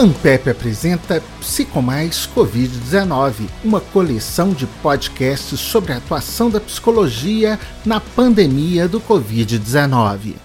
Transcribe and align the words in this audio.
Ampep 0.00 0.48
apresenta 0.48 1.22
Psicomais 1.40 2.26
Covid-19, 2.34 3.46
uma 3.62 3.82
coleção 3.82 4.48
de 4.54 4.66
podcasts 4.66 5.60
sobre 5.60 5.92
a 5.92 5.98
atuação 5.98 6.48
da 6.48 6.58
psicologia 6.58 7.60
na 7.84 8.00
pandemia 8.00 8.88
do 8.88 8.98
Covid-19. 8.98 10.36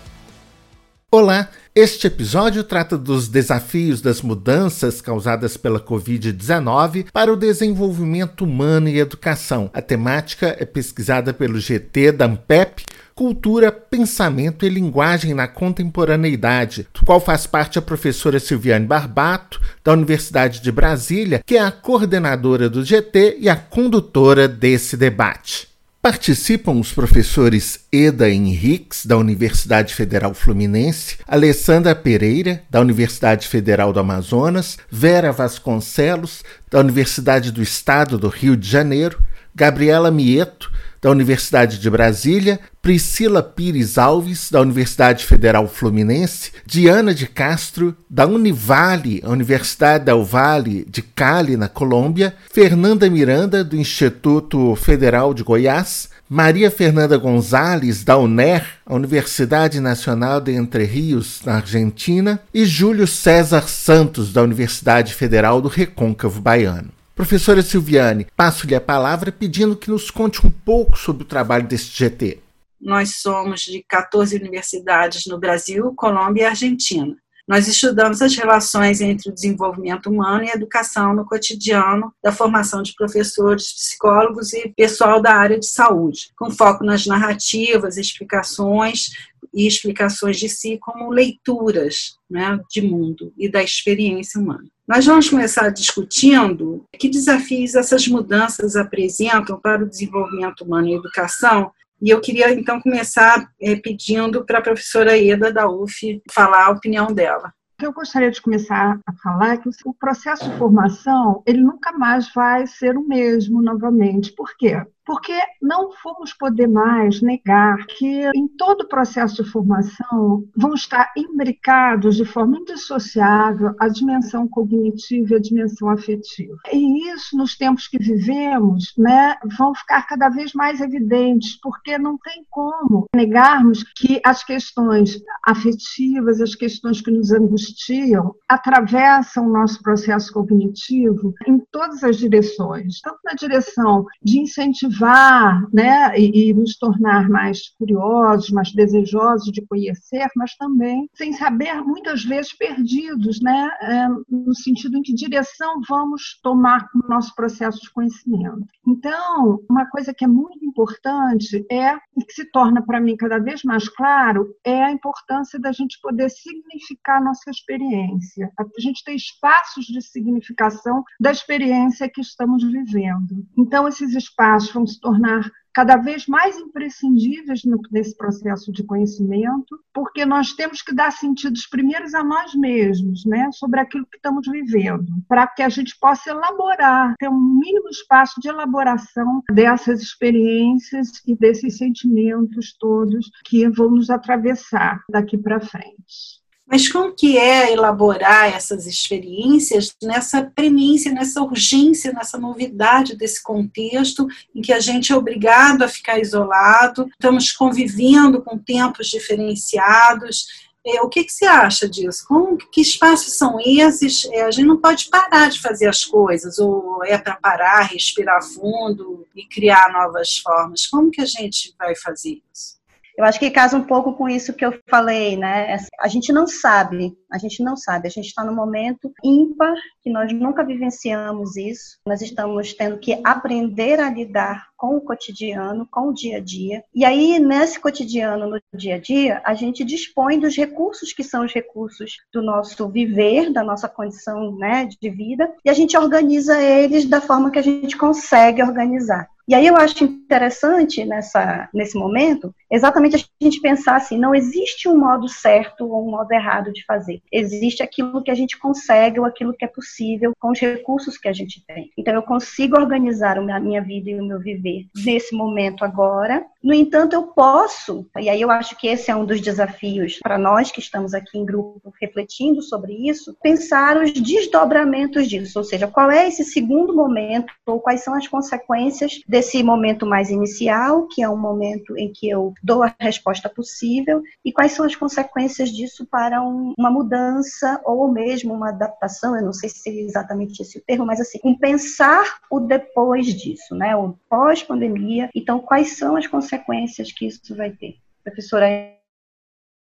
Olá, 1.17 1.47
este 1.73 2.07
episódio 2.07 2.61
trata 2.61 2.97
dos 2.97 3.29
desafios 3.29 4.01
das 4.01 4.21
mudanças 4.21 4.99
causadas 4.99 5.55
pela 5.55 5.79
Covid-19 5.79 7.05
para 7.13 7.31
o 7.31 7.37
desenvolvimento 7.37 8.43
humano 8.43 8.89
e 8.89 8.99
educação. 8.99 9.69
A 9.73 9.81
temática 9.81 10.53
é 10.59 10.65
pesquisada 10.65 11.33
pelo 11.33 11.57
GT 11.57 12.11
da 12.11 12.25
Ampep, 12.25 12.83
Cultura, 13.15 13.71
Pensamento 13.71 14.65
e 14.65 14.69
Linguagem 14.69 15.33
na 15.33 15.47
Contemporaneidade, 15.47 16.85
do 16.93 17.05
qual 17.05 17.21
faz 17.21 17.47
parte 17.47 17.79
a 17.79 17.81
professora 17.81 18.37
Silviane 18.37 18.85
Barbato, 18.85 19.61
da 19.81 19.93
Universidade 19.93 20.61
de 20.61 20.69
Brasília, 20.69 21.41
que 21.45 21.55
é 21.55 21.61
a 21.61 21.71
coordenadora 21.71 22.69
do 22.69 22.83
GT 22.83 23.37
e 23.39 23.47
a 23.47 23.55
condutora 23.55 24.49
desse 24.49 24.97
debate. 24.97 25.74
Participam 26.05 26.73
os 26.73 26.93
professores 26.93 27.79
Eda 27.91 28.29
Henriques, 28.29 29.07
da 29.07 29.17
Universidade 29.17 29.91
Federal 29.95 30.35
Fluminense, 30.35 31.17
Alessandra 31.27 31.95
Pereira, 31.95 32.61
da 32.69 32.79
Universidade 32.79 33.47
Federal 33.47 33.91
do 33.91 33.99
Amazonas, 33.99 34.77
Vera 34.87 35.31
Vasconcelos, 35.31 36.43
da 36.69 36.79
Universidade 36.79 37.51
do 37.51 37.59
Estado 37.59 38.19
do 38.19 38.27
Rio 38.27 38.55
de 38.55 38.69
Janeiro, 38.69 39.19
Gabriela 39.55 40.11
Mieto, 40.11 40.71
da 41.05 41.11
Universidade 41.11 41.77
de 41.77 41.87
Brasília, 41.87 42.59
Priscila 42.81 43.43
Pires 43.43 43.95
Alves, 43.95 44.49
da 44.49 44.59
Universidade 44.59 45.23
Federal 45.23 45.67
Fluminense, 45.67 46.51
Diana 46.65 47.13
de 47.13 47.27
Castro, 47.27 47.95
da 48.09 48.25
Univale, 48.25 49.21
Universidade 49.23 50.03
del 50.03 50.23
Vale 50.23 50.83
de 50.89 51.03
Cali, 51.03 51.55
na 51.55 51.69
Colômbia, 51.69 52.33
Fernanda 52.51 53.07
Miranda, 53.07 53.63
do 53.63 53.75
Instituto 53.75 54.75
Federal 54.75 55.31
de 55.35 55.43
Goiás, 55.43 56.09
Maria 56.27 56.71
Fernanda 56.71 57.17
Gonzalez, 57.17 58.03
da 58.03 58.17
UNER, 58.17 58.65
a 58.83 58.95
Universidade 58.95 59.79
Nacional 59.79 60.41
de 60.41 60.53
Entre 60.53 60.85
Rios, 60.85 61.39
na 61.45 61.57
Argentina, 61.57 62.39
e 62.51 62.65
Júlio 62.65 63.05
César 63.05 63.69
Santos, 63.69 64.33
da 64.33 64.41
Universidade 64.41 65.13
Federal 65.13 65.61
do 65.61 65.67
Recôncavo 65.67 66.41
Baiano. 66.41 66.94
Professora 67.15 67.61
Silviane, 67.61 68.27
passo-lhe 68.35 68.75
a 68.75 68.81
palavra 68.81 69.31
pedindo 69.31 69.77
que 69.77 69.89
nos 69.89 70.11
conte 70.11 70.45
um 70.45 70.51
pouco 70.51 70.97
sobre 70.97 71.23
o 71.23 71.25
trabalho 71.25 71.65
deste 71.65 71.97
GT. 71.97 72.41
Nós 72.79 73.21
somos 73.21 73.61
de 73.61 73.81
14 73.87 74.35
universidades 74.35 75.23
no 75.25 75.39
Brasil, 75.39 75.93
Colômbia 75.95 76.41
e 76.41 76.45
Argentina. 76.45 77.15
Nós 77.47 77.67
estudamos 77.67 78.23
as 78.23 78.35
relações 78.35 79.01
entre 79.01 79.29
o 79.29 79.33
desenvolvimento 79.33 80.09
humano 80.09 80.43
e 80.43 80.49
a 80.49 80.55
educação 80.55 81.13
no 81.13 81.25
cotidiano 81.25 82.11
da 82.23 82.31
formação 82.31 82.81
de 82.81 82.93
professores, 82.95 83.71
psicólogos 83.71 84.51
e 84.53 84.73
pessoal 84.75 85.21
da 85.21 85.35
área 85.35 85.59
de 85.59 85.67
saúde, 85.67 86.31
com 86.35 86.49
foco 86.49 86.83
nas 86.83 87.05
narrativas, 87.05 87.97
explicações 87.97 89.11
e 89.53 89.67
explicações 89.67 90.37
de 90.37 90.49
si 90.49 90.79
como 90.79 91.11
leituras 91.11 92.17
né, 92.29 92.59
de 92.69 92.81
mundo 92.81 93.31
e 93.37 93.47
da 93.47 93.61
experiência 93.61 94.41
humana. 94.41 94.65
Nós 94.87 95.05
vamos 95.05 95.29
começar 95.29 95.69
discutindo 95.69 96.83
que 96.97 97.09
desafios 97.09 97.75
essas 97.75 98.07
mudanças 98.07 98.75
apresentam 98.75 99.59
para 99.59 99.83
o 99.83 99.89
desenvolvimento 99.89 100.63
humano 100.63 100.87
e 100.87 100.95
educação 100.95 101.71
e 102.01 102.09
eu 102.09 102.21
queria 102.21 102.51
então 102.51 102.81
começar 102.81 103.49
é, 103.61 103.75
pedindo 103.75 104.45
para 104.45 104.59
a 104.59 104.61
professora 104.61 105.17
Eda 105.17 105.51
da 105.51 105.69
UF 105.69 106.21
falar 106.31 106.65
a 106.65 106.71
opinião 106.71 107.07
dela. 107.07 107.53
Eu 107.81 107.91
gostaria 107.91 108.31
de 108.31 108.41
começar 108.41 108.99
a 109.05 109.13
falar 109.13 109.57
que 109.57 109.69
o 109.85 109.93
processo 109.93 110.49
de 110.49 110.57
formação 110.57 111.43
ele 111.45 111.61
nunca 111.61 111.91
mais 111.91 112.33
vai 112.33 112.65
ser 112.65 112.97
o 112.97 113.05
mesmo 113.05 113.61
novamente. 113.61 114.31
Por 114.31 114.55
quê? 114.57 114.81
Porque 115.05 115.37
não 115.61 115.91
vamos 116.03 116.33
poder 116.33 116.67
mais 116.67 117.21
negar 117.21 117.77
que 117.85 118.29
em 118.35 118.47
todo 118.47 118.81
o 118.81 118.87
processo 118.87 119.43
de 119.43 119.49
formação 119.49 120.43
vão 120.55 120.73
estar 120.73 121.11
imbricados 121.15 122.15
de 122.15 122.25
forma 122.25 122.57
indissociável 122.57 123.73
a 123.79 123.87
dimensão 123.87 124.47
cognitiva 124.47 125.33
e 125.33 125.35
a 125.35 125.39
dimensão 125.39 125.89
afetiva. 125.89 126.57
E 126.71 127.09
isso, 127.13 127.37
nos 127.37 127.55
tempos 127.55 127.87
que 127.87 127.99
vivemos, 127.99 128.93
né, 128.97 129.35
vão 129.57 129.73
ficar 129.75 130.07
cada 130.07 130.29
vez 130.29 130.53
mais 130.53 130.81
evidentes, 130.81 131.59
porque 131.61 131.97
não 131.97 132.17
tem 132.17 132.43
como 132.49 133.05
negarmos 133.15 133.83
que 133.95 134.19
as 134.25 134.43
questões 134.43 135.21
afetivas, 135.45 136.41
as 136.41 136.55
questões 136.55 137.01
que 137.01 137.11
nos 137.11 137.31
angustiam, 137.31 138.33
atravessam 138.49 139.47
o 139.47 139.51
nosso 139.51 139.81
processo 139.81 140.33
cognitivo 140.33 141.33
em 141.47 141.59
todas 141.71 142.03
as 142.03 142.17
direções, 142.17 142.99
tanto 143.01 143.19
na 143.23 143.33
direção 143.33 144.05
de 144.23 144.39
incentivar 144.39 144.94
incentivar 144.95 145.67
né, 145.73 146.17
e, 146.17 146.49
e, 146.49 146.53
nos 146.53 146.77
tornar 146.77 147.29
mais 147.29 147.69
curiosos, 147.77 148.49
mais 148.49 148.71
desejosos 148.71 149.51
de 149.51 149.65
conhecer, 149.65 150.27
mas 150.35 150.55
também 150.55 151.09
sem 151.13 151.33
saber, 151.33 151.81
muitas 151.81 152.23
vezes 152.23 152.53
perdidos, 152.53 153.41
né, 153.41 153.69
é, 153.81 154.07
no 154.29 154.55
sentido 154.55 154.97
em 154.97 155.01
que 155.01 155.13
direção 155.13 155.81
vamos 155.87 156.39
tomar 156.41 156.87
o 156.95 157.09
nosso 157.09 157.33
processo 157.35 157.79
de 157.81 157.91
conhecimento. 157.91 158.65
Então, 158.87 159.59
uma 159.69 159.85
coisa 159.89 160.13
que 160.13 160.23
é 160.23 160.27
muito 160.27 160.64
importante 160.75 161.65
é, 161.71 161.95
e 162.17 162.25
que 162.25 162.33
se 162.33 162.51
torna 162.51 162.85
para 162.85 162.99
mim 162.99 163.15
cada 163.15 163.39
vez 163.39 163.63
mais 163.63 163.87
claro, 163.87 164.53
é 164.63 164.83
a 164.83 164.91
importância 164.91 165.57
da 165.57 165.71
gente 165.71 165.97
poder 166.01 166.29
significar 166.29 167.23
nossa 167.23 167.49
experiência, 167.49 168.51
a 168.59 168.81
gente 168.81 169.03
ter 169.03 169.15
espaços 169.15 169.85
de 169.85 170.01
significação 170.01 171.03
da 171.19 171.31
experiência 171.31 172.09
que 172.09 172.19
estamos 172.19 172.61
vivendo. 172.63 173.45
Então, 173.57 173.87
esses 173.87 174.13
espaços 174.13 174.71
vão 174.71 174.85
se 174.85 174.99
tornar 174.99 175.49
cada 175.75 175.97
vez 175.97 176.25
mais 176.25 176.57
imprescindíveis 176.57 177.63
nesse 177.91 178.15
processo 178.15 178.71
de 178.71 178.81
conhecimento, 178.81 179.77
porque 179.93 180.25
nós 180.25 180.53
temos 180.53 180.81
que 180.81 180.95
dar 180.95 181.11
sentidos 181.11 181.67
primeiros 181.67 182.13
a 182.13 182.23
nós 182.23 182.55
mesmos, 182.55 183.25
né, 183.25 183.49
sobre 183.51 183.81
aquilo 183.81 184.05
que 184.05 184.15
estamos 184.15 184.47
vivendo, 184.49 185.05
para 185.27 185.45
que 185.45 185.61
a 185.61 185.67
gente 185.67 185.93
possa 185.99 186.29
elaborar, 186.29 187.13
ter 187.19 187.27
um 187.27 187.59
mínimo 187.59 187.89
espaço 187.89 188.39
de 188.39 188.47
elaboração 188.47 189.43
dessas 189.51 190.01
experiências 190.01 191.21
e 191.27 191.35
desses 191.35 191.77
sentimentos 191.77 192.73
todos 192.79 193.29
que 193.43 193.67
vão 193.67 193.91
nos 193.91 194.09
atravessar 194.09 195.03
daqui 195.09 195.37
para 195.37 195.59
frente. 195.59 196.44
Mas 196.67 196.87
como 196.87 197.13
que 197.13 197.37
é 197.37 197.71
elaborar 197.71 198.55
essas 198.55 198.87
experiências 198.87 199.95
nessa 200.01 200.43
premissa, 200.43 201.11
nessa 201.11 201.41
urgência, 201.41 202.11
nessa 202.11 202.39
novidade 202.39 203.15
desse 203.15 203.41
contexto 203.41 204.27
em 204.53 204.61
que 204.61 204.73
a 204.73 204.79
gente 204.79 205.11
é 205.11 205.15
obrigado 205.15 205.83
a 205.83 205.87
ficar 205.87 206.19
isolado, 206.19 207.07
estamos 207.09 207.51
convivendo 207.51 208.41
com 208.41 208.57
tempos 208.57 209.07
diferenciados. 209.07 210.47
É, 210.87 211.01
o 211.01 211.09
que, 211.09 211.23
que 211.23 211.33
você 211.33 211.45
acha 211.45 211.89
disso? 211.89 212.25
Como, 212.27 212.57
que 212.57 212.81
espaços 212.81 213.33
são 213.33 213.59
esses? 213.59 214.25
É, 214.25 214.43
a 214.43 214.51
gente 214.51 214.67
não 214.67 214.77
pode 214.77 215.07
parar 215.09 215.49
de 215.49 215.59
fazer 215.59 215.87
as 215.87 216.03
coisas, 216.03 216.59
ou 216.59 217.03
é 217.03 217.17
para 217.17 217.35
parar, 217.35 217.81
respirar 217.81 218.43
fundo 218.43 219.27
e 219.35 219.45
criar 219.47 219.91
novas 219.91 220.37
formas. 220.37 220.85
Como 220.85 221.09
que 221.09 221.21
a 221.21 221.25
gente 221.25 221.73
vai 221.77 221.95
fazer 221.95 222.41
isso? 222.53 222.75
Eu 223.17 223.23
acho 223.23 223.39
que 223.39 223.49
casa 223.49 223.77
um 223.77 223.83
pouco 223.83 224.13
com 224.13 224.27
isso 224.27 224.53
que 224.53 224.65
eu 224.65 224.77
falei, 224.89 225.37
né? 225.37 225.77
A 225.99 226.07
gente 226.07 226.33
não 226.33 226.45
sabe, 226.45 227.17
a 227.31 227.37
gente 227.37 227.63
não 227.63 227.77
sabe. 227.77 228.07
A 228.07 228.11
gente 228.11 228.27
está 228.27 228.43
no 228.43 228.53
momento 228.53 229.11
ímpar, 229.23 229.73
que 230.01 230.09
nós 230.09 230.33
nunca 230.33 230.65
vivenciamos 230.65 231.55
isso. 231.55 231.97
Nós 232.05 232.21
estamos 232.21 232.73
tendo 232.73 232.97
que 232.97 233.19
aprender 233.23 233.99
a 233.99 234.09
lidar 234.09 234.67
com 234.75 234.97
o 234.97 235.01
cotidiano, 235.01 235.87
com 235.89 236.09
o 236.09 236.13
dia 236.13 236.37
a 236.37 236.39
dia. 236.39 236.83
E 236.93 237.05
aí, 237.05 237.39
nesse 237.39 237.79
cotidiano, 237.79 238.49
no 238.49 238.59
dia 238.77 238.95
a 238.95 238.99
dia, 238.99 239.41
a 239.45 239.53
gente 239.53 239.83
dispõe 239.83 240.39
dos 240.39 240.55
recursos 240.55 241.13
que 241.13 241.23
são 241.23 241.45
os 241.45 241.53
recursos 241.53 242.17
do 242.33 242.41
nosso 242.41 242.87
viver, 242.89 243.51
da 243.51 243.63
nossa 243.63 243.87
condição 243.87 244.55
né, 244.57 244.87
de 244.99 245.09
vida, 245.09 245.51
e 245.63 245.69
a 245.69 245.73
gente 245.73 245.97
organiza 245.97 246.61
eles 246.61 247.05
da 247.05 247.21
forma 247.21 247.49
que 247.49 247.59
a 247.59 247.63
gente 247.63 247.97
consegue 247.97 248.61
organizar. 248.61 249.27
E 249.47 249.53
aí 249.53 249.67
eu 249.67 249.75
acho 249.75 250.03
interessante 250.03 251.05
nessa, 251.05 251.69
nesse 251.71 251.95
momento 251.95 252.53
exatamente 252.71 253.15
a 253.15 253.43
gente 253.43 253.61
pensar 253.61 253.95
assim, 253.95 254.17
não 254.17 254.33
existe 254.33 254.87
um 254.87 254.97
modo 254.97 255.27
certo 255.27 255.87
ou 255.87 256.07
um 256.07 256.11
modo 256.11 256.31
errado 256.31 256.71
de 256.71 256.83
fazer. 256.85 257.21
Existe 257.31 257.83
aquilo 257.83 258.23
que 258.23 258.31
a 258.31 258.35
gente 258.35 258.57
consegue 258.57 259.19
ou 259.19 259.25
aquilo 259.25 259.53
que 259.53 259.65
é 259.65 259.67
possível 259.67 260.33
com 260.39 260.51
os 260.51 260.59
recursos 260.59 261.17
que 261.17 261.27
a 261.27 261.33
gente 261.33 261.63
tem. 261.65 261.91
Então 261.97 262.13
eu 262.13 262.23
consigo 262.23 262.77
organizar 262.77 263.37
a 263.37 263.59
minha 263.59 263.81
vida 263.81 264.09
e 264.09 264.19
o 264.19 264.25
meu 264.25 264.39
viver 264.39 264.85
nesse 264.95 265.35
momento 265.35 265.83
agora. 265.83 266.45
No 266.63 266.73
entanto, 266.73 267.13
eu 267.13 267.23
posso, 267.23 268.07
e 268.19 268.29
aí 268.29 268.41
eu 268.41 268.49
acho 268.49 268.75
que 268.77 268.87
esse 268.87 269.11
é 269.11 269.15
um 269.15 269.25
dos 269.25 269.39
desafios 269.39 270.19
para 270.21 270.37
nós 270.37 270.71
que 270.71 270.79
estamos 270.79 271.13
aqui 271.13 271.37
em 271.37 271.45
grupo 271.45 271.93
refletindo 272.01 272.61
sobre 272.61 272.93
isso, 273.07 273.37
pensar 273.41 273.97
os 273.97 274.11
desdobramentos 274.11 275.27
disso, 275.27 275.59
ou 275.59 275.63
seja, 275.63 275.87
qual 275.87 276.09
é 276.09 276.27
esse 276.27 276.43
segundo 276.43 276.95
momento 276.95 277.53
ou 277.65 277.79
quais 277.79 278.03
são 278.03 278.15
as 278.15 278.27
consequências 278.27 279.21
desse 279.27 279.61
momento 279.61 280.05
mais 280.05 280.29
inicial, 280.29 281.07
que 281.07 281.21
é 281.21 281.29
um 281.29 281.37
momento 281.37 281.97
em 281.97 282.11
que 282.11 282.29
eu 282.29 282.53
dou 282.65 282.81
a 282.83 282.93
resposta 282.99 283.47
possível 283.47 284.23
e 284.43 284.51
quais 284.51 284.71
são 284.71 284.85
as 284.85 284.95
consequências 284.95 285.69
disso 285.69 286.05
para 286.05 286.41
um, 286.41 286.73
uma 286.77 286.89
mudança 286.89 287.79
ou 287.85 288.11
mesmo 288.11 288.53
uma 288.53 288.69
adaptação, 288.69 289.35
eu 289.37 289.45
não 289.45 289.53
sei 289.53 289.69
se 289.69 289.79
seria 289.79 290.01
exatamente 290.01 290.61
esse 290.61 290.79
o 290.79 290.81
termo, 290.81 291.05
mas 291.05 291.21
assim, 291.21 291.39
um 291.43 291.55
pensar 291.55 292.39
o 292.49 292.59
depois 292.59 293.27
disso, 293.27 293.75
né, 293.75 293.95
o 293.95 294.17
pós-pandemia, 294.27 295.29
então 295.35 295.59
quais 295.59 295.97
são 295.97 296.17
as 296.17 296.25
consequências 296.25 297.11
que 297.11 297.27
isso 297.27 297.55
vai 297.55 297.69
ter? 297.69 297.97
Professora, 298.23 298.65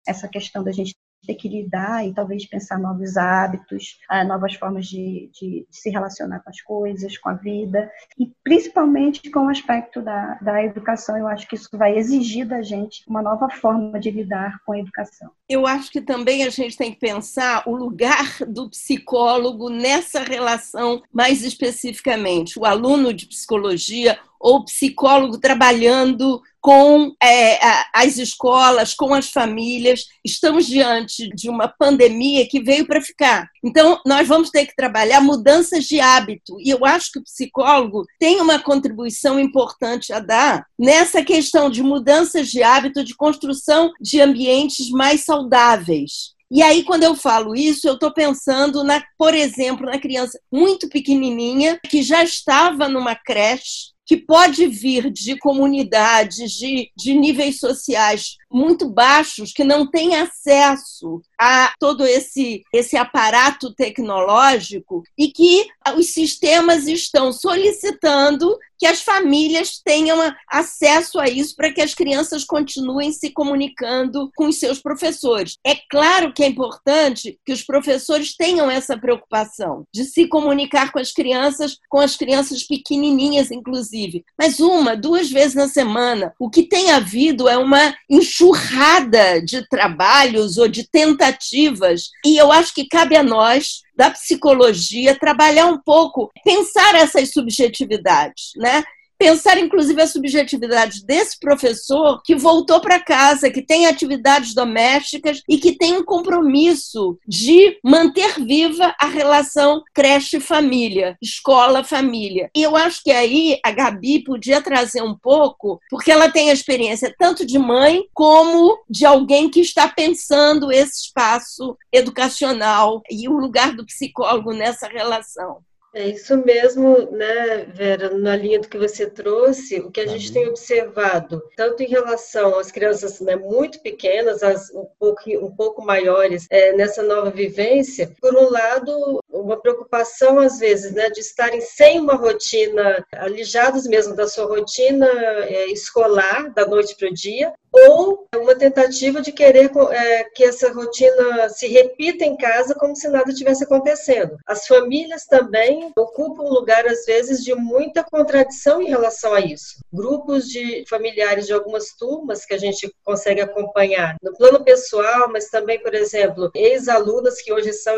essa 0.07 0.27
questão 0.29 0.63
da 0.63 0.71
gente 0.71 0.95
ter 1.25 1.35
que 1.35 1.47
lidar 1.47 2.07
e 2.07 2.13
talvez 2.13 2.45
pensar 2.45 2.79
novos 2.79 3.17
hábitos, 3.17 3.99
ah, 4.09 4.23
novas 4.23 4.55
formas 4.55 4.85
de, 4.87 5.29
de, 5.33 5.65
se 5.69 5.89
relacionar 5.89 6.39
com 6.39 6.49
as 6.49 6.61
coisas, 6.61 7.17
com 7.17 7.29
a 7.29 7.33
vida, 7.33 7.91
e 8.17 8.31
principalmente 8.43 9.29
com 9.29 9.45
o 9.45 9.49
aspecto 9.49 10.01
da, 10.01 10.35
da 10.41 10.63
educação. 10.63 11.17
Eu 11.17 11.27
acho 11.27 11.47
que 11.47 11.55
isso 11.55 11.69
vai 11.73 11.97
exigir 11.97 12.47
da 12.47 12.61
gente 12.61 13.03
uma 13.07 13.21
nova 13.21 13.49
forma 13.49 13.99
de 13.99 14.11
lidar 14.11 14.59
com 14.65 14.73
a 14.73 14.79
educação. 14.79 15.31
Eu 15.47 15.65
acho 15.65 15.91
que 15.91 16.01
também 16.01 16.43
a 16.43 16.49
gente 16.49 16.77
tem 16.77 16.91
que 16.91 16.99
pensar 16.99 17.63
o 17.67 17.75
lugar 17.75 18.37
do 18.47 18.69
psicólogo 18.69 19.69
nessa 19.69 20.21
relação, 20.21 21.01
mais 21.11 21.43
especificamente. 21.43 22.59
O 22.59 22.65
aluno 22.65 23.13
de 23.13 23.25
psicologia 23.25 24.19
ou 24.39 24.63
psicólogo 24.63 25.37
trabalhando 25.37 26.41
com 26.61 27.13
é, 27.21 27.59
as 27.93 28.17
escolas, 28.17 28.93
com 28.93 29.13
as 29.13 29.29
famílias. 29.29 30.05
Estamos 30.23 30.67
diante 30.67 31.29
de 31.29 31.49
uma 31.49 31.67
pandemia 31.67 32.47
que 32.47 32.61
veio 32.61 32.85
para 32.85 33.01
ficar. 33.01 33.49
Então, 33.63 33.99
nós 34.05 34.27
vamos 34.27 34.49
ter 34.49 34.65
que 34.65 34.75
trabalhar 34.75 35.21
mudanças 35.21 35.85
de 35.85 35.99
hábito. 35.99 36.57
E 36.59 36.69
eu 36.69 36.85
acho 36.85 37.11
que 37.13 37.19
o 37.19 37.23
psicólogo 37.23 38.05
tem 38.19 38.41
uma 38.41 38.59
contribuição 38.59 39.39
importante 39.39 40.11
a 40.11 40.19
dar 40.19 40.65
nessa 40.77 41.23
questão 41.23 41.69
de 41.69 41.81
mudanças 41.81 42.49
de 42.49 42.61
hábito, 42.63 43.03
de 43.03 43.15
construção 43.15 43.91
de 43.99 44.21
ambientes 44.21 44.89
mais 44.89 45.23
saudáveis. 45.23 46.37
E 46.51 46.63
aí, 46.63 46.83
quando 46.83 47.03
eu 47.03 47.15
falo 47.15 47.55
isso, 47.55 47.87
eu 47.87 47.93
estou 47.93 48.11
pensando, 48.11 48.83
na, 48.83 49.03
por 49.19 49.35
exemplo, 49.35 49.85
na 49.85 49.99
criança 49.99 50.39
muito 50.51 50.89
pequenininha 50.89 51.79
que 51.87 52.01
já 52.01 52.23
estava 52.23 52.89
numa 52.89 53.13
creche 53.13 53.89
que 54.09 54.17
pode 54.17 54.65
vir 54.65 55.11
de 55.11 55.37
comunidades, 55.37 56.53
de, 56.53 56.89
de 56.97 57.13
níveis 57.13 57.59
sociais 57.59 58.37
muito 58.51 58.89
baixos, 58.89 59.51
que 59.51 59.63
não 59.63 59.85
têm 59.85 60.15
acesso 60.15 61.21
a 61.39 61.73
todo 61.79 62.05
esse, 62.05 62.63
esse 62.73 62.97
aparato 62.97 63.73
tecnológico 63.73 65.03
e 65.17 65.29
que 65.29 65.67
os 65.95 66.13
sistemas 66.13 66.87
estão 66.87 67.31
solicitando 67.31 68.57
que 68.79 68.87
as 68.87 69.01
famílias 69.01 69.81
tenham 69.83 70.17
acesso 70.49 71.19
a 71.19 71.27
isso 71.27 71.53
para 71.55 71.71
que 71.71 71.81
as 71.81 71.93
crianças 71.93 72.45
continuem 72.45 73.11
se 73.11 73.29
comunicando 73.29 74.31
com 74.35 74.47
os 74.47 74.57
seus 74.57 74.79
professores. 74.79 75.57
É 75.65 75.75
claro 75.89 76.33
que 76.33 76.43
é 76.43 76.47
importante 76.47 77.37
que 77.45 77.51
os 77.51 77.61
professores 77.61 78.35
tenham 78.35 78.71
essa 78.71 78.97
preocupação 78.97 79.85
de 79.93 80.05
se 80.05 80.27
comunicar 80.27 80.93
com 80.93 80.99
as 80.99 81.11
crianças, 81.11 81.77
com 81.89 81.99
as 81.99 82.15
crianças 82.15 82.63
pequenininhas, 82.63 83.51
inclusive, 83.51 84.23
mas 84.37 84.61
uma, 84.61 84.95
duas 84.95 85.29
vezes 85.29 85.55
na 85.55 85.67
semana. 85.67 86.33
O 86.39 86.49
que 86.49 86.63
tem 86.63 86.91
havido 86.91 87.49
é 87.49 87.57
uma 87.57 87.93
enxurrada 88.39 89.41
de 89.41 89.67
trabalhos 89.67 90.57
ou 90.57 90.67
de 90.67 90.87
tentativas, 90.87 92.09
e 92.25 92.37
eu 92.37 92.51
acho 92.51 92.73
que 92.73 92.87
cabe 92.87 93.15
a 93.15 93.23
nós 93.23 93.81
da 93.95 94.09
psicologia 94.09 95.19
trabalhar 95.19 95.65
um 95.65 95.77
pouco, 95.77 96.31
pensar 96.43 96.95
essas 96.95 97.31
subjetividades, 97.31 98.51
né? 98.55 98.83
Pensar 99.19 99.57
inclusive 99.57 100.01
a 100.01 100.07
subjetividade 100.07 101.05
desse 101.05 101.37
professor 101.37 102.21
que 102.23 102.35
voltou 102.35 102.79
para 102.79 103.03
casa, 103.03 103.51
que 103.51 103.61
tem 103.61 103.85
atividades 103.85 104.53
domésticas 104.53 105.43
e 105.47 105.57
que 105.57 105.73
tem 105.73 105.97
um 105.97 106.05
compromisso 106.05 107.19
de 107.27 107.77
manter 107.83 108.39
viva 108.39 108.95
a 108.97 109.07
relação 109.07 109.83
creche-família, 109.93 111.17
escola-família. 111.21 112.49
E 112.55 112.63
eu 112.63 112.77
acho 112.77 113.03
que 113.03 113.11
aí 113.11 113.59
a 113.63 113.71
Gabi 113.71 114.23
podia 114.23 114.61
trazer 114.61 115.01
um 115.03 115.17
pouco, 115.17 115.81
porque 115.89 116.11
ela 116.11 116.31
tem 116.31 116.49
a 116.49 116.53
experiência 116.53 117.13
tanto 117.19 117.45
de 117.45 117.59
mãe 117.59 118.05
como 118.13 118.79
de 118.89 119.05
alguém 119.05 119.49
que 119.49 119.59
está 119.59 119.89
pensando 119.89 120.71
esse 120.71 121.07
espaço 121.07 121.77
educacional 121.91 123.01
e 123.11 123.27
o 123.27 123.33
lugar 123.33 123.75
do 123.75 123.85
psicólogo 123.85 124.53
nessa 124.53 124.87
relação. 124.87 125.61
É 125.93 126.07
isso 126.07 126.37
mesmo, 126.37 127.09
né, 127.11 127.65
Vera, 127.73 128.15
na 128.15 128.35
linha 128.35 128.59
do 128.59 128.69
que 128.69 128.77
você 128.77 129.09
trouxe, 129.09 129.79
o 129.79 129.89
que 129.89 129.99
a 129.99 130.05
gente 130.05 130.27
uhum. 130.27 130.33
tem 130.33 130.47
observado, 130.47 131.41
tanto 131.55 131.81
em 131.81 131.87
relação 131.87 132.59
às 132.59 132.71
crianças 132.71 133.19
né, 133.21 133.35
muito 133.35 133.81
pequenas, 133.81 134.43
as 134.43 134.69
um 134.69 134.85
pouco, 134.99 135.21
um 135.27 135.55
pouco 135.55 135.83
maiores, 135.83 136.45
é, 136.51 136.73
nessa 136.73 137.01
nova 137.01 137.31
vivência, 137.31 138.13
por 138.21 138.35
um 138.35 138.49
lado, 138.49 139.19
uma 139.29 139.59
preocupação, 139.59 140.37
às 140.37 140.59
vezes, 140.59 140.93
né, 140.93 141.09
de 141.09 141.21
estarem 141.21 141.61
sem 141.61 141.99
uma 141.99 142.15
rotina, 142.15 143.03
alijados 143.13 143.87
mesmo 143.87 144.15
da 144.15 144.27
sua 144.27 144.45
rotina 144.45 145.07
é, 145.07 145.65
escolar, 145.71 146.53
da 146.53 146.67
noite 146.67 146.95
para 146.95 147.09
o 147.09 147.13
dia, 147.13 147.51
ou 147.71 148.27
uma 148.35 148.55
tentativa 148.55 149.21
de 149.21 149.31
querer 149.31 149.71
é, 149.91 150.23
que 150.35 150.43
essa 150.43 150.71
rotina 150.71 151.49
se 151.49 151.67
repita 151.67 152.25
em 152.25 152.35
casa 152.37 152.75
como 152.75 152.95
se 152.95 153.07
nada 153.07 153.33
tivesse 153.33 153.63
acontecendo. 153.63 154.37
As 154.45 154.65
famílias 154.65 155.25
também 155.25 155.91
ocupam 155.97 156.43
um 156.43 156.53
lugar, 156.53 156.85
às 156.87 157.05
vezes, 157.05 157.43
de 157.43 157.53
muita 157.55 158.03
contradição 158.03 158.81
em 158.81 158.89
relação 158.89 159.33
a 159.33 159.39
isso. 159.39 159.79
Grupos 159.91 160.47
de 160.47 160.83
familiares 160.87 161.47
de 161.47 161.53
algumas 161.53 161.93
turmas 161.97 162.45
que 162.45 162.53
a 162.53 162.57
gente 162.57 162.93
consegue 163.03 163.41
acompanhar 163.41 164.15
no 164.21 164.35
plano 164.35 164.63
pessoal, 164.63 165.29
mas 165.29 165.49
também, 165.49 165.79
por 165.79 165.93
exemplo, 165.93 166.51
ex-alunas 166.55 167.41
que 167.41 167.53
hoje 167.53 167.73
são, 167.73 167.95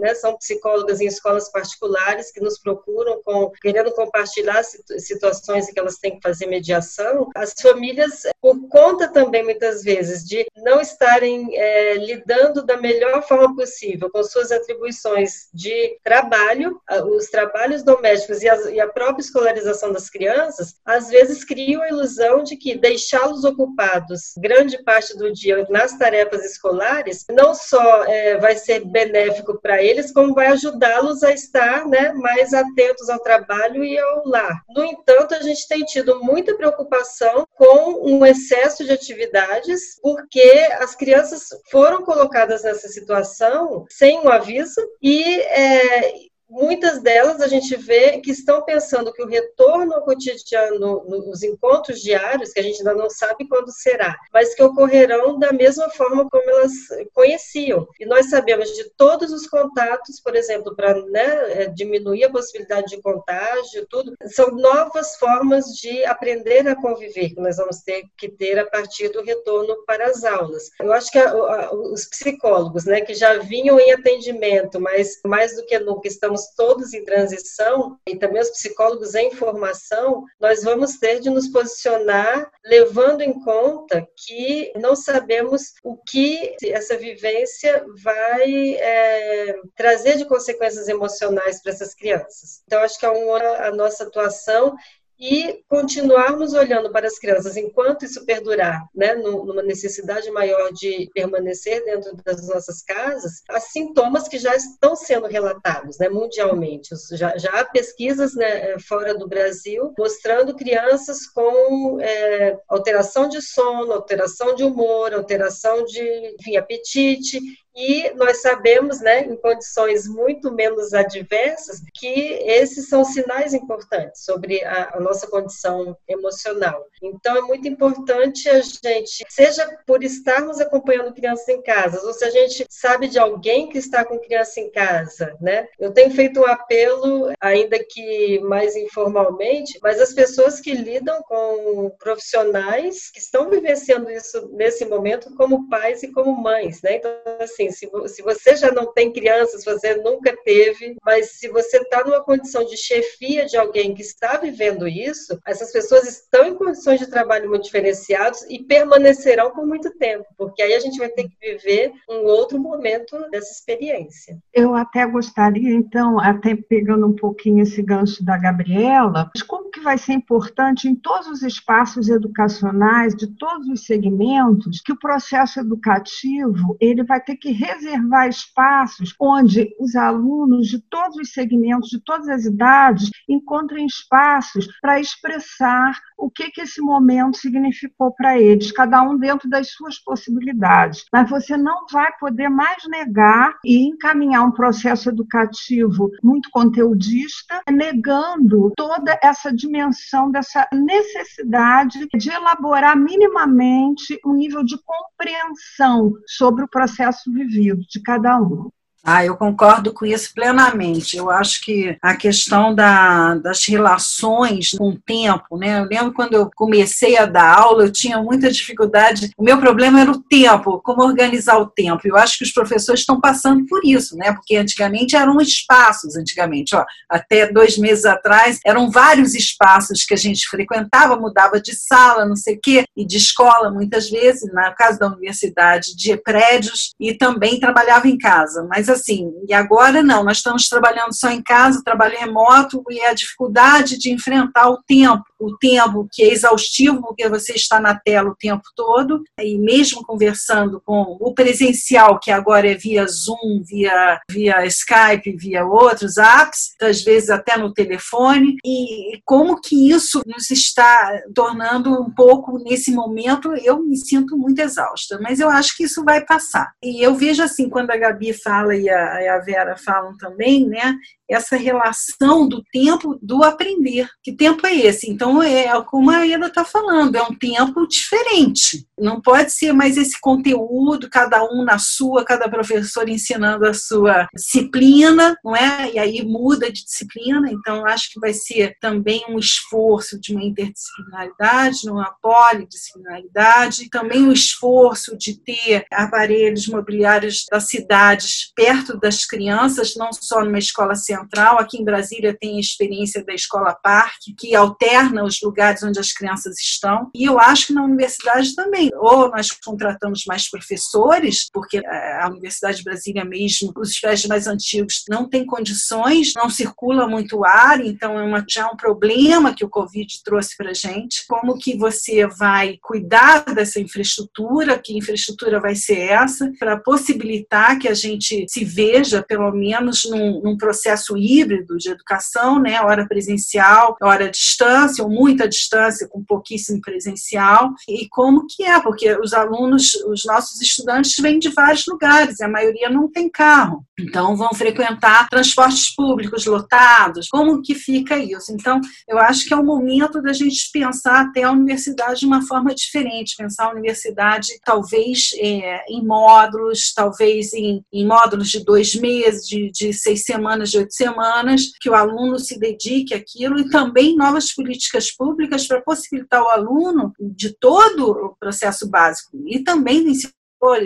né, 0.00 0.14
são 0.14 0.36
psicólogas 0.36 1.00
em 1.00 1.06
escolas 1.06 1.50
particulares 1.50 2.30
que 2.30 2.40
nos 2.40 2.58
procuram 2.58 3.22
com, 3.22 3.50
querendo 3.60 3.92
compartilhar 3.92 4.62
situações 4.64 5.68
em 5.68 5.72
que 5.72 5.80
elas 5.80 5.98
têm 5.98 6.16
que 6.16 6.22
fazer 6.22 6.46
mediação. 6.46 7.30
As 7.34 7.54
famílias, 7.60 8.22
por 8.40 8.68
conta 8.68 9.01
conta 9.02 9.08
também, 9.08 9.42
muitas 9.42 9.82
vezes, 9.82 10.24
de 10.24 10.46
não 10.56 10.80
estarem 10.80 11.48
é, 11.56 11.94
lidando 11.94 12.64
da 12.64 12.76
melhor 12.76 13.22
forma 13.22 13.54
possível 13.54 14.10
com 14.10 14.22
suas 14.22 14.52
atribuições 14.52 15.48
de 15.52 15.98
trabalho, 16.04 16.80
os 17.16 17.26
trabalhos 17.26 17.82
domésticos 17.82 18.42
e 18.42 18.48
a, 18.48 18.70
e 18.70 18.80
a 18.80 18.88
própria 18.88 19.22
escolarização 19.22 19.92
das 19.92 20.08
crianças, 20.08 20.74
às 20.84 21.08
vezes 21.08 21.44
criam 21.44 21.82
a 21.82 21.88
ilusão 21.88 22.42
de 22.42 22.56
que 22.56 22.76
deixá-los 22.76 23.44
ocupados 23.44 24.34
grande 24.38 24.82
parte 24.82 25.16
do 25.16 25.32
dia 25.32 25.66
nas 25.68 25.96
tarefas 25.98 26.44
escolares 26.44 27.24
não 27.30 27.54
só 27.54 28.04
é, 28.04 28.38
vai 28.38 28.56
ser 28.56 28.84
benéfico 28.84 29.60
para 29.60 29.82
eles, 29.82 30.12
como 30.12 30.34
vai 30.34 30.46
ajudá-los 30.48 31.22
a 31.22 31.32
estar 31.32 31.86
né, 31.86 32.12
mais 32.12 32.52
atentos 32.52 33.08
ao 33.08 33.18
trabalho 33.20 33.84
e 33.84 33.98
ao 33.98 34.26
lar. 34.26 34.62
No 34.74 34.84
entanto, 34.84 35.34
a 35.34 35.40
gente 35.40 35.66
tem 35.66 35.80
tido 35.84 36.22
muita 36.22 36.54
preocupação 36.54 37.46
com 37.54 38.02
um 38.04 38.24
excesso 38.24 38.84
de 38.84 38.91
atividades, 38.92 39.98
porque 40.00 40.68
as 40.78 40.94
crianças 40.94 41.48
foram 41.70 42.04
colocadas 42.04 42.62
nessa 42.62 42.88
situação 42.88 43.84
sem 43.88 44.20
um 44.20 44.28
aviso 44.28 44.80
e 45.00 45.40
é, 45.40 46.31
muitas 46.52 47.00
delas 47.00 47.40
a 47.40 47.48
gente 47.48 47.74
vê 47.76 48.20
que 48.20 48.30
estão 48.30 48.62
pensando 48.62 49.12
que 49.12 49.22
o 49.22 49.26
retorno 49.26 49.94
ao 49.94 50.04
cotidiano, 50.04 51.02
nos 51.06 51.42
encontros 51.42 52.00
diários, 52.00 52.52
que 52.52 52.60
a 52.60 52.62
gente 52.62 52.78
ainda 52.78 52.94
não 52.94 53.08
sabe 53.08 53.48
quando 53.48 53.72
será, 53.72 54.14
mas 54.32 54.54
que 54.54 54.62
ocorrerão 54.62 55.38
da 55.38 55.52
mesma 55.52 55.88
forma 55.90 56.28
como 56.28 56.50
elas 56.50 56.72
conheciam. 57.14 57.88
E 57.98 58.04
nós 58.04 58.28
sabemos 58.28 58.68
de 58.74 58.90
todos 58.96 59.32
os 59.32 59.46
contatos, 59.46 60.20
por 60.20 60.36
exemplo, 60.36 60.76
para 60.76 60.94
né, 61.06 61.62
é, 61.62 61.66
diminuir 61.66 62.24
a 62.24 62.30
possibilidade 62.30 62.88
de 62.88 63.00
contágio, 63.00 63.86
tudo, 63.88 64.12
são 64.26 64.50
novas 64.50 65.16
formas 65.16 65.64
de 65.80 66.04
aprender 66.04 66.68
a 66.68 66.76
conviver 66.76 67.30
que 67.30 67.40
nós 67.40 67.56
vamos 67.56 67.78
ter 67.78 68.04
que 68.18 68.28
ter 68.28 68.58
a 68.58 68.66
partir 68.66 69.08
do 69.08 69.22
retorno 69.22 69.84
para 69.86 70.06
as 70.06 70.22
aulas. 70.22 70.70
Eu 70.78 70.92
acho 70.92 71.10
que 71.10 71.18
a, 71.18 71.30
a, 71.30 71.74
os 71.74 72.04
psicólogos, 72.06 72.84
né, 72.84 73.00
que 73.00 73.14
já 73.14 73.38
vinham 73.38 73.80
em 73.80 73.92
atendimento, 73.92 74.78
mas 74.78 75.18
mais 75.24 75.56
do 75.56 75.64
que 75.64 75.78
nunca 75.78 76.08
estamos 76.08 76.41
todos 76.54 76.92
em 76.92 77.04
transição, 77.04 77.98
e 78.06 78.16
também 78.16 78.40
os 78.40 78.50
psicólogos 78.50 79.14
em 79.14 79.30
formação, 79.32 80.24
nós 80.40 80.62
vamos 80.62 80.98
ter 80.98 81.20
de 81.20 81.30
nos 81.30 81.48
posicionar 81.48 82.50
levando 82.64 83.22
em 83.22 83.32
conta 83.42 84.06
que 84.16 84.72
não 84.76 84.94
sabemos 84.94 85.72
o 85.82 85.96
que 85.96 86.54
essa 86.64 86.96
vivência 86.96 87.84
vai 88.02 88.74
é, 88.74 89.56
trazer 89.76 90.16
de 90.16 90.24
consequências 90.24 90.88
emocionais 90.88 91.62
para 91.62 91.72
essas 91.72 91.94
crianças. 91.94 92.62
Então, 92.66 92.80
acho 92.80 92.98
que 92.98 93.06
a, 93.06 93.12
uma, 93.12 93.38
a 93.38 93.70
nossa 93.72 94.04
atuação 94.04 94.74
e 95.22 95.62
continuarmos 95.68 96.52
olhando 96.52 96.90
para 96.90 97.06
as 97.06 97.16
crianças 97.16 97.56
enquanto 97.56 98.04
isso 98.04 98.26
perdurar, 98.26 98.84
né, 98.92 99.14
numa 99.14 99.62
necessidade 99.62 100.28
maior 100.32 100.72
de 100.72 101.08
permanecer 101.14 101.84
dentro 101.84 102.16
das 102.24 102.48
nossas 102.48 102.82
casas, 102.82 103.40
há 103.48 103.60
sintomas 103.60 104.26
que 104.26 104.36
já 104.36 104.56
estão 104.56 104.96
sendo 104.96 105.28
relatados, 105.28 105.96
né, 105.98 106.08
mundialmente. 106.08 106.88
Já, 107.12 107.36
já 107.38 107.50
há 107.52 107.64
pesquisas 107.64 108.34
né, 108.34 108.76
fora 108.80 109.14
do 109.14 109.28
Brasil 109.28 109.94
mostrando 109.96 110.56
crianças 110.56 111.24
com 111.28 112.00
é, 112.00 112.58
alteração 112.68 113.28
de 113.28 113.40
sono, 113.40 113.92
alteração 113.92 114.56
de 114.56 114.64
humor, 114.64 115.14
alteração 115.14 115.84
de 115.84 116.34
enfim, 116.40 116.56
apetite 116.56 117.38
e 117.74 118.10
nós 118.14 118.42
sabemos, 118.42 119.00
né, 119.00 119.24
em 119.24 119.36
condições 119.36 120.06
muito 120.06 120.52
menos 120.52 120.92
adversas, 120.92 121.80
que 121.94 122.38
esses 122.42 122.88
são 122.88 123.04
sinais 123.04 123.54
importantes 123.54 124.24
sobre 124.24 124.62
a, 124.64 124.96
a, 124.96 125.00
nossa 125.00 125.26
condição 125.26 125.96
emocional. 126.06 126.84
Então, 127.02 127.36
é 127.36 127.40
muito 127.42 127.66
importante 127.66 128.48
a 128.48 128.60
gente, 128.60 129.24
seja 129.28 129.66
por 129.86 130.02
estarmos 130.02 130.60
acompanhando 130.60 131.14
crianças 131.14 131.48
em 131.48 131.62
casa, 131.62 132.00
ou 132.06 132.12
se 132.12 132.24
a 132.24 132.30
gente 132.30 132.66
sabe 132.68 133.08
de 133.08 133.18
alguém 133.18 133.68
que 133.68 133.78
está 133.78 134.04
com 134.04 134.18
criança 134.18 134.60
em 134.60 134.70
casa, 134.70 135.36
né? 135.40 135.66
Eu 135.78 135.92
tenho 135.92 136.10
feito 136.10 136.40
um 136.40 136.46
apelo, 136.46 137.32
ainda 137.40 137.78
que 137.78 138.38
mais 138.40 138.76
informalmente, 138.76 139.78
mas 139.82 140.00
as 140.00 140.12
pessoas 140.12 140.60
que 140.60 140.74
lidam 140.74 141.22
com 141.22 141.90
profissionais 141.98 143.10
que 143.10 143.18
estão 143.18 143.48
vivenciando 143.48 144.10
isso 144.10 144.50
nesse 144.52 144.84
momento 144.84 145.34
como 145.34 145.68
pais 145.68 146.02
e 146.02 146.12
como 146.12 146.32
mães, 146.36 146.82
né? 146.82 146.96
Então, 146.96 147.10
assim, 147.40 147.61
assim, 147.68 147.70
se, 147.70 148.14
se 148.14 148.22
você 148.22 148.56
já 148.56 148.70
não 148.72 148.92
tem 148.92 149.12
crianças, 149.12 149.64
você 149.64 149.96
nunca 149.96 150.36
teve, 150.44 150.96
mas 151.04 151.32
se 151.32 151.48
você 151.48 151.78
está 151.78 152.04
numa 152.04 152.22
condição 152.22 152.64
de 152.64 152.76
chefia 152.76 153.46
de 153.46 153.56
alguém 153.56 153.94
que 153.94 154.02
está 154.02 154.36
vivendo 154.36 154.88
isso, 154.88 155.38
essas 155.46 155.72
pessoas 155.72 156.06
estão 156.08 156.46
em 156.46 156.54
condições 156.54 156.98
de 156.98 157.08
trabalho 157.08 157.48
muito 157.48 157.64
diferenciados 157.64 158.42
e 158.48 158.62
permanecerão 158.62 159.52
por 159.52 159.66
muito 159.66 159.90
tempo, 159.98 160.24
porque 160.36 160.62
aí 160.62 160.74
a 160.74 160.80
gente 160.80 160.98
vai 160.98 161.08
ter 161.08 161.24
que 161.24 161.36
viver 161.40 161.92
um 162.08 162.24
outro 162.24 162.58
momento 162.58 163.18
dessa 163.30 163.52
experiência. 163.52 164.38
Eu 164.52 164.74
até 164.74 165.06
gostaria, 165.06 165.72
então, 165.72 166.18
até 166.18 166.54
pegando 166.56 167.06
um 167.06 167.14
pouquinho 167.14 167.62
esse 167.62 167.82
gancho 167.82 168.24
da 168.24 168.36
Gabriela, 168.36 169.30
como 169.46 169.70
que 169.70 169.80
vai 169.80 169.98
ser 169.98 170.12
importante 170.12 170.88
em 170.88 170.94
todos 170.94 171.26
os 171.28 171.42
espaços 171.42 172.08
educacionais, 172.08 173.14
de 173.14 173.26
todos 173.26 173.68
os 173.68 173.84
segmentos, 173.84 174.80
que 174.80 174.92
o 174.92 174.98
processo 174.98 175.60
educativo 175.60 176.76
ele 176.80 177.02
vai 177.02 177.20
ter 177.20 177.36
que 177.36 177.51
reservar 177.52 178.28
espaços 178.28 179.14
onde 179.20 179.74
os 179.78 179.94
alunos 179.94 180.68
de 180.68 180.80
todos 180.80 181.16
os 181.16 181.32
segmentos, 181.32 181.88
de 181.90 182.00
todas 182.00 182.28
as 182.28 182.44
idades, 182.44 183.10
encontrem 183.28 183.86
espaços 183.86 184.66
para 184.80 185.00
expressar 185.00 185.98
o 186.16 186.30
que, 186.30 186.50
que 186.50 186.60
esse 186.60 186.80
momento 186.80 187.36
significou 187.36 188.12
para 188.12 188.38
eles, 188.38 188.70
cada 188.70 189.02
um 189.02 189.18
dentro 189.18 189.48
das 189.48 189.72
suas 189.72 189.98
possibilidades. 189.98 191.04
Mas 191.12 191.28
você 191.28 191.56
não 191.56 191.86
vai 191.90 192.12
poder 192.18 192.48
mais 192.48 192.82
negar 192.88 193.58
e 193.64 193.88
encaminhar 193.88 194.44
um 194.44 194.52
processo 194.52 195.08
educativo 195.08 196.10
muito 196.22 196.48
conteudista, 196.50 197.60
negando 197.68 198.72
toda 198.76 199.18
essa 199.22 199.52
dimensão 199.52 200.30
dessa 200.30 200.66
necessidade 200.72 202.06
de 202.14 202.30
elaborar 202.30 202.96
minimamente 202.96 204.18
um 204.24 204.34
nível 204.34 204.62
de 204.62 204.76
compreensão 204.84 206.12
sobre 206.26 206.64
o 206.64 206.68
processo 206.68 207.32
de 207.46 208.00
cada 208.02 208.40
um. 208.40 208.70
Ah, 209.04 209.24
eu 209.24 209.36
concordo 209.36 209.92
com 209.92 210.06
isso 210.06 210.32
plenamente. 210.32 211.16
Eu 211.16 211.28
acho 211.28 211.60
que 211.62 211.96
a 212.00 212.14
questão 212.14 212.72
da, 212.72 213.34
das 213.34 213.66
relações 213.66 214.70
com 214.70 214.90
o 214.90 214.98
tempo, 214.98 215.56
né? 215.56 215.80
Eu 215.80 215.84
lembro 215.84 216.12
quando 216.12 216.34
eu 216.34 216.48
comecei 216.54 217.18
a 217.18 217.26
dar 217.26 217.58
aula, 217.58 217.84
eu 217.84 217.92
tinha 217.92 218.22
muita 218.22 218.48
dificuldade. 218.48 219.30
O 219.36 219.42
meu 219.42 219.58
problema 219.58 220.00
era 220.00 220.10
o 220.10 220.22
tempo, 220.22 220.80
como 220.84 221.02
organizar 221.02 221.58
o 221.58 221.66
tempo. 221.66 222.00
Eu 222.04 222.16
acho 222.16 222.38
que 222.38 222.44
os 222.44 222.52
professores 222.52 223.00
estão 223.00 223.20
passando 223.20 223.66
por 223.66 223.84
isso, 223.84 224.16
né? 224.16 224.32
Porque 224.32 224.54
antigamente 224.54 225.16
eram 225.16 225.40
espaços, 225.40 226.14
antigamente, 226.14 226.76
ó, 226.76 226.84
até 227.08 227.50
dois 227.50 227.76
meses 227.76 228.04
atrás, 228.04 228.60
eram 228.64 228.88
vários 228.88 229.34
espaços 229.34 230.04
que 230.04 230.14
a 230.14 230.16
gente 230.16 230.46
frequentava, 230.46 231.16
mudava 231.16 231.60
de 231.60 231.74
sala, 231.74 232.24
não 232.24 232.36
sei 232.36 232.54
o 232.54 232.60
quê, 232.62 232.84
e 232.96 233.04
de 233.04 233.16
escola 233.16 233.68
muitas 233.68 234.08
vezes, 234.08 234.42
no 234.42 234.74
caso 234.76 234.98
da 235.00 235.08
universidade, 235.08 235.96
de 235.96 236.16
prédios, 236.16 236.92
e 237.00 237.14
também 237.14 237.58
trabalhava 237.58 238.06
em 238.06 238.16
casa. 238.16 238.64
Mas 238.70 238.91
assim, 238.92 239.32
e 239.48 239.52
agora 239.52 240.02
não, 240.02 240.24
nós 240.24 240.38
estamos 240.38 240.68
trabalhando 240.68 241.14
só 241.14 241.30
em 241.30 241.42
casa, 241.42 241.82
trabalho 241.84 242.18
remoto 242.18 242.82
e 242.90 243.00
a 243.02 243.14
dificuldade 243.14 243.98
de 243.98 244.12
enfrentar 244.12 244.68
o 244.70 244.82
tempo, 244.86 245.24
o 245.38 245.56
tempo 245.58 246.08
que 246.12 246.22
é 246.22 246.32
exaustivo, 246.32 247.02
porque 247.02 247.28
você 247.28 247.52
está 247.54 247.80
na 247.80 247.98
tela 247.98 248.30
o 248.30 248.36
tempo 248.36 248.62
todo, 248.76 249.22
e 249.38 249.58
mesmo 249.58 250.04
conversando 250.04 250.80
com 250.84 251.16
o 251.20 251.34
presencial, 251.34 252.18
que 252.20 252.30
agora 252.30 252.70
é 252.70 252.74
via 252.74 253.06
Zoom, 253.06 253.62
via, 253.64 254.20
via 254.30 254.64
Skype, 254.66 255.36
via 255.36 255.64
outros 255.64 256.16
apps, 256.16 256.74
às 256.80 257.02
vezes 257.02 257.30
até 257.30 257.56
no 257.56 257.72
telefone, 257.72 258.56
e 258.64 259.20
como 259.24 259.60
que 259.60 259.90
isso 259.90 260.22
nos 260.26 260.50
está 260.50 261.20
tornando 261.34 261.92
um 262.00 262.10
pouco, 262.10 262.58
nesse 262.58 262.92
momento, 262.92 263.54
eu 263.56 263.82
me 263.82 263.96
sinto 263.96 264.36
muito 264.36 264.60
exausta, 264.60 265.18
mas 265.20 265.40
eu 265.40 265.48
acho 265.48 265.76
que 265.76 265.84
isso 265.84 266.04
vai 266.04 266.24
passar. 266.24 266.72
E 266.82 267.04
eu 267.04 267.14
vejo 267.14 267.42
assim, 267.42 267.68
quando 267.68 267.90
a 267.90 267.96
Gabi 267.96 268.32
fala 268.32 268.76
e 268.82 268.90
a, 268.90 269.36
a 269.36 269.38
Vera 269.38 269.76
falam 269.76 270.16
também, 270.16 270.68
né? 270.68 270.94
Essa 271.32 271.56
relação 271.56 272.46
do 272.46 272.62
tempo 272.72 273.18
do 273.22 273.42
aprender. 273.42 274.08
Que 274.22 274.32
tempo 274.32 274.66
é 274.66 274.74
esse? 274.74 275.10
Então, 275.10 275.42
é 275.42 275.68
como 275.84 276.10
a 276.10 276.26
Eda 276.26 276.46
está 276.46 276.64
falando, 276.64 277.16
é 277.16 277.22
um 277.22 277.34
tempo 277.34 277.86
diferente. 277.86 278.86
Não 278.98 279.20
pode 279.20 279.52
ser 279.52 279.72
mais 279.72 279.96
esse 279.96 280.20
conteúdo, 280.20 281.08
cada 281.10 281.42
um 281.44 281.64
na 281.64 281.78
sua, 281.78 282.24
cada 282.24 282.48
professor 282.48 283.08
ensinando 283.08 283.66
a 283.66 283.74
sua 283.74 284.28
disciplina, 284.34 285.36
não 285.44 285.56
é? 285.56 285.92
E 285.92 285.98
aí 285.98 286.22
muda 286.22 286.70
de 286.70 286.84
disciplina. 286.84 287.50
Então, 287.50 287.86
acho 287.86 288.12
que 288.12 288.20
vai 288.20 288.32
ser 288.32 288.76
também 288.80 289.24
um 289.28 289.38
esforço 289.38 290.20
de 290.20 290.34
uma 290.34 290.44
interdisciplinaridade, 290.44 291.90
uma 291.90 292.14
polidisciplinaridade, 292.20 293.88
também 293.90 294.22
um 294.22 294.32
esforço 294.32 295.16
de 295.16 295.38
ter 295.38 295.84
aparelhos 295.92 296.68
mobiliários 296.68 297.44
das 297.50 297.68
cidades 297.68 298.52
perto 298.54 298.98
das 298.98 299.24
crianças, 299.24 299.94
não 299.96 300.10
só 300.12 300.44
numa 300.44 300.58
escola 300.58 300.94
central 300.94 301.21
Central. 301.22 301.58
Aqui 301.58 301.78
em 301.78 301.84
Brasília 301.84 302.36
tem 302.38 302.56
a 302.56 302.60
experiência 302.60 303.24
da 303.24 303.34
Escola 303.34 303.74
Parque, 303.74 304.34
que 304.36 304.54
alterna 304.54 305.24
os 305.24 305.40
lugares 305.40 305.82
onde 305.82 305.98
as 305.98 306.12
crianças 306.12 306.58
estão. 306.58 307.10
E 307.14 307.24
eu 307.24 307.38
acho 307.38 307.68
que 307.68 307.72
na 307.72 307.84
universidade 307.84 308.54
também. 308.54 308.90
Ou 308.94 309.30
nós 309.30 309.50
contratamos 309.50 310.24
mais 310.26 310.48
professores, 310.50 311.48
porque 311.52 311.78
a 311.86 312.28
Universidade 312.28 312.78
de 312.78 312.84
Brasília 312.84 313.24
mesmo, 313.24 313.72
os 313.76 313.98
prédios 313.98 314.26
mais 314.26 314.46
antigos 314.46 315.02
não 315.08 315.28
têm 315.28 315.46
condições, 315.46 316.32
não 316.34 316.50
circula 316.50 317.06
muito 317.06 317.44
ar, 317.44 317.84
então 317.84 318.18
é 318.18 318.22
uma, 318.22 318.44
já 318.48 318.70
um 318.70 318.76
problema 318.76 319.54
que 319.54 319.64
o 319.64 319.70
Covid 319.70 320.06
trouxe 320.24 320.56
para 320.56 320.70
a 320.70 320.74
gente. 320.74 321.24
Como 321.28 321.58
que 321.58 321.76
você 321.76 322.26
vai 322.26 322.78
cuidar 322.82 323.44
dessa 323.54 323.80
infraestrutura, 323.80 324.78
que 324.78 324.96
infraestrutura 324.96 325.60
vai 325.60 325.74
ser 325.74 325.98
essa, 325.98 326.50
para 326.58 326.76
possibilitar 326.78 327.78
que 327.78 327.88
a 327.88 327.94
gente 327.94 328.46
se 328.48 328.64
veja, 328.64 329.22
pelo 329.22 329.50
menos, 329.52 330.04
num, 330.04 330.40
num 330.42 330.56
processo 330.56 331.01
processo 331.02 331.16
híbrido 331.16 331.76
de 331.76 331.90
educação, 331.90 332.60
né, 332.60 332.80
hora 332.80 333.06
presencial, 333.06 333.96
hora 334.00 334.26
à 334.26 334.30
distância, 334.30 335.02
ou 335.02 335.10
muita 335.10 335.48
distância 335.48 336.08
com 336.08 336.24
pouquíssimo 336.24 336.80
presencial, 336.80 337.72
e 337.88 338.08
como 338.08 338.46
que 338.46 338.62
é, 338.64 338.80
porque 338.80 339.16
os 339.18 339.32
alunos, 339.32 339.94
os 340.06 340.22
nossos 340.24 340.60
estudantes 340.60 341.14
vêm 341.20 341.38
de 341.38 341.48
vários 341.48 341.84
lugares, 341.86 342.38
e 342.38 342.44
a 342.44 342.48
maioria 342.48 342.88
não 342.88 343.10
tem 343.10 343.28
carro, 343.28 343.84
então 343.98 344.36
vão 344.36 344.50
frequentar 344.54 345.28
transportes 345.28 345.94
públicos 345.94 346.46
lotados, 346.46 347.28
como 347.28 347.60
que 347.62 347.74
fica 347.74 348.16
isso? 348.16 348.52
Então, 348.52 348.80
eu 349.08 349.18
acho 349.18 349.46
que 349.46 349.54
é 349.54 349.56
o 349.56 349.64
momento 349.64 350.22
da 350.22 350.32
gente 350.32 350.70
pensar 350.72 351.22
até 351.22 351.42
a 351.42 351.52
universidade 351.52 352.20
de 352.20 352.26
uma 352.26 352.46
forma 352.46 352.74
diferente, 352.74 353.36
pensar 353.36 353.66
a 353.66 353.72
universidade 353.72 354.48
talvez 354.64 355.30
é, 355.38 355.84
em 355.88 356.04
módulos, 356.04 356.92
talvez 356.94 357.52
em, 357.52 357.84
em 357.92 358.06
módulos 358.06 358.48
de 358.48 358.64
dois 358.64 358.94
meses, 358.94 359.46
de, 359.46 359.70
de 359.70 359.92
seis 359.92 360.24
semanas, 360.24 360.70
de 360.70 360.78
oito 360.78 360.91
semanas, 360.94 361.72
que 361.80 361.88
o 361.88 361.94
aluno 361.94 362.38
se 362.38 362.58
dedique 362.58 363.14
àquilo 363.14 363.58
e 363.58 363.70
também 363.70 364.16
novas 364.16 364.52
políticas 364.52 365.10
públicas 365.10 365.66
para 365.66 365.80
possibilitar 365.80 366.42
o 366.42 366.48
aluno 366.48 367.12
de 367.18 367.56
todo 367.58 368.10
o 368.10 368.36
processo 368.38 368.88
básico 368.88 369.42
e 369.46 369.62
também 369.64 370.02
do 370.02 370.10
ensino 370.10 370.32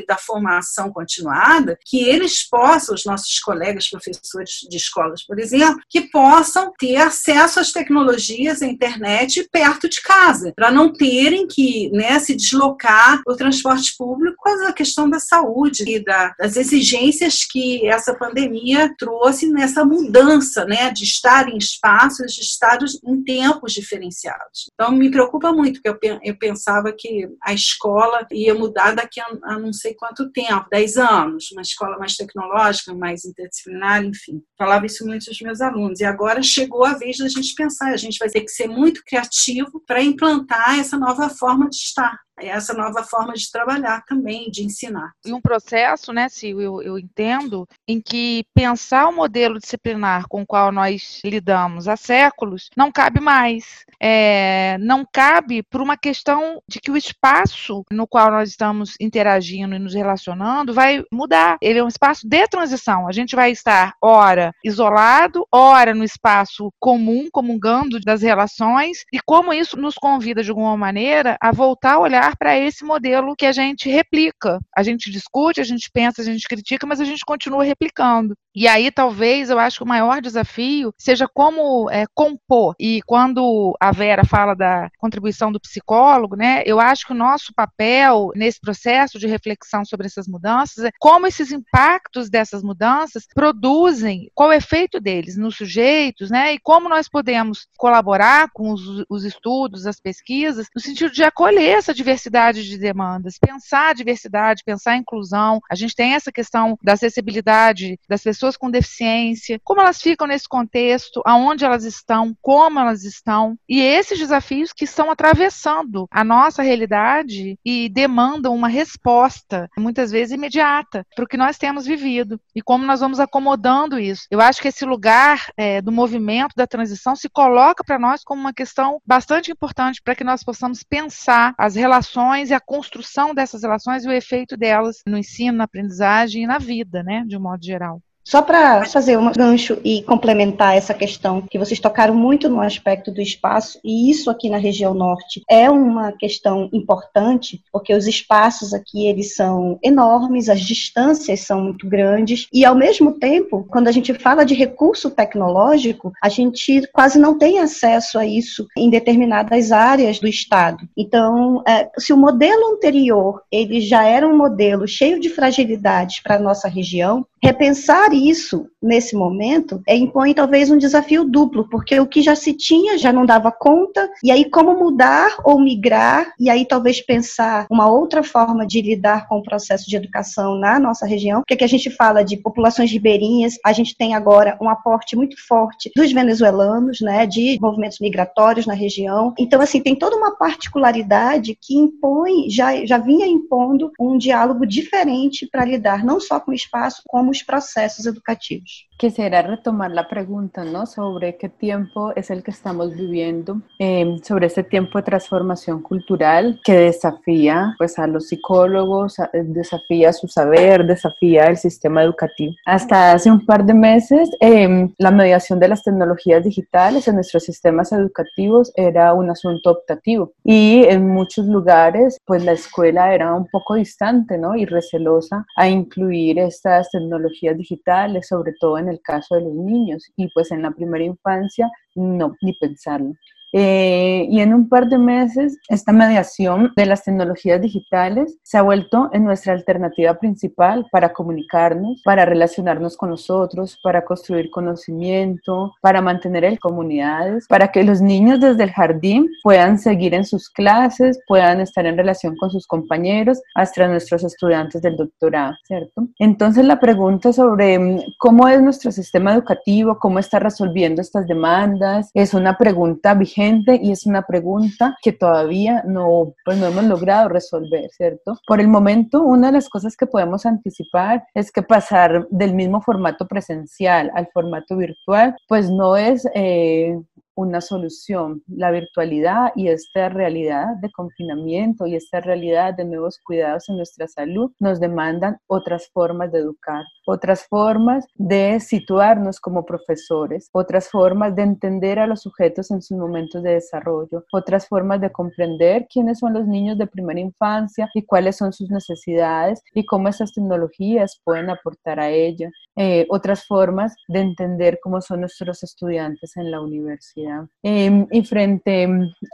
da 0.06 0.16
formação 0.16 0.90
continuada, 0.90 1.78
que 1.84 2.02
eles 2.02 2.48
possam, 2.48 2.94
os 2.94 3.04
nossos 3.04 3.38
colegas 3.40 3.88
professores 3.88 4.66
de 4.68 4.76
escolas, 4.76 5.24
por 5.24 5.38
exemplo, 5.38 5.80
que 5.88 6.02
possam 6.02 6.72
ter 6.78 6.96
acesso 6.96 7.60
às 7.60 7.72
tecnologias, 7.72 8.62
à 8.62 8.66
internet 8.66 9.46
perto 9.52 9.88
de 9.88 10.00
casa, 10.00 10.52
para 10.56 10.70
não 10.70 10.92
terem 10.92 11.46
que 11.46 11.90
né, 11.90 12.18
se 12.18 12.34
deslocar 12.34 13.20
o 13.26 13.34
transporte 13.34 13.94
público 13.96 14.36
com 14.38 14.66
a 14.66 14.72
questão 14.72 15.08
da 15.08 15.18
saúde 15.18 15.84
e 15.86 16.02
da, 16.02 16.34
das 16.38 16.56
exigências 16.56 17.44
que 17.44 17.86
essa 17.86 18.14
pandemia 18.14 18.94
trouxe 18.98 19.46
nessa 19.48 19.84
mudança 19.84 20.64
né, 20.64 20.90
de 20.90 21.04
estar 21.04 21.48
em 21.48 21.56
espaços, 21.56 22.32
de 22.32 22.40
estar 22.40 22.78
em 23.04 23.22
tempos 23.22 23.72
diferenciados. 23.72 24.70
Então, 24.74 24.92
me 24.92 25.10
preocupa 25.10 25.52
muito, 25.52 25.80
porque 25.82 26.06
eu, 26.06 26.18
eu 26.22 26.36
pensava 26.38 26.92
que 26.96 27.28
a 27.42 27.52
escola 27.52 28.26
ia 28.32 28.54
mudar 28.54 28.94
daqui 28.94 29.20
a, 29.20 29.26
a 29.44 29.58
não 29.66 29.72
sei 29.72 29.94
quanto 29.94 30.30
tempo 30.30 30.66
10 30.70 30.96
anos 30.96 31.50
uma 31.52 31.62
escola 31.62 31.98
mais 31.98 32.16
tecnológica, 32.16 32.94
mais 32.94 33.24
interdisciplinar, 33.24 34.04
enfim. 34.04 34.42
Falava 34.56 34.86
isso 34.86 35.04
muito 35.04 35.28
aos 35.28 35.40
meus 35.40 35.60
alunos. 35.60 36.00
E 36.00 36.04
agora 36.04 36.42
chegou 36.42 36.84
a 36.84 36.94
vez 36.94 37.18
da 37.18 37.28
gente 37.28 37.54
pensar, 37.54 37.92
a 37.92 37.96
gente 37.96 38.18
vai 38.18 38.28
ter 38.28 38.40
que 38.40 38.50
ser 38.50 38.68
muito 38.68 39.02
criativo 39.04 39.82
para 39.86 40.02
implantar 40.02 40.78
essa 40.78 40.96
nova 40.96 41.28
forma 41.28 41.68
de 41.68 41.76
estar 41.76 42.18
essa 42.38 42.74
nova 42.74 43.02
forma 43.02 43.34
de 43.34 43.50
trabalhar 43.50 44.04
também, 44.04 44.50
de 44.50 44.64
ensinar. 44.64 45.12
E 45.24 45.32
um 45.32 45.40
processo, 45.40 46.12
né, 46.12 46.28
se 46.28 46.50
eu, 46.50 46.82
eu 46.82 46.98
entendo, 46.98 47.66
em 47.88 48.00
que 48.00 48.44
pensar 48.54 49.08
o 49.08 49.14
modelo 49.14 49.58
disciplinar 49.58 50.26
com 50.28 50.42
o 50.42 50.46
qual 50.46 50.70
nós 50.70 51.20
lidamos 51.24 51.88
há 51.88 51.96
séculos 51.96 52.70
não 52.76 52.92
cabe 52.92 53.20
mais. 53.20 53.84
É, 54.00 54.76
não 54.80 55.06
cabe 55.10 55.62
por 55.62 55.80
uma 55.80 55.96
questão 55.96 56.60
de 56.68 56.80
que 56.80 56.90
o 56.90 56.96
espaço 56.96 57.84
no 57.90 58.06
qual 58.06 58.30
nós 58.30 58.50
estamos 58.50 58.94
interagindo 59.00 59.74
e 59.74 59.78
nos 59.78 59.94
relacionando 59.94 60.74
vai 60.74 61.02
mudar. 61.10 61.56
Ele 61.62 61.78
é 61.78 61.84
um 61.84 61.88
espaço 61.88 62.28
de 62.28 62.46
transição. 62.48 63.08
A 63.08 63.12
gente 63.12 63.34
vai 63.34 63.50
estar, 63.50 63.94
ora, 64.02 64.52
isolado, 64.62 65.46
ora 65.50 65.94
no 65.94 66.04
espaço 66.04 66.70
comum, 66.78 67.28
comungando 67.32 67.98
das 68.00 68.22
relações, 68.22 69.04
e 69.12 69.18
como 69.24 69.52
isso 69.52 69.76
nos 69.76 69.94
convida, 69.94 70.42
de 70.42 70.50
alguma 70.50 70.76
maneira, 70.76 71.36
a 71.40 71.52
voltar 71.52 71.94
a 71.94 71.98
olhar 71.98 72.25
olhar 72.26 72.36
para 72.36 72.58
esse 72.58 72.84
modelo 72.84 73.36
que 73.36 73.46
a 73.46 73.52
gente 73.52 73.88
replica. 73.88 74.58
A 74.76 74.82
gente 74.82 75.10
discute, 75.10 75.60
a 75.60 75.64
gente 75.64 75.90
pensa, 75.92 76.20
a 76.20 76.24
gente 76.24 76.48
critica, 76.48 76.86
mas 76.86 77.00
a 77.00 77.04
gente 77.04 77.24
continua 77.24 77.64
replicando. 77.64 78.34
E 78.54 78.66
aí, 78.66 78.90
talvez, 78.90 79.50
eu 79.50 79.58
acho 79.58 79.78
que 79.78 79.84
o 79.84 79.88
maior 79.88 80.20
desafio 80.20 80.92
seja 80.98 81.28
como 81.32 81.90
é, 81.90 82.06
compor. 82.14 82.74
E 82.80 83.02
quando 83.06 83.76
a 83.78 83.92
Vera 83.92 84.24
fala 84.24 84.54
da 84.54 84.88
contribuição 84.98 85.52
do 85.52 85.60
psicólogo, 85.60 86.36
né, 86.36 86.62
eu 86.64 86.80
acho 86.80 87.06
que 87.06 87.12
o 87.12 87.16
nosso 87.16 87.52
papel 87.54 88.30
nesse 88.34 88.58
processo 88.58 89.18
de 89.18 89.26
reflexão 89.26 89.84
sobre 89.84 90.06
essas 90.06 90.26
mudanças 90.26 90.84
é 90.84 90.90
como 90.98 91.26
esses 91.26 91.52
impactos 91.52 92.30
dessas 92.30 92.62
mudanças 92.62 93.26
produzem, 93.34 94.30
qual 94.34 94.48
o 94.48 94.54
efeito 94.54 95.00
deles 95.00 95.36
nos 95.36 95.56
sujeitos, 95.56 96.30
né, 96.30 96.54
e 96.54 96.58
como 96.58 96.88
nós 96.88 97.08
podemos 97.08 97.68
colaborar 97.76 98.48
com 98.54 98.72
os, 98.72 99.04
os 99.10 99.24
estudos, 99.24 99.86
as 99.86 100.00
pesquisas, 100.00 100.66
no 100.74 100.80
sentido 100.80 101.12
de 101.12 101.22
acolher 101.22 101.76
essa 101.76 101.92
diversidade 101.92 102.15
diversidade 102.16 102.64
de 102.66 102.78
demandas, 102.78 103.38
pensar 103.38 103.90
a 103.90 103.92
diversidade, 103.92 104.62
pensar 104.64 104.92
a 104.92 104.96
inclusão. 104.96 105.60
A 105.70 105.74
gente 105.74 105.94
tem 105.94 106.14
essa 106.14 106.32
questão 106.32 106.78
da 106.82 106.94
acessibilidade 106.94 107.98
das 108.08 108.22
pessoas 108.22 108.56
com 108.56 108.70
deficiência, 108.70 109.60
como 109.62 109.80
elas 109.80 110.00
ficam 110.00 110.26
nesse 110.26 110.48
contexto, 110.48 111.22
aonde 111.24 111.64
elas 111.64 111.84
estão, 111.84 112.34
como 112.40 112.80
elas 112.80 113.04
estão, 113.04 113.56
e 113.68 113.80
esses 113.80 114.18
desafios 114.18 114.72
que 114.72 114.84
estão 114.84 115.10
atravessando 115.10 116.06
a 116.10 116.24
nossa 116.24 116.62
realidade 116.62 117.58
e 117.64 117.88
demandam 117.88 118.54
uma 118.54 118.68
resposta, 118.68 119.68
muitas 119.76 120.10
vezes 120.10 120.32
imediata, 120.32 121.06
para 121.14 121.24
o 121.24 121.28
que 121.28 121.36
nós 121.36 121.58
temos 121.58 121.86
vivido 121.86 122.40
e 122.54 122.62
como 122.62 122.84
nós 122.84 123.00
vamos 123.00 123.20
acomodando 123.20 123.98
isso. 123.98 124.26
Eu 124.30 124.40
acho 124.40 124.60
que 124.60 124.68
esse 124.68 124.84
lugar 124.84 125.50
é, 125.56 125.82
do 125.82 125.92
movimento 125.92 126.54
da 126.56 126.66
transição 126.66 127.14
se 127.14 127.28
coloca 127.28 127.84
para 127.84 127.98
nós 127.98 128.24
como 128.24 128.40
uma 128.40 128.54
questão 128.54 129.00
bastante 129.04 129.52
importante 129.52 130.00
para 130.02 130.14
que 130.14 130.24
nós 130.24 130.42
possamos 130.42 130.82
pensar 130.82 131.54
as 131.58 131.74
relações 131.74 132.05
relações 132.06 132.50
e 132.50 132.54
a 132.54 132.60
construção 132.60 133.34
dessas 133.34 133.62
relações 133.62 134.04
e 134.04 134.08
o 134.08 134.12
efeito 134.12 134.56
delas 134.56 135.02
no 135.06 135.18
ensino, 135.18 135.58
na 135.58 135.64
aprendizagem 135.64 136.44
e 136.44 136.46
na 136.46 136.58
vida, 136.58 137.02
né, 137.02 137.24
de 137.26 137.36
um 137.36 137.40
modo 137.40 137.64
geral. 137.64 138.00
Só 138.26 138.42
para 138.42 138.84
fazer 138.86 139.16
um 139.16 139.30
gancho 139.30 139.78
e 139.84 140.02
complementar 140.02 140.76
essa 140.76 140.92
questão, 140.92 141.42
que 141.42 141.60
vocês 141.60 141.78
tocaram 141.78 142.12
muito 142.12 142.48
no 142.48 142.60
aspecto 142.60 143.12
do 143.12 143.20
espaço, 143.20 143.78
e 143.84 144.10
isso 144.10 144.28
aqui 144.28 144.50
na 144.50 144.58
região 144.58 144.92
norte 144.92 145.42
é 145.48 145.70
uma 145.70 146.10
questão 146.10 146.68
importante, 146.72 147.62
porque 147.70 147.94
os 147.94 148.08
espaços 148.08 148.74
aqui 148.74 149.06
eles 149.06 149.36
são 149.36 149.78
enormes, 149.80 150.48
as 150.48 150.60
distâncias 150.60 151.42
são 151.42 151.60
muito 151.60 151.88
grandes, 151.88 152.48
e 152.52 152.64
ao 152.64 152.74
mesmo 152.74 153.12
tempo, 153.12 153.64
quando 153.70 153.86
a 153.86 153.92
gente 153.92 154.12
fala 154.12 154.44
de 154.44 154.54
recurso 154.54 155.08
tecnológico, 155.08 156.12
a 156.20 156.28
gente 156.28 156.82
quase 156.92 157.20
não 157.20 157.38
tem 157.38 157.60
acesso 157.60 158.18
a 158.18 158.26
isso 158.26 158.66
em 158.76 158.90
determinadas 158.90 159.70
áreas 159.70 160.18
do 160.18 160.26
estado. 160.26 160.88
Então, 160.96 161.62
é, 161.64 161.88
se 161.96 162.12
o 162.12 162.16
modelo 162.16 162.74
anterior 162.74 163.42
ele 163.52 163.80
já 163.80 164.02
era 164.02 164.26
um 164.26 164.36
modelo 164.36 164.88
cheio 164.88 165.20
de 165.20 165.28
fragilidades 165.28 166.18
para 166.18 166.34
a 166.34 166.40
nossa 166.40 166.66
região, 166.66 167.24
repensar 167.40 168.15
isso 168.16 168.66
nesse 168.82 169.14
momento 169.14 169.82
é, 169.86 169.96
impõe 169.96 170.34
talvez 170.34 170.70
um 170.70 170.78
desafio 170.78 171.24
duplo, 171.24 171.68
porque 171.68 171.98
o 171.98 172.06
que 172.06 172.22
já 172.22 172.34
se 172.34 172.52
tinha 172.52 172.98
já 172.98 173.12
não 173.12 173.26
dava 173.26 173.50
conta, 173.50 174.08
e 174.22 174.30
aí 174.30 174.48
como 174.48 174.78
mudar 174.78 175.36
ou 175.44 175.60
migrar, 175.60 176.32
e 176.38 176.48
aí 176.48 176.64
talvez 176.66 177.00
pensar 177.00 177.66
uma 177.70 177.90
outra 177.90 178.22
forma 178.22 178.66
de 178.66 178.80
lidar 178.80 179.28
com 179.28 179.38
o 179.38 179.42
processo 179.42 179.88
de 179.88 179.96
educação 179.96 180.56
na 180.56 180.78
nossa 180.78 181.06
região, 181.06 181.40
porque 181.40 181.56
que 181.56 181.64
a 181.64 181.68
gente 181.68 181.90
fala 181.90 182.24
de 182.24 182.36
populações 182.36 182.90
ribeirinhas, 182.90 183.54
a 183.64 183.72
gente 183.72 183.96
tem 183.96 184.14
agora 184.14 184.56
um 184.60 184.68
aporte 184.68 185.16
muito 185.16 185.36
forte 185.46 185.90
dos 185.94 186.12
venezuelanos, 186.12 187.00
né, 187.00 187.26
de 187.26 187.58
movimentos 187.60 187.98
migratórios 188.00 188.66
na 188.66 188.74
região, 188.74 189.34
então 189.38 189.60
assim, 189.60 189.80
tem 189.80 189.94
toda 189.94 190.16
uma 190.16 190.36
particularidade 190.36 191.58
que 191.60 191.76
impõe, 191.76 192.48
já, 192.48 192.84
já 192.84 192.98
vinha 192.98 193.26
impondo 193.26 193.90
um 194.00 194.16
diálogo 194.16 194.66
diferente 194.66 195.48
para 195.50 195.64
lidar 195.64 196.04
não 196.04 196.20
só 196.20 196.38
com 196.38 196.50
o 196.50 196.54
espaço, 196.54 197.02
como 197.06 197.30
os 197.30 197.42
processos 197.42 198.05
educativos. 198.06 198.88
Quisiera 198.98 199.42
retomar 199.42 199.90
la 199.90 200.08
pregunta, 200.08 200.64
¿no? 200.64 200.86
Sobre 200.86 201.36
qué 201.36 201.50
tiempo 201.50 202.14
es 202.16 202.30
el 202.30 202.42
que 202.42 202.50
estamos 202.50 202.94
viviendo, 202.94 203.60
eh, 203.78 204.16
sobre 204.22 204.46
este 204.46 204.62
tiempo 204.62 204.96
de 204.96 205.04
transformación 205.04 205.82
cultural 205.82 206.58
que 206.64 206.72
desafía, 206.72 207.74
pues, 207.76 207.98
a 207.98 208.06
los 208.06 208.28
psicólogos, 208.28 209.16
desafía 209.34 210.14
su 210.14 210.28
saber, 210.28 210.86
desafía 210.86 211.44
el 211.44 211.58
sistema 211.58 212.02
educativo. 212.02 212.54
Hasta 212.64 213.12
hace 213.12 213.30
un 213.30 213.44
par 213.44 213.66
de 213.66 213.74
meses, 213.74 214.30
eh, 214.40 214.88
la 214.96 215.10
mediación 215.10 215.60
de 215.60 215.68
las 215.68 215.82
tecnologías 215.82 216.42
digitales 216.42 217.06
en 217.06 217.16
nuestros 217.16 217.44
sistemas 217.44 217.92
educativos 217.92 218.72
era 218.76 219.12
un 219.12 219.28
asunto 219.28 219.72
optativo 219.72 220.32
y 220.42 220.84
en 220.84 221.06
muchos 221.06 221.44
lugares, 221.44 222.16
pues, 222.24 222.42
la 222.46 222.52
escuela 222.52 223.12
era 223.14 223.34
un 223.34 223.46
poco 223.48 223.74
distante, 223.74 224.38
¿no? 224.38 224.56
Y 224.56 224.64
recelosa 224.64 225.44
a 225.54 225.68
incluir 225.68 226.38
estas 226.38 226.90
tecnologías 226.90 227.58
digitales, 227.58 228.28
sobre 228.28 228.54
todo 228.58 228.78
en 228.78 228.85
en 228.86 228.92
el 228.94 229.00
caso 229.02 229.34
de 229.34 229.42
los 229.42 229.52
niños 229.52 230.10
y 230.16 230.28
pues 230.32 230.50
en 230.50 230.62
la 230.62 230.70
primera 230.70 231.04
infancia 231.04 231.70
no, 231.94 232.36
ni 232.40 232.54
pensarlo. 232.54 233.12
Eh, 233.52 234.26
y 234.28 234.40
en 234.40 234.52
un 234.52 234.68
par 234.68 234.88
de 234.88 234.98
meses, 234.98 235.58
esta 235.68 235.92
mediación 235.92 236.72
de 236.76 236.86
las 236.86 237.04
tecnologías 237.04 237.60
digitales 237.60 238.38
se 238.42 238.58
ha 238.58 238.62
vuelto 238.62 239.08
en 239.12 239.24
nuestra 239.24 239.52
alternativa 239.52 240.18
principal 240.18 240.86
para 240.90 241.12
comunicarnos, 241.12 242.02
para 242.04 242.24
relacionarnos 242.24 242.96
con 242.96 243.10
nosotros, 243.10 243.78
para 243.82 244.04
construir 244.04 244.50
conocimiento, 244.50 245.74
para 245.80 246.02
mantener 246.02 246.44
el 246.44 246.58
comunidades, 246.58 247.46
para 247.48 247.68
que 247.68 247.84
los 247.84 248.00
niños 248.00 248.40
desde 248.40 248.64
el 248.64 248.72
jardín 248.72 249.28
puedan 249.42 249.78
seguir 249.78 250.14
en 250.14 250.24
sus 250.24 250.50
clases, 250.50 251.20
puedan 251.28 251.60
estar 251.60 251.86
en 251.86 251.96
relación 251.96 252.36
con 252.36 252.50
sus 252.50 252.66
compañeros, 252.66 253.40
hasta 253.54 253.86
nuestros 253.86 254.24
estudiantes 254.24 254.82
del 254.82 254.96
doctorado, 254.96 255.52
¿cierto? 255.64 256.08
Entonces 256.18 256.64
la 256.64 256.80
pregunta 256.80 257.32
sobre 257.32 257.78
mm, 257.78 258.00
cómo 258.18 258.48
es 258.48 258.60
nuestro 258.60 258.90
sistema 258.90 259.34
educativo, 259.34 259.98
cómo 259.98 260.18
está 260.18 260.38
resolviendo 260.38 261.00
estas 261.00 261.26
demandas, 261.26 262.10
es 262.14 262.34
una 262.34 262.56
pregunta 262.58 263.14
vigente 263.14 263.35
y 263.36 263.92
es 263.92 264.06
una 264.06 264.22
pregunta 264.22 264.96
que 265.02 265.12
todavía 265.12 265.82
no, 265.86 266.32
pues 266.44 266.58
no 266.58 266.66
hemos 266.66 266.84
logrado 266.84 267.28
resolver, 267.28 267.90
¿cierto? 267.90 268.38
Por 268.46 268.60
el 268.60 268.68
momento, 268.68 269.22
una 269.22 269.48
de 269.48 269.54
las 269.54 269.68
cosas 269.68 269.96
que 269.96 270.06
podemos 270.06 270.46
anticipar 270.46 271.26
es 271.34 271.52
que 271.52 271.62
pasar 271.62 272.26
del 272.30 272.54
mismo 272.54 272.80
formato 272.80 273.26
presencial 273.26 274.10
al 274.14 274.28
formato 274.32 274.76
virtual, 274.76 275.36
pues 275.48 275.70
no 275.70 275.96
es... 275.96 276.26
Eh, 276.34 276.96
una 277.36 277.60
solución. 277.60 278.42
La 278.48 278.70
virtualidad 278.70 279.52
y 279.54 279.68
esta 279.68 280.08
realidad 280.08 280.76
de 280.80 280.90
confinamiento 280.90 281.86
y 281.86 281.94
esta 281.94 282.20
realidad 282.20 282.74
de 282.74 282.84
nuevos 282.84 283.20
cuidados 283.24 283.68
en 283.68 283.76
nuestra 283.76 284.08
salud 284.08 284.50
nos 284.58 284.80
demandan 284.80 285.38
otras 285.46 285.88
formas 285.92 286.32
de 286.32 286.40
educar, 286.40 286.84
otras 287.06 287.46
formas 287.46 288.06
de 288.14 288.58
situarnos 288.58 289.38
como 289.38 289.64
profesores, 289.64 290.48
otras 290.52 290.88
formas 290.88 291.36
de 291.36 291.42
entender 291.42 291.98
a 291.98 292.06
los 292.06 292.22
sujetos 292.22 292.70
en 292.70 292.82
sus 292.82 292.96
momentos 292.96 293.42
de 293.42 293.52
desarrollo, 293.54 294.24
otras 294.32 294.66
formas 294.66 295.00
de 295.00 295.12
comprender 295.12 295.86
quiénes 295.92 296.18
son 296.18 296.32
los 296.32 296.46
niños 296.46 296.78
de 296.78 296.86
primera 296.86 297.20
infancia 297.20 297.88
y 297.94 298.02
cuáles 298.02 298.36
son 298.36 298.52
sus 298.52 298.70
necesidades 298.70 299.62
y 299.74 299.84
cómo 299.84 300.08
esas 300.08 300.32
tecnologías 300.32 301.20
pueden 301.22 301.50
aportar 301.50 302.00
a 302.00 302.08
ella, 302.08 302.50
eh, 302.76 303.06
otras 303.10 303.46
formas 303.46 303.94
de 304.08 304.20
entender 304.20 304.78
cómo 304.82 305.00
son 305.02 305.20
nuestros 305.20 305.62
estudiantes 305.62 306.36
en 306.36 306.50
la 306.50 306.60
universidad. 306.60 307.25
Em, 307.62 308.06
y 308.10 308.24
frente 308.24 308.88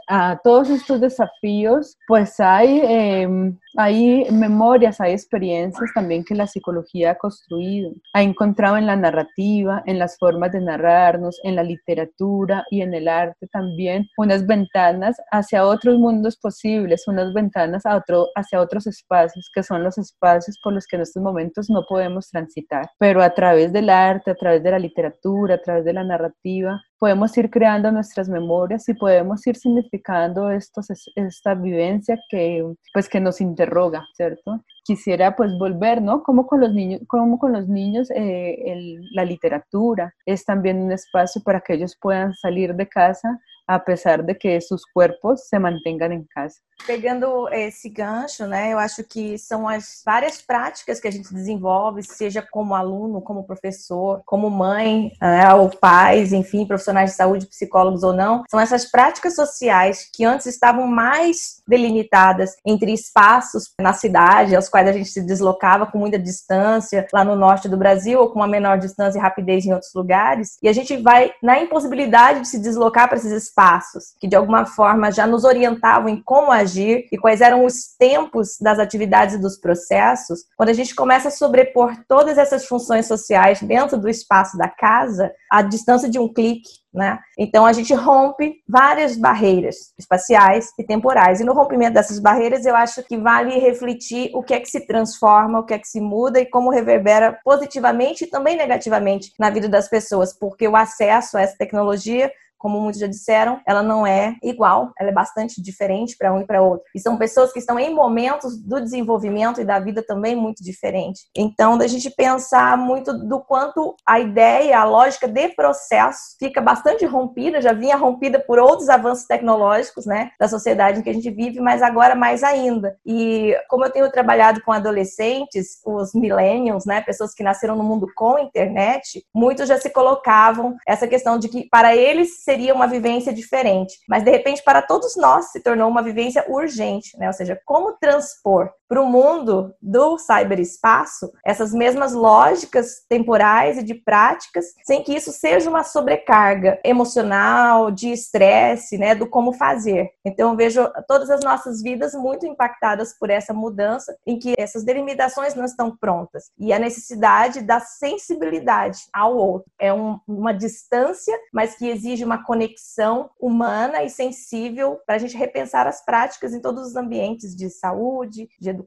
a 0.07 0.39
todos 0.43 0.69
estos 0.69 1.01
desafíos, 1.01 1.97
pues 2.07 2.39
hay 2.39 2.81
em, 2.83 3.57
hay 3.75 4.25
memorias, 4.31 5.01
hay 5.01 5.13
experiencias 5.13 5.89
también 5.95 6.23
que 6.23 6.35
la 6.35 6.45
psicología 6.45 7.11
ha 7.11 7.15
construido, 7.15 7.91
ha 8.13 8.21
encontrado 8.21 8.77
en 8.77 8.85
la 8.85 8.95
narrativa, 8.95 9.81
en 9.87 9.97
las 9.97 10.17
formas 10.17 10.51
de 10.51 10.61
narrarnos, 10.61 11.39
en 11.43 11.55
la 11.55 11.63
literatura 11.63 12.65
y 12.69 12.81
en 12.81 12.93
el 12.93 13.07
arte 13.07 13.47
también 13.47 14.07
unas 14.17 14.45
ventanas 14.45 15.17
hacia 15.31 15.65
otros 15.65 15.97
mundos 15.97 16.37
posibles, 16.37 17.07
unas 17.07 17.33
ventanas 17.33 17.85
a 17.85 17.97
otro, 17.97 18.27
hacia 18.35 18.61
otros 18.61 18.85
espacios 18.85 19.49
que 19.53 19.63
son 19.63 19.83
los 19.83 19.97
espacios 19.97 20.59
por 20.63 20.73
los 20.73 20.85
que 20.85 20.97
en 20.97 21.01
estos 21.01 21.23
momentos 21.23 21.69
no 21.69 21.83
podemos 21.87 22.29
transitar, 22.29 22.89
pero 22.99 23.23
a 23.23 23.33
través 23.33 23.73
del 23.73 23.89
arte, 23.89 24.31
a 24.31 24.35
través 24.35 24.61
de 24.61 24.71
la 24.71 24.79
literatura, 24.79 25.55
a 25.55 25.61
través 25.61 25.83
de 25.83 25.93
la 25.93 26.03
narrativa, 26.03 26.79
podemos 27.03 27.37
ir 27.37 27.49
creando 27.49 27.91
nuestras 27.91 28.29
memorias 28.29 28.87
y 28.87 28.93
podemos 28.93 29.45
ir 29.45 29.57
significando 29.57 30.49
estos, 30.49 30.87
esta 31.15 31.53
vivencia 31.53 32.17
que, 32.29 32.65
pues, 32.93 33.09
que 33.09 33.19
nos 33.19 33.41
interroga, 33.41 34.07
¿cierto? 34.15 34.63
Quisiera 34.85 35.35
pues 35.35 35.51
volver, 35.59 36.01
¿no? 36.01 36.23
Como 36.23 36.47
con 36.47 36.61
los 36.61 36.73
niños, 36.73 37.01
como 37.07 37.39
con 37.39 37.51
los 37.51 37.67
niños 37.67 38.09
eh, 38.15 39.01
la 39.11 39.25
literatura 39.25 40.15
es 40.25 40.45
también 40.45 40.81
un 40.81 40.93
espacio 40.93 41.43
para 41.43 41.59
que 41.59 41.73
ellos 41.73 41.97
puedan 42.01 42.33
salir 42.35 42.73
de 42.73 42.87
casa 42.87 43.37
apesar 43.67 44.21
de 44.21 44.33
que 44.33 44.59
seus 44.61 44.83
corpos 44.93 45.47
se 45.47 45.57
mantenham 45.59 46.11
em 46.11 46.23
casa. 46.23 46.55
Pegando 46.85 47.47
esse 47.49 47.87
gancho, 47.87 48.45
né, 48.45 48.73
eu 48.73 48.79
acho 48.79 49.03
que 49.03 49.37
são 49.37 49.67
as 49.67 50.01
várias 50.05 50.41
práticas 50.41 50.99
que 50.99 51.07
a 51.07 51.11
gente 51.11 51.33
desenvolve, 51.33 52.03
seja 52.03 52.45
como 52.51 52.75
aluno, 52.75 53.21
como 53.21 53.45
professor, 53.45 54.21
como 54.25 54.49
mãe, 54.49 55.11
né, 55.21 55.53
ou 55.53 55.69
pais, 55.69 56.33
enfim, 56.33 56.65
profissionais 56.65 57.11
de 57.11 57.15
saúde, 57.15 57.47
psicólogos 57.47 58.03
ou 58.03 58.11
não, 58.11 58.43
são 58.49 58.59
essas 58.59 58.89
práticas 58.89 59.35
sociais 59.35 60.09
que 60.13 60.25
antes 60.25 60.45
estavam 60.45 60.85
mais 60.85 61.61
delimitadas 61.65 62.55
entre 62.65 62.91
espaços 62.91 63.71
na 63.79 63.93
cidade, 63.93 64.55
aos 64.55 64.67
quais 64.67 64.87
a 64.87 64.91
gente 64.91 65.09
se 65.09 65.21
deslocava 65.21 65.85
com 65.85 65.97
muita 65.97 66.19
distância, 66.19 67.07
lá 67.13 67.23
no 67.23 67.35
norte 67.35 67.69
do 67.69 67.77
Brasil, 67.77 68.19
ou 68.19 68.29
com 68.29 68.39
uma 68.39 68.47
menor 68.47 68.77
distância 68.77 69.17
e 69.17 69.21
rapidez 69.21 69.65
em 69.65 69.71
outros 69.71 69.93
lugares, 69.93 70.57
e 70.61 70.67
a 70.67 70.73
gente 70.73 70.97
vai 70.97 71.31
na 71.41 71.61
impossibilidade 71.61 72.41
de 72.41 72.47
se 72.47 72.59
deslocar 72.59 73.07
para 73.07 73.17
esses 73.17 73.52
espaços 73.53 74.15
que 74.19 74.27
de 74.27 74.35
alguma 74.35 74.65
forma 74.65 75.11
já 75.11 75.27
nos 75.27 75.43
orientavam 75.43 76.09
em 76.09 76.21
como 76.21 76.51
agir 76.51 77.07
e 77.11 77.17
quais 77.17 77.39
eram 77.39 77.63
os 77.63 77.95
tempos 77.97 78.57
das 78.59 78.79
atividades 78.79 79.35
e 79.35 79.41
dos 79.41 79.57
processos, 79.57 80.39
quando 80.57 80.69
a 80.69 80.73
gente 80.73 80.95
começa 80.95 81.27
a 81.27 81.31
sobrepor 81.31 81.95
todas 82.07 82.37
essas 82.37 82.65
funções 82.65 83.05
sociais 83.05 83.61
dentro 83.61 83.97
do 83.97 84.09
espaço 84.09 84.57
da 84.57 84.67
casa, 84.67 85.31
a 85.51 85.61
distância 85.61 86.09
de 86.09 86.17
um 86.17 86.27
clique, 86.27 86.83
né? 86.93 87.19
Então 87.37 87.65
a 87.65 87.73
gente 87.73 87.93
rompe 87.93 88.55
várias 88.67 89.17
barreiras 89.17 89.93
espaciais 89.97 90.71
e 90.77 90.83
temporais. 90.83 91.39
E 91.39 91.43
no 91.43 91.53
rompimento 91.53 91.93
dessas 91.93 92.19
barreiras, 92.19 92.65
eu 92.65 92.75
acho 92.75 93.01
que 93.03 93.17
vale 93.17 93.57
refletir 93.59 94.29
o 94.33 94.43
que 94.43 94.53
é 94.53 94.59
que 94.59 94.69
se 94.69 94.85
transforma, 94.85 95.59
o 95.59 95.63
que 95.63 95.73
é 95.73 95.79
que 95.79 95.87
se 95.87 95.99
muda 95.99 96.39
e 96.39 96.45
como 96.45 96.69
reverbera 96.69 97.39
positivamente 97.43 98.25
e 98.25 98.27
também 98.27 98.55
negativamente 98.55 99.31
na 99.39 99.49
vida 99.49 99.67
das 99.67 99.89
pessoas, 99.89 100.33
porque 100.37 100.67
o 100.67 100.75
acesso 100.75 101.37
a 101.37 101.41
essa 101.41 101.57
tecnologia 101.57 102.31
como 102.63 102.79
muitos 102.79 103.01
já 103.01 103.07
disseram, 103.07 103.59
ela 103.67 103.83
não 103.83 104.07
é 104.07 104.37
igual, 104.41 104.93
ela 104.97 105.09
é 105.09 105.13
bastante 105.13 105.61
diferente 105.61 106.15
para 106.17 106.33
um 106.33 106.39
e 106.39 106.47
para 106.47 106.61
outro. 106.61 106.85
E 106.95 106.99
são 106.99 107.17
pessoas 107.17 107.51
que 107.51 107.59
estão 107.59 107.77
em 107.77 107.93
momentos 107.93 108.57
do 108.57 108.79
desenvolvimento 108.79 109.59
e 109.59 109.65
da 109.65 109.79
vida 109.79 110.01
também 110.01 110.33
muito 110.33 110.63
diferente. 110.63 111.27
Então, 111.35 111.77
da 111.77 111.87
gente 111.87 112.09
pensar 112.09 112.77
muito 112.77 113.11
do 113.11 113.41
quanto 113.41 113.97
a 114.07 114.17
ideia, 114.17 114.79
a 114.79 114.85
lógica 114.85 115.27
de 115.27 115.49
processo 115.49 116.37
fica 116.39 116.61
bastante 116.61 117.05
rompida, 117.05 117.61
já 117.61 117.73
vinha 117.73 117.97
rompida 117.97 118.39
por 118.39 118.57
outros 118.57 118.87
avanços 118.87 119.25
tecnológicos, 119.25 120.05
né, 120.05 120.31
da 120.39 120.47
sociedade 120.47 120.99
em 120.99 121.03
que 121.03 121.09
a 121.09 121.13
gente 121.13 121.29
vive, 121.29 121.59
mas 121.59 121.81
agora 121.81 122.15
mais 122.15 122.43
ainda. 122.43 122.95
E 123.05 123.53
como 123.67 123.83
eu 123.83 123.91
tenho 123.91 124.09
trabalhado 124.09 124.61
com 124.63 124.71
adolescentes, 124.71 125.81
os 125.85 126.13
millennials, 126.13 126.85
né, 126.85 127.01
pessoas 127.01 127.33
que 127.33 127.43
nasceram 127.43 127.75
no 127.75 127.83
mundo 127.83 128.07
com 128.15 128.39
internet, 128.39 129.25
muitos 129.35 129.67
já 129.67 129.77
se 129.77 129.89
colocavam 129.89 130.77
essa 130.87 131.07
questão 131.07 131.37
de 131.37 131.49
que 131.49 131.67
para 131.69 131.93
eles 131.93 132.43
seria 132.53 132.73
uma 132.73 132.87
vivência 132.87 133.33
diferente. 133.33 133.95
Mas, 134.07 134.23
de 134.23 134.29
repente, 134.29 134.63
para 134.63 134.81
todos 134.81 135.15
nós 135.15 135.51
se 135.51 135.59
tornou 135.59 135.89
uma 135.89 136.03
vivência 136.03 136.45
urgente, 136.47 137.17
né? 137.17 137.27
Ou 137.27 137.33
seja, 137.33 137.59
como 137.65 137.97
transpor 137.97 138.69
para 138.93 139.01
o 139.01 139.09
mundo 139.09 139.73
do 139.81 140.19
cyberespaço 140.19 141.33
essas 141.43 141.73
mesmas 141.73 142.13
lógicas 142.13 143.03
temporais 143.09 143.79
e 143.79 143.83
de 143.83 143.95
práticas, 143.95 144.65
sem 144.85 145.01
que 145.01 145.15
isso 145.15 145.31
seja 145.31 145.67
uma 145.67 145.83
sobrecarga 145.83 146.79
emocional, 146.85 147.89
de 147.89 148.11
estresse, 148.11 148.99
né? 148.99 149.15
Do 149.15 149.27
como 149.27 149.51
fazer. 149.51 150.11
Então, 150.23 150.51
eu 150.51 150.55
vejo 150.55 150.87
todas 151.07 151.31
as 151.31 151.43
nossas 151.43 151.81
vidas 151.81 152.13
muito 152.13 152.45
impactadas 152.45 153.17
por 153.17 153.31
essa 153.31 153.51
mudança, 153.51 154.15
em 154.27 154.37
que 154.37 154.53
essas 154.59 154.83
delimitações 154.83 155.55
não 155.55 155.65
estão 155.65 155.97
prontas. 155.97 156.51
E 156.59 156.71
a 156.71 156.77
necessidade 156.77 157.63
da 157.63 157.79
sensibilidade 157.79 158.99
ao 159.11 159.35
outro. 159.35 159.71
É 159.79 159.91
um, 159.91 160.19
uma 160.27 160.53
distância, 160.53 161.35
mas 161.51 161.75
que 161.75 161.89
exige 161.89 162.23
uma 162.23 162.43
conexão 162.43 163.31
humana 163.39 164.03
e 164.03 164.09
sensível 164.11 164.99
para 165.03 165.15
a 165.15 165.17
gente 165.17 165.35
repensar 165.35 165.87
as 165.87 166.05
práticas 166.05 166.53
em 166.53 166.61
todos 166.61 166.85
os 166.85 166.95
ambientes 166.95 167.55
de 167.55 167.71
saúde, 167.71 168.47
de 168.61 168.69
educação. 168.69 168.82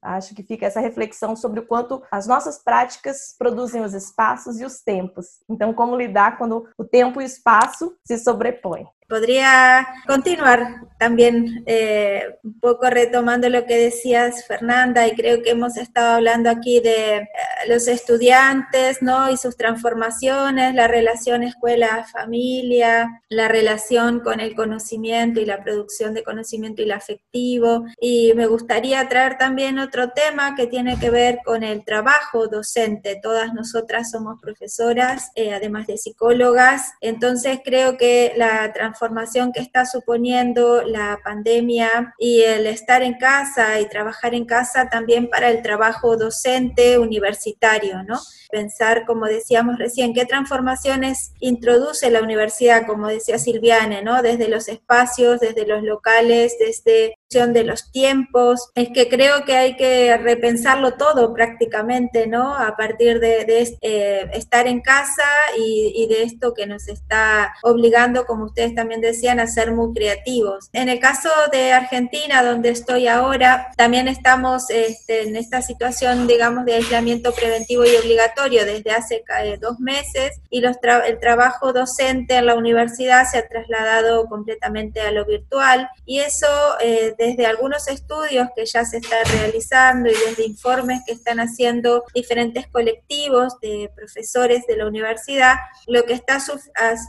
Acho 0.00 0.34
que 0.34 0.42
fica 0.42 0.66
essa 0.66 0.80
reflexão 0.80 1.34
sobre 1.34 1.60
o 1.60 1.66
quanto 1.66 2.02
as 2.10 2.26
nossas 2.26 2.58
práticas 2.58 3.34
produzem 3.36 3.82
os 3.82 3.94
espaços 3.94 4.60
e 4.60 4.64
os 4.64 4.80
tempos. 4.80 5.40
Então, 5.48 5.74
como 5.74 5.96
lidar 5.96 6.38
quando 6.38 6.68
o 6.78 6.84
tempo 6.84 7.20
e 7.20 7.24
o 7.24 7.26
espaço 7.26 7.96
se 8.04 8.16
sobrepõem. 8.18 8.86
Podría 9.08 9.86
continuar 10.06 10.86
también 10.98 11.64
eh, 11.66 12.38
un 12.44 12.60
poco 12.60 12.90
retomando 12.90 13.48
lo 13.48 13.64
que 13.64 13.74
decías, 13.74 14.46
Fernanda, 14.46 15.06
y 15.06 15.16
creo 15.16 15.42
que 15.42 15.52
hemos 15.52 15.78
estado 15.78 16.16
hablando 16.16 16.50
aquí 16.50 16.80
de 16.80 17.16
eh, 17.16 17.26
los 17.68 17.88
estudiantes, 17.88 19.02
¿no? 19.02 19.30
Y 19.30 19.36
sus 19.36 19.56
transformaciones, 19.56 20.74
la 20.74 20.88
relación 20.88 21.42
escuela-familia, 21.42 23.22
la 23.28 23.48
relación 23.48 24.20
con 24.20 24.40
el 24.40 24.54
conocimiento 24.54 25.40
y 25.40 25.44
la 25.44 25.62
producción 25.62 26.14
de 26.14 26.24
conocimiento 26.24 26.82
y 26.82 26.86
el 26.86 26.92
afectivo. 26.92 27.84
Y 28.00 28.32
me 28.34 28.46
gustaría 28.46 29.08
traer 29.08 29.38
también 29.38 29.78
otro 29.78 30.10
tema 30.10 30.54
que 30.54 30.66
tiene 30.66 30.98
que 30.98 31.10
ver 31.10 31.40
con 31.44 31.62
el 31.62 31.84
trabajo 31.84 32.48
docente. 32.48 33.20
Todas 33.22 33.52
nosotras 33.54 34.10
somos 34.10 34.40
profesoras, 34.40 35.30
eh, 35.34 35.52
además 35.52 35.86
de 35.86 35.98
psicólogas, 35.98 36.92
entonces 37.00 37.60
creo 37.64 37.96
que 37.96 38.32
la 38.36 38.72
transformación 38.72 39.52
que 39.52 39.60
está 39.60 39.84
suponiendo 39.84 40.82
la 40.82 41.18
pandemia 41.22 42.14
y 42.18 42.42
el 42.42 42.66
estar 42.66 43.02
en 43.02 43.14
casa 43.14 43.80
y 43.80 43.88
trabajar 43.88 44.34
en 44.34 44.44
casa 44.44 44.88
también 44.88 45.28
para 45.28 45.50
el 45.50 45.62
trabajo 45.62 46.16
docente 46.16 46.98
universitario, 46.98 47.57
¿no? 48.06 48.18
Pensar, 48.50 49.04
como 49.06 49.26
decíamos 49.26 49.78
recién, 49.78 50.14
qué 50.14 50.24
transformaciones 50.24 51.32
introduce 51.40 52.10
la 52.10 52.22
universidad, 52.22 52.86
como 52.86 53.08
decía 53.08 53.38
Silviane, 53.38 54.02
¿no? 54.02 54.22
Desde 54.22 54.48
los 54.48 54.68
espacios, 54.68 55.40
desde 55.40 55.66
los 55.66 55.82
locales, 55.82 56.56
desde 56.58 57.17
de 57.30 57.62
los 57.62 57.92
tiempos, 57.92 58.70
es 58.74 58.88
que 58.88 59.06
creo 59.08 59.44
que 59.44 59.54
hay 59.54 59.76
que 59.76 60.16
repensarlo 60.16 60.94
todo 60.94 61.34
prácticamente, 61.34 62.26
¿no? 62.26 62.54
A 62.54 62.74
partir 62.74 63.20
de, 63.20 63.76
eh, 63.82 64.30
estar 64.32 64.66
en 64.66 64.80
casa 64.80 65.28
y, 65.58 66.06
de 66.08 66.22
esto 66.22 66.54
que 66.54 66.66
nos 66.66 66.88
está 66.88 67.52
obligando, 67.62 68.24
como 68.24 68.46
ustedes 68.46 68.74
también 68.74 69.02
decían, 69.02 69.40
a 69.40 69.46
ser 69.46 69.72
muy 69.72 69.92
creativos. 69.92 70.70
En 70.72 70.88
el 70.88 71.00
caso 71.00 71.28
de 71.52 71.72
Argentina, 71.72 72.42
donde 72.42 72.70
estoy 72.70 73.08
ahora, 73.08 73.72
también 73.76 74.08
estamos 74.08 74.70
este, 74.70 75.28
en 75.28 75.36
esta 75.36 75.60
situación, 75.60 76.26
digamos, 76.26 76.64
de 76.64 76.76
aislamiento 76.76 77.32
preventivo 77.32 77.84
y 77.84 77.94
obligatorio 77.96 78.64
desde 78.64 78.90
hace 78.90 79.22
eh, 79.42 79.58
dos 79.60 79.78
meses 79.80 80.40
y 80.48 80.60
los 80.60 80.78
el 81.06 81.18
trabajo 81.18 81.72
docente 81.72 82.36
en 82.36 82.46
la 82.46 82.54
universidad 82.54 83.26
se 83.30 83.38
ha 83.38 83.48
trasladado 83.48 84.26
completamente 84.26 85.00
a 85.00 85.10
lo 85.10 85.26
virtual 85.26 85.88
y 86.06 86.20
eso 86.20 86.46
eh, 86.80 87.14
desde 87.18 87.46
algunos 87.46 87.88
estudios 87.88 88.48
que 88.54 88.64
ya 88.64 88.84
se 88.84 88.98
están 88.98 89.24
realizando 89.32 90.08
y 90.08 90.14
desde 90.14 90.46
informes 90.46 91.00
que 91.04 91.12
están 91.12 91.40
haciendo 91.40 92.04
diferentes 92.14 92.68
colectivos 92.68 93.58
de 93.60 93.90
profesores 93.94 94.66
de 94.66 94.76
la 94.76 94.86
universidad, 94.86 95.56
lo 95.86 96.04
que 96.04 96.12
está 96.12 96.38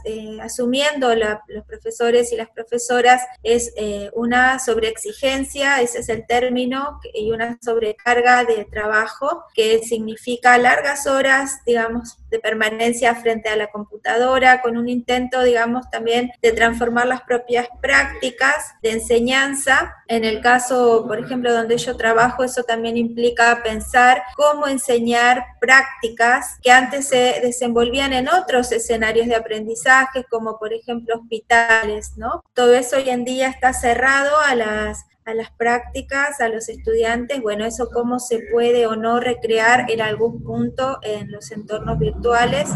eh, 0.04 0.38
asumiendo 0.42 1.14
los 1.14 1.64
profesores 1.66 2.32
y 2.32 2.36
las 2.36 2.50
profesoras 2.50 3.22
es 3.42 3.72
eh, 3.76 4.10
una 4.14 4.58
sobreexigencia, 4.58 5.80
ese 5.80 6.00
es 6.00 6.08
el 6.08 6.26
término, 6.26 7.00
y 7.14 7.30
una 7.30 7.58
sobrecarga 7.62 8.44
de 8.44 8.64
trabajo 8.64 9.44
que 9.54 9.80
significa 9.84 10.58
largas 10.58 11.06
horas, 11.06 11.60
digamos, 11.64 12.19
de 12.30 12.38
permanencia 12.38 13.14
frente 13.14 13.48
a 13.48 13.56
la 13.56 13.68
computadora, 13.68 14.62
con 14.62 14.76
un 14.76 14.88
intento, 14.88 15.42
digamos, 15.42 15.90
también 15.90 16.30
de 16.40 16.52
transformar 16.52 17.06
las 17.06 17.22
propias 17.22 17.68
prácticas 17.80 18.74
de 18.82 18.92
enseñanza. 18.92 19.96
En 20.08 20.24
el 20.24 20.40
caso, 20.40 21.04
por 21.06 21.18
ejemplo, 21.18 21.52
donde 21.52 21.78
yo 21.78 21.96
trabajo, 21.96 22.44
eso 22.44 22.62
también 22.62 22.96
implica 22.96 23.62
pensar 23.62 24.22
cómo 24.36 24.66
enseñar 24.66 25.44
prácticas 25.60 26.58
que 26.62 26.70
antes 26.70 27.08
se 27.08 27.40
desenvolvían 27.42 28.12
en 28.12 28.28
otros 28.28 28.72
escenarios 28.72 29.26
de 29.26 29.36
aprendizaje, 29.36 30.24
como 30.30 30.58
por 30.58 30.72
ejemplo 30.72 31.16
hospitales, 31.16 32.12
¿no? 32.16 32.42
Todo 32.54 32.74
eso 32.74 32.96
hoy 32.96 33.10
en 33.10 33.24
día 33.24 33.48
está 33.48 33.72
cerrado 33.72 34.38
a 34.38 34.54
las 34.54 35.09
a 35.24 35.34
las 35.34 35.50
prácticas, 35.50 36.40
a 36.40 36.48
los 36.48 36.68
estudiantes, 36.68 37.40
bueno, 37.40 37.64
eso 37.64 37.88
cómo 37.92 38.18
se 38.18 38.40
puede 38.50 38.86
o 38.86 38.96
no 38.96 39.20
recrear 39.20 39.90
en 39.90 40.00
algún 40.00 40.42
punto 40.42 40.98
en 41.02 41.30
los 41.30 41.50
entornos 41.50 41.98
virtuales, 41.98 42.68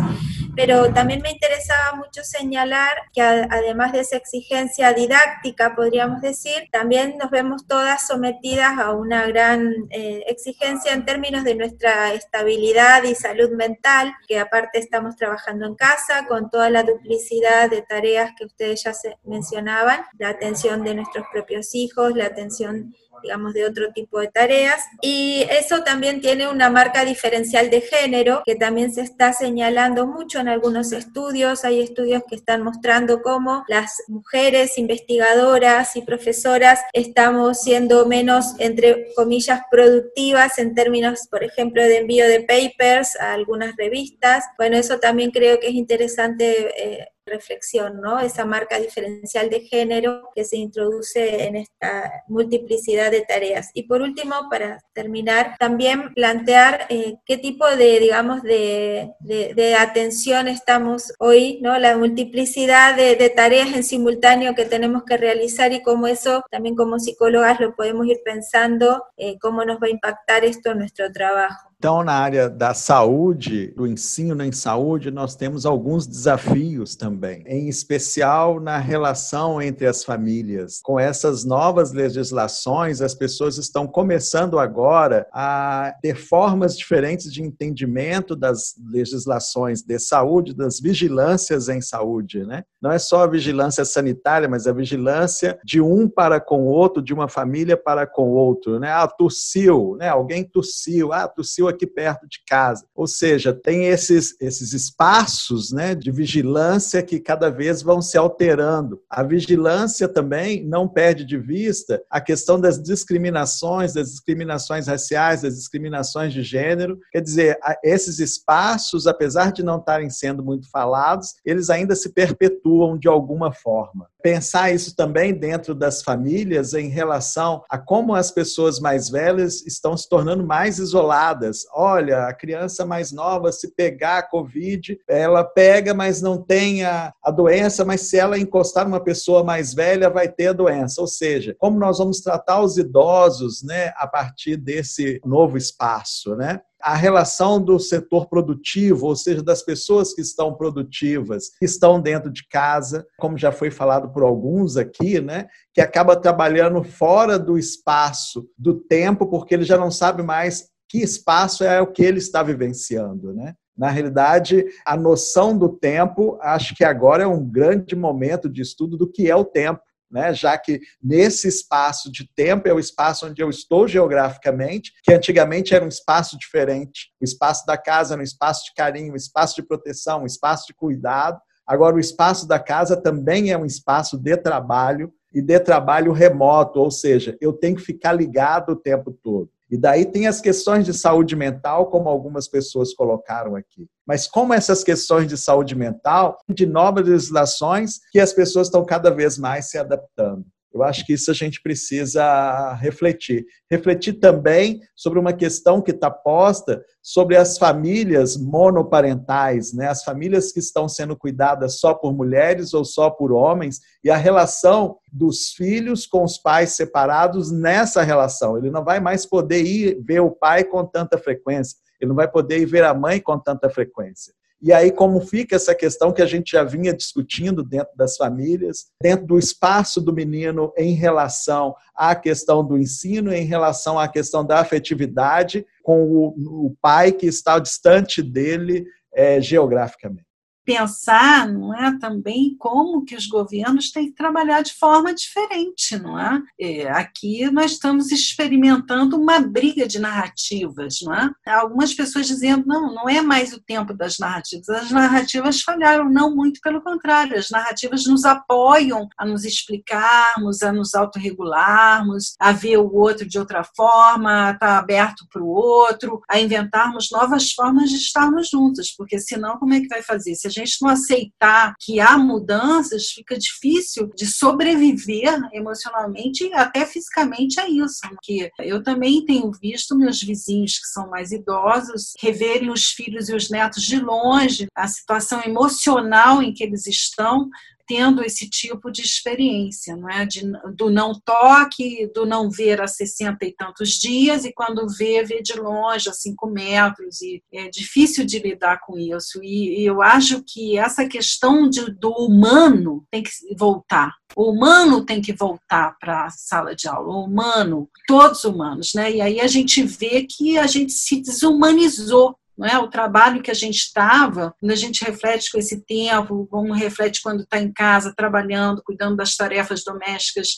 pero 0.57 0.93
también 0.93 1.21
me 1.23 1.31
interesaba 1.31 1.97
mucho 1.97 2.23
señalar 2.23 2.93
que 3.13 3.23
además 3.23 3.93
de 3.93 4.01
esa 4.01 4.17
exigencia 4.17 4.93
didáctica, 4.93 5.75
podríamos 5.75 6.21
decir, 6.21 6.69
también 6.71 7.17
nos 7.19 7.31
vemos 7.31 7.67
todas 7.67 8.07
sometidas 8.07 8.79
a 8.79 8.93
una 8.93 9.27
gran 9.27 9.73
eh, 9.91 10.25
exigencia 10.27 10.93
en 10.93 11.05
términos 11.05 11.45
de 11.45 11.55
nuestra 11.55 12.13
estabilidad 12.15 13.03
y 13.05 13.15
salud 13.15 13.51
mental, 13.51 14.13
que 14.29 14.39
aparte 14.39 14.79
estamos 14.79 15.17
trabajando 15.17 15.67
en 15.67 15.75
casa 15.75 16.27
con 16.27 16.51
toda 16.51 16.71
la 16.71 16.83
duplicidad 16.83 17.71
de 17.71 17.83
tareas 17.83 18.33
que 18.37 18.45
ustedes 18.45 18.83
ya 18.85 18.95
se 18.95 19.19
mencionaban, 19.25 20.05
la 20.19 20.29
atención 20.29 20.85
de 20.85 20.95
nuestros 20.95 21.27
propios 21.33 21.75
hijos, 21.75 22.15
la 22.15 22.27
atención 22.27 22.95
digamos, 23.23 23.55
de 23.55 23.65
otro 23.65 23.93
tipo 23.93 24.21
de 24.21 24.29
tareas. 24.29 24.83
Y 25.03 25.47
eso 25.51 25.83
también 25.83 26.21
tiene 26.21 26.49
una 26.49 26.71
marca 26.71 27.05
diferencial 27.05 27.71
de 27.71 27.81
género, 27.81 28.43
que 28.45 28.55
también 28.55 28.93
se 28.93 29.03
está 29.03 29.33
señalando 29.33 30.07
mucho 30.07 30.41
en 30.41 30.49
algunos 30.49 30.93
estudios. 30.93 31.65
Hay 31.65 31.81
estudios 31.81 32.23
que 32.29 32.37
están 32.37 32.63
mostrando 32.63 33.23
cómo 33.23 33.65
las 33.69 34.03
mujeres 34.09 34.79
investigadoras 34.79 35.97
y 35.97 36.03
profesoras 36.03 36.81
estamos 36.93 37.63
siendo 37.63 38.07
menos, 38.07 38.55
entre 38.59 39.13
comillas, 39.15 39.61
productivas 39.71 40.59
en 40.59 40.75
términos, 40.75 41.29
por 41.31 41.45
ejemplo, 41.45 41.83
de 41.83 41.99
envío 41.99 42.27
de 42.27 42.41
papers 42.41 43.19
a 43.21 43.33
algunas 43.33 43.75
revistas. 43.77 44.45
Bueno, 44.57 44.77
eso 44.77 44.99
también 44.99 45.31
creo 45.31 45.61
que 45.61 45.69
es 45.69 45.75
interesante 45.75 46.73
eh, 46.77 47.09
reflexión, 47.27 48.01
¿no? 48.01 48.21
Esa 48.21 48.45
marca 48.45 48.79
diferencial 48.79 49.51
de 49.51 49.61
género 49.61 50.31
que 50.35 50.45
se 50.45 50.57
introduce 50.57 51.45
en 51.45 51.57
esta 51.57 52.25
multiplicidad 52.29 53.11
de 53.11 53.23
tareas. 53.23 53.71
Y 53.75 53.85
por 53.85 54.03
último, 54.03 54.35
para 54.51 54.81
terminar, 54.93 55.57
también 55.59 56.13
plantear 56.15 56.87
eh, 56.89 57.17
qué 57.25 57.39
tipo 57.39 57.67
de, 57.67 58.01
digamos, 58.01 58.43
de, 58.43 59.13
de, 59.21 59.75
atención 59.75 60.49
estamos 60.49 61.13
hoy, 61.19 61.59
¿no? 61.63 61.79
La 61.79 61.97
multiplicidad 61.97 62.97
de, 62.97 63.15
tareas 63.31 63.73
en 63.75 63.85
simultáneo 63.85 64.55
que 64.55 64.65
tenemos 64.65 65.05
que 65.05 65.17
realizar 65.17 65.73
y 65.73 65.83
cómo 65.83 66.07
eso, 66.07 66.43
también 66.51 66.77
como 66.77 66.99
psicólogas, 66.99 67.61
lo 67.61 67.75
podemos 67.75 68.07
ir 68.07 68.21
pensando, 68.25 69.05
eh, 69.17 69.39
cómo 69.41 69.65
nos 69.65 69.79
va 69.79 69.87
a 69.87 69.91
impactar 69.91 70.45
esto 70.45 70.71
en 70.71 70.79
nuestro 70.79 71.11
trabajo. 71.11 71.74
Então, 71.85 72.03
na 72.03 72.15
área 72.15 72.49
da 72.49 72.73
saúde, 72.73 73.67
do 73.77 73.87
ensino 73.87 74.43
em 74.43 74.51
saúde, 74.51 75.11
nós 75.11 75.37
temos 75.37 75.67
alguns 75.67 76.07
desafios 76.07 76.97
também, 76.97 77.45
em 77.47 77.69
especial 77.69 78.59
na 78.59 78.79
relação 78.79 79.61
entre 79.61 79.87
as 79.87 80.03
famílias. 80.03 80.81
Com 80.83 80.99
essas 80.99 81.45
novas 81.45 81.93
legislações, 81.93 83.03
as 83.03 83.15
pessoas 83.15 83.59
estão 83.59 83.87
começando 83.87 84.59
agora 84.59 85.27
a 85.31 85.95
ter 86.01 86.17
formas 86.17 86.75
diferentes 86.75 87.31
de 87.31 87.43
entendimento 87.43 88.35
das 88.35 88.75
legislações 88.91 89.83
de 89.83 89.99
saúde, 89.99 90.55
das 90.55 90.81
vigilâncias 90.81 91.69
em 91.69 91.83
saúde, 91.83 92.47
né? 92.47 92.63
Não 92.81 92.93
é 92.93 92.99
só 92.99 93.25
a 93.25 93.27
vigilância 93.27 93.85
sanitária, 93.85 94.49
mas 94.49 94.67
a 94.67 94.73
vigilância 94.73 95.59
de 95.63 95.83
um 95.83 96.09
para 96.09 96.41
com 96.41 96.63
o 96.63 96.67
outro, 96.67 97.03
de 97.03 97.13
uma 97.13 97.29
família 97.29 97.77
para 97.77 98.07
com 98.07 98.31
o 98.31 98.35
outro, 98.35 98.79
né? 98.79 98.91
Ah, 98.91 99.07
tossiu, 99.07 99.97
né? 99.99 100.09
Alguém 100.09 100.45
tossiu, 100.45 101.13
ah, 101.13 101.29
tossiu 101.29 101.69
aqui 101.69 101.74
perto 101.87 102.29
de 102.29 102.39
casa. 102.47 102.87
Ou 102.95 103.07
seja, 103.07 103.53
tem 103.53 103.87
esses, 103.87 104.37
esses 104.41 104.73
espaços 104.73 105.73
né, 105.73 105.95
de 105.95 106.11
vigilância 106.11 107.03
que 107.03 107.21
cada 107.21 107.51
vez 107.51 107.83
vão 107.83 108.01
se 108.01 108.17
alterando. 108.17 109.03
A 109.11 109.23
vigilância 109.23 110.09
também 110.09 110.65
não 110.65 110.89
perde 110.89 111.25
de 111.25 111.39
vista 111.39 112.03
a 112.11 112.21
questão 112.21 112.61
das 112.61 112.81
discriminações, 112.83 113.95
das 113.95 114.11
discriminações 114.11 114.87
raciais, 114.87 115.43
das 115.43 115.57
discriminações 115.57 116.33
de 116.33 116.43
gênero. 116.43 116.99
Quer 117.13 117.21
dizer, 117.21 117.59
esses 117.83 118.19
espaços, 118.19 119.07
apesar 119.07 119.53
de 119.53 119.63
não 119.63 119.79
estarem 119.79 120.11
sendo 120.11 120.45
muito 120.45 120.71
falados, 120.71 121.35
eles 121.45 121.71
ainda 121.71 121.95
se 121.95 122.11
perpetuam 122.11 122.99
de 122.99 123.09
alguma 123.09 123.53
forma. 123.53 124.09
Pensar 124.25 124.73
isso 124.73 124.97
também 124.97 125.35
dentro 125.35 125.75
das 125.75 126.03
famílias 126.03 126.73
em 126.73 126.89
relação 126.89 127.63
a 127.69 127.77
como 127.77 128.15
as 128.15 128.31
pessoas 128.31 128.81
mais 128.81 129.11
velhas 129.11 129.65
estão 129.67 129.95
se 129.95 130.09
tornando 130.09 130.47
mais 130.47 130.79
isoladas 130.79 131.67
olha, 131.75 132.27
a 132.27 132.33
criança 132.33 132.87
mais 132.87 133.13
nova, 133.13 133.53
se 133.53 133.75
pegar 133.75 134.19
a 134.19 134.23
Covid, 134.23 134.99
ela 135.09 135.45
pega, 135.45 135.93
mas 135.93 136.23
não 136.23 136.41
tem 136.41 136.85
a, 136.85 137.13
a 137.23 137.31
doença, 137.31 137.85
mas 137.85 138.03
se 138.03 138.17
ela 138.17 138.39
encostar 138.39 138.85
numa 138.85 139.03
pessoa 139.03 139.43
mais 139.43 139.75
velha, 139.75 140.09
vai 140.09 140.29
ter 140.29 140.49
a 140.49 140.53
doença. 140.53 141.01
Ou 141.01 141.07
seja, 141.07 141.55
como 141.59 141.79
nós 141.79 141.99
vamos 141.99 142.21
tratar 142.21 142.63
os 142.63 142.79
idosos 142.79 143.63
né, 143.63 143.93
a 143.97 144.07
partir 144.07 144.57
desse 144.57 145.21
novo 145.25 145.59
espaço, 145.59 146.35
né? 146.37 146.61
A 146.85 146.95
relação 146.95 147.59
do 147.59 147.79
setor 147.79 148.29
produtivo, 148.29 149.07
ou 149.07 149.17
seja, 149.17 149.43
das 149.43 149.63
pessoas 149.63 150.13
que 150.13 150.21
estão 150.21 150.53
produtivas, 150.53 151.49
que 151.59 151.65
estão 151.65 151.99
dentro 151.99 152.31
de 152.31 152.47
casa, 152.47 153.07
como 153.19 153.39
já 153.39 153.51
foi 153.51 153.71
falado 153.71 154.13
por 154.13 154.23
alguns 154.23 154.77
aqui, 154.77 155.19
né, 155.19 155.47
que 155.73 155.81
acaba 155.81 156.15
trabalhando 156.15 156.85
fora 156.85 157.39
do 157.39 157.57
espaço, 157.57 158.47
do 158.59 158.75
tempo, 158.75 159.27
porque 159.27 159.55
ele 159.55 159.65
já 159.65 159.79
não 159.79 159.91
sabe 159.91 160.23
mais 160.23 160.69
que 160.87 160.99
espaço 160.99 161.65
é 161.65 161.81
o 161.81 161.87
que 161.87 162.03
ele 162.03 162.19
está 162.19 162.43
vivenciando, 162.43 163.33
né? 163.33 163.55
Na 163.77 163.89
realidade, 163.89 164.65
a 164.87 164.97
noção 164.97 165.57
do 165.59 165.69
tempo, 165.69 166.39
acho 166.41 166.77
que 166.77 166.85
agora 166.85 167.25
é 167.25 167.27
um 167.27 167.45
grande 167.45 167.97
momento 167.97 168.49
de 168.49 168.63
estudo 168.63 168.97
do 168.97 169.11
que 169.11 169.29
é 169.29 169.35
o 169.35 169.45
tempo, 169.45 169.81
né? 170.15 170.33
já 170.33 170.57
que 170.57 170.81
nesse 171.03 171.49
espaço 171.49 172.11
de 172.11 172.25
tempo 172.37 172.69
é 172.69 172.73
o 172.73 172.79
espaço 172.79 173.27
onde 173.27 173.43
eu 173.43 173.51
estou 173.51 173.89
geograficamente, 173.89 174.93
que 175.03 175.13
antigamente 175.13 175.75
era 175.75 175.85
um 175.85 175.89
espaço 175.89 176.39
diferente. 176.39 177.11
O 177.21 177.25
espaço 177.25 177.67
da 177.67 177.77
casa 177.77 178.15
era 178.15 178.21
um 178.21 178.25
espaço 178.25 178.67
de 178.67 178.75
carinho, 178.75 179.13
um 179.13 179.17
espaço 179.17 179.57
de 179.57 179.67
proteção, 179.67 180.23
um 180.23 180.27
espaço 180.27 180.69
de 180.69 180.75
cuidado. 180.75 181.41
Agora, 181.67 181.97
o 181.97 182.01
espaço 182.01 182.47
da 182.47 182.61
casa 182.61 182.97
também 182.97 183.51
é 183.51 183.59
um 183.59 183.67
espaço 183.67 184.17
de 184.17 184.37
trabalho 184.37 185.13
e 185.33 185.43
de 185.43 185.59
trabalho 185.59 186.13
remoto, 186.13 186.79
ou 186.79 186.93
seja, 186.93 187.37
eu 187.41 187.53
tenho 187.53 187.75
que 187.75 187.83
ficar 187.83 188.13
ligado 188.13 188.71
o 188.71 188.77
tempo 188.77 189.11
todo. 189.11 189.51
E 189.75 189.77
daí 189.77 190.07
tem 190.07 190.29
as 190.29 190.41
questões 190.41 190.85
de 190.87 190.95
saúde 190.95 191.35
mental, 191.35 191.87
como 191.87 192.09
algumas 192.09 192.47
pessoas 192.47 192.95
colocaram 192.95 193.57
aqui. 193.57 193.89
Mas 194.07 194.25
como 194.25 194.55
essas 194.55 194.85
questões 194.85 195.27
de 195.27 195.37
saúde 195.37 195.75
mental, 195.75 196.39
de 196.49 196.65
novas 196.65 197.05
legislações 197.05 197.99
que 198.13 198.21
as 198.21 198.33
pessoas 198.33 198.69
estão 198.69 198.85
cada 198.87 199.11
vez 199.11 199.37
mais 199.37 199.69
se 199.69 199.77
adaptando. 199.77 200.47
Eu 200.75 200.83
acho 200.83 201.07
que 201.07 201.13
isso 201.13 201.31
a 201.31 201.35
gente 201.35 201.63
precisa 201.63 202.75
refletir. 202.75 203.47
Refletir 203.71 204.15
também 204.15 204.81
sobre 204.97 205.21
uma 205.21 205.33
questão 205.33 205.81
que 205.81 205.93
está 205.93 206.11
posta 206.11 206.85
sobre 207.01 207.37
as 207.37 207.57
famílias 207.57 208.37
monoparentais, 208.37 209.73
né? 209.73 209.89
as 209.89 210.03
famílias 210.03 210.51
que 210.51 210.59
estão 210.59 210.89
sendo 210.89 211.17
cuidadas 211.17 211.79
só 211.79 211.95
por 211.95 212.13
mulheres 212.13 212.75
ou 212.75 212.85
só 212.85 213.09
por 213.09 213.31
homens, 213.31 213.79
e 214.03 214.11
a 214.11 214.17
relação 214.17 214.97
dos 215.13 215.51
filhos 215.51 216.07
com 216.07 216.25
os 216.25 216.39
pais 216.39 216.73
separados 216.73 217.53
nessa 217.53 218.03
relação. 218.03 218.59
Ele 218.59 218.71
não 218.71 218.83
vai 218.83 218.99
mais 218.99 219.25
poder 219.25 219.63
ir 219.65 220.03
ver 220.03 220.21
o 220.21 220.31
pai 220.31 220.65
com 220.65 220.85
tanta 220.85 221.17
frequência, 221.19 221.79
ele 222.01 222.09
não 222.09 222.17
vai 222.17 222.29
poder 222.29 222.59
ir 222.59 222.67
ver 222.67 222.83
a 222.83 222.93
mãe 222.93 223.21
com 223.21 223.39
tanta 223.39 223.71
frequência. 223.71 224.35
E 224.65 224.73
aí, 224.73 224.91
como 224.91 225.21
fica 225.21 225.57
essa 225.57 225.75
questão 225.75 226.11
que 226.11 226.23
a 226.23 226.27
gente 226.27 226.53
já 226.53 226.65
vinha 226.65 226.95
discutindo 226.95 227.63
dentro 227.63 227.95
das 227.95 228.17
famílias, 228.17 228.87
dentro 228.99 229.27
do 229.27 229.39
espaço 229.39 230.01
do 230.01 230.11
menino 230.11 230.73
em 230.75 230.95
relação 230.95 231.75
à 231.95 232.15
questão 232.15 232.67
do 232.67 232.79
ensino, 232.79 233.31
em 233.31 233.45
relação 233.45 233.99
à 233.99 234.09
questão 234.09 234.43
da 234.43 234.61
afetividade 234.61 235.67
com 235.83 236.05
o, 236.05 236.69
o 236.69 236.77
pai 236.81 237.13
que 237.13 237.27
está 237.27 237.59
distante 237.59 238.23
dele 238.23 238.87
é, 239.15 239.39
geograficamente. 239.39 240.25
Pensar, 240.65 241.49
não 241.49 241.75
é, 241.75 241.99
também 241.99 242.57
como 242.59 243.05
que 243.05 243.15
os 243.15 243.27
governos 243.27 243.91
têm 243.91 244.07
que 244.07 244.17
trabalhar 244.17 244.63
de 244.63 244.73
forma 244.75 245.15
diferente, 245.15 245.99
não 245.99 246.19
é? 246.19 246.43
é 246.59 246.91
aqui 246.91 247.51
nós 247.51 247.73
estamos 247.73 248.11
experimentando 248.11 249.17
uma 249.17 249.39
briga 249.41 249.87
de 249.87 249.99
narrativas, 249.99 250.97
não 251.03 251.15
é? 251.15 251.31
Algumas 251.47 251.93
pessoas 251.93 252.27
dizendo, 252.27 252.67
não, 252.67 252.95
não 252.95 253.09
é 253.09 253.21
mais 253.21 253.53
o 253.53 253.61
tempo 253.61 253.93
das 253.93 254.19
narrativas, 254.19 254.69
as 254.69 254.91
narrativas 254.91 255.61
falharam, 255.61 256.11
não, 256.11 256.35
muito 256.35 256.61
pelo 256.61 256.83
contrário, 256.83 257.39
as 257.39 257.51
narrativas 257.51 258.07
nos 258.07 258.25
apoiam 258.25 259.09
a 259.19 259.27
nos 259.27 259.45
explicarmos, 259.45 260.63
a 260.63 260.73
nos 260.73 260.95
autorregularmos, 260.95 262.35
a 262.39 262.53
ver 262.53 262.79
o 262.79 262.95
outro 262.95 263.29
de 263.29 263.39
outra 263.39 263.63
forma, 263.65 264.49
a 264.49 264.51
estar 264.53 264.79
aberto 264.79 265.27
para 265.31 265.43
o 265.43 265.49
outro, 265.49 266.23
a 266.29 266.41
inventarmos 266.41 267.11
novas 267.11 267.53
formas 267.53 267.91
de 267.91 267.97
estarmos 267.97 268.49
juntos, 268.49 268.95
porque 268.97 269.19
senão 269.19 269.59
como 269.59 269.75
é 269.75 269.81
que 269.81 269.89
vai 269.89 270.03
fazer? 270.03 270.35
Se 270.35 270.54
gente 270.61 270.77
não 270.81 270.91
aceitar 270.91 271.75
que 271.81 272.01
há 272.01 272.17
mudanças, 272.17 273.11
fica 273.11 273.39
difícil 273.39 274.11
de 274.17 274.27
sobreviver 274.27 275.41
emocionalmente 275.53 276.45
e 276.45 276.55
até 276.55 276.87
fisicamente 276.87 277.61
a 277.61 277.69
isso. 277.69 278.01
Porque 278.09 278.51
eu 278.61 278.83
também 278.83 279.25
tenho 279.25 279.51
visto 279.61 279.97
meus 279.97 280.21
vizinhos 280.23 280.79
que 280.79 280.87
são 280.87 281.09
mais 281.11 281.33
idosos 281.33 282.13
reverem 282.21 282.71
os 282.71 282.87
filhos 282.87 283.29
e 283.29 283.35
os 283.35 283.51
netos 283.51 283.83
de 283.83 284.01
longe, 284.01 284.67
a 284.75 284.87
situação 284.89 285.43
emocional 285.45 286.43
em 286.43 286.53
que 286.53 286.65
eles 286.65 286.87
estão, 286.87 287.49
tendo 287.87 288.23
esse 288.23 288.49
tipo 288.49 288.91
de 288.91 289.03
experiência, 289.03 289.97
não 289.97 290.09
é? 290.09 290.25
De, 290.25 290.43
do 290.75 290.91
não 290.91 291.19
toque, 291.25 292.11
do 292.15 292.25
não 292.27 292.51
ver 292.51 292.81
a 292.81 292.87
60 292.87 293.45
e 293.45 293.53
tantos 293.53 293.91
dias, 293.91 294.45
e 294.45 294.53
quando 294.53 294.87
vê, 294.97 295.23
vê 295.25 295.43
de 295.43 295.55
longe, 295.55 296.09
a 296.09 296.13
5 296.13 296.47
metros, 296.49 297.21
e 297.23 297.43
é 297.53 297.69
difícil 297.69 298.25
de 298.25 298.39
lidar 298.39 298.81
com 298.81 298.99
isso. 298.99 299.43
E, 299.43 299.81
e 299.81 299.87
eu 299.87 300.03
acho 300.03 300.43
que 300.47 300.79
essa 300.79 301.07
questão 301.07 301.69
de, 301.69 301.91
do 301.93 302.11
humano 302.11 303.05
tem 303.11 303.23
que 303.23 303.31
voltar. 303.59 304.13
O 304.37 304.51
humano 304.51 305.05
tem 305.05 305.23
que 305.23 305.33
voltar 305.33 305.97
para 306.01 306.27
a 306.27 306.31
sala 306.31 306.75
de 306.75 306.89
aula, 306.89 307.15
o 307.15 307.25
humano, 307.25 307.89
todos 308.07 308.45
humanos, 308.45 308.93
né? 308.95 309.13
E 309.13 309.21
aí 309.21 309.41
a 309.41 309.47
gente 309.47 309.83
vê 309.83 310.27
que 310.29 310.59
a 310.59 310.67
gente 310.67 310.93
se 310.93 311.21
desumanizou 311.21 312.37
não 312.57 312.67
é? 312.67 312.79
O 312.79 312.89
trabalho 312.89 313.43
que 313.43 313.51
a 313.51 313.55
gente 313.55 313.77
estava, 313.77 314.55
quando 314.61 314.73
a 314.73 314.77
gente 314.77 315.05
reflete 315.05 315.51
com 315.51 315.59
esse 315.59 315.85
tempo, 315.85 316.47
como 316.51 316.73
reflete 316.73 317.21
quando 317.23 317.43
está 317.43 317.59
em 317.59 317.73
casa, 317.73 318.15
trabalhando, 318.17 318.83
cuidando 318.85 319.17
das 319.17 319.37
tarefas 319.37 319.83
domésticas, 319.85 320.51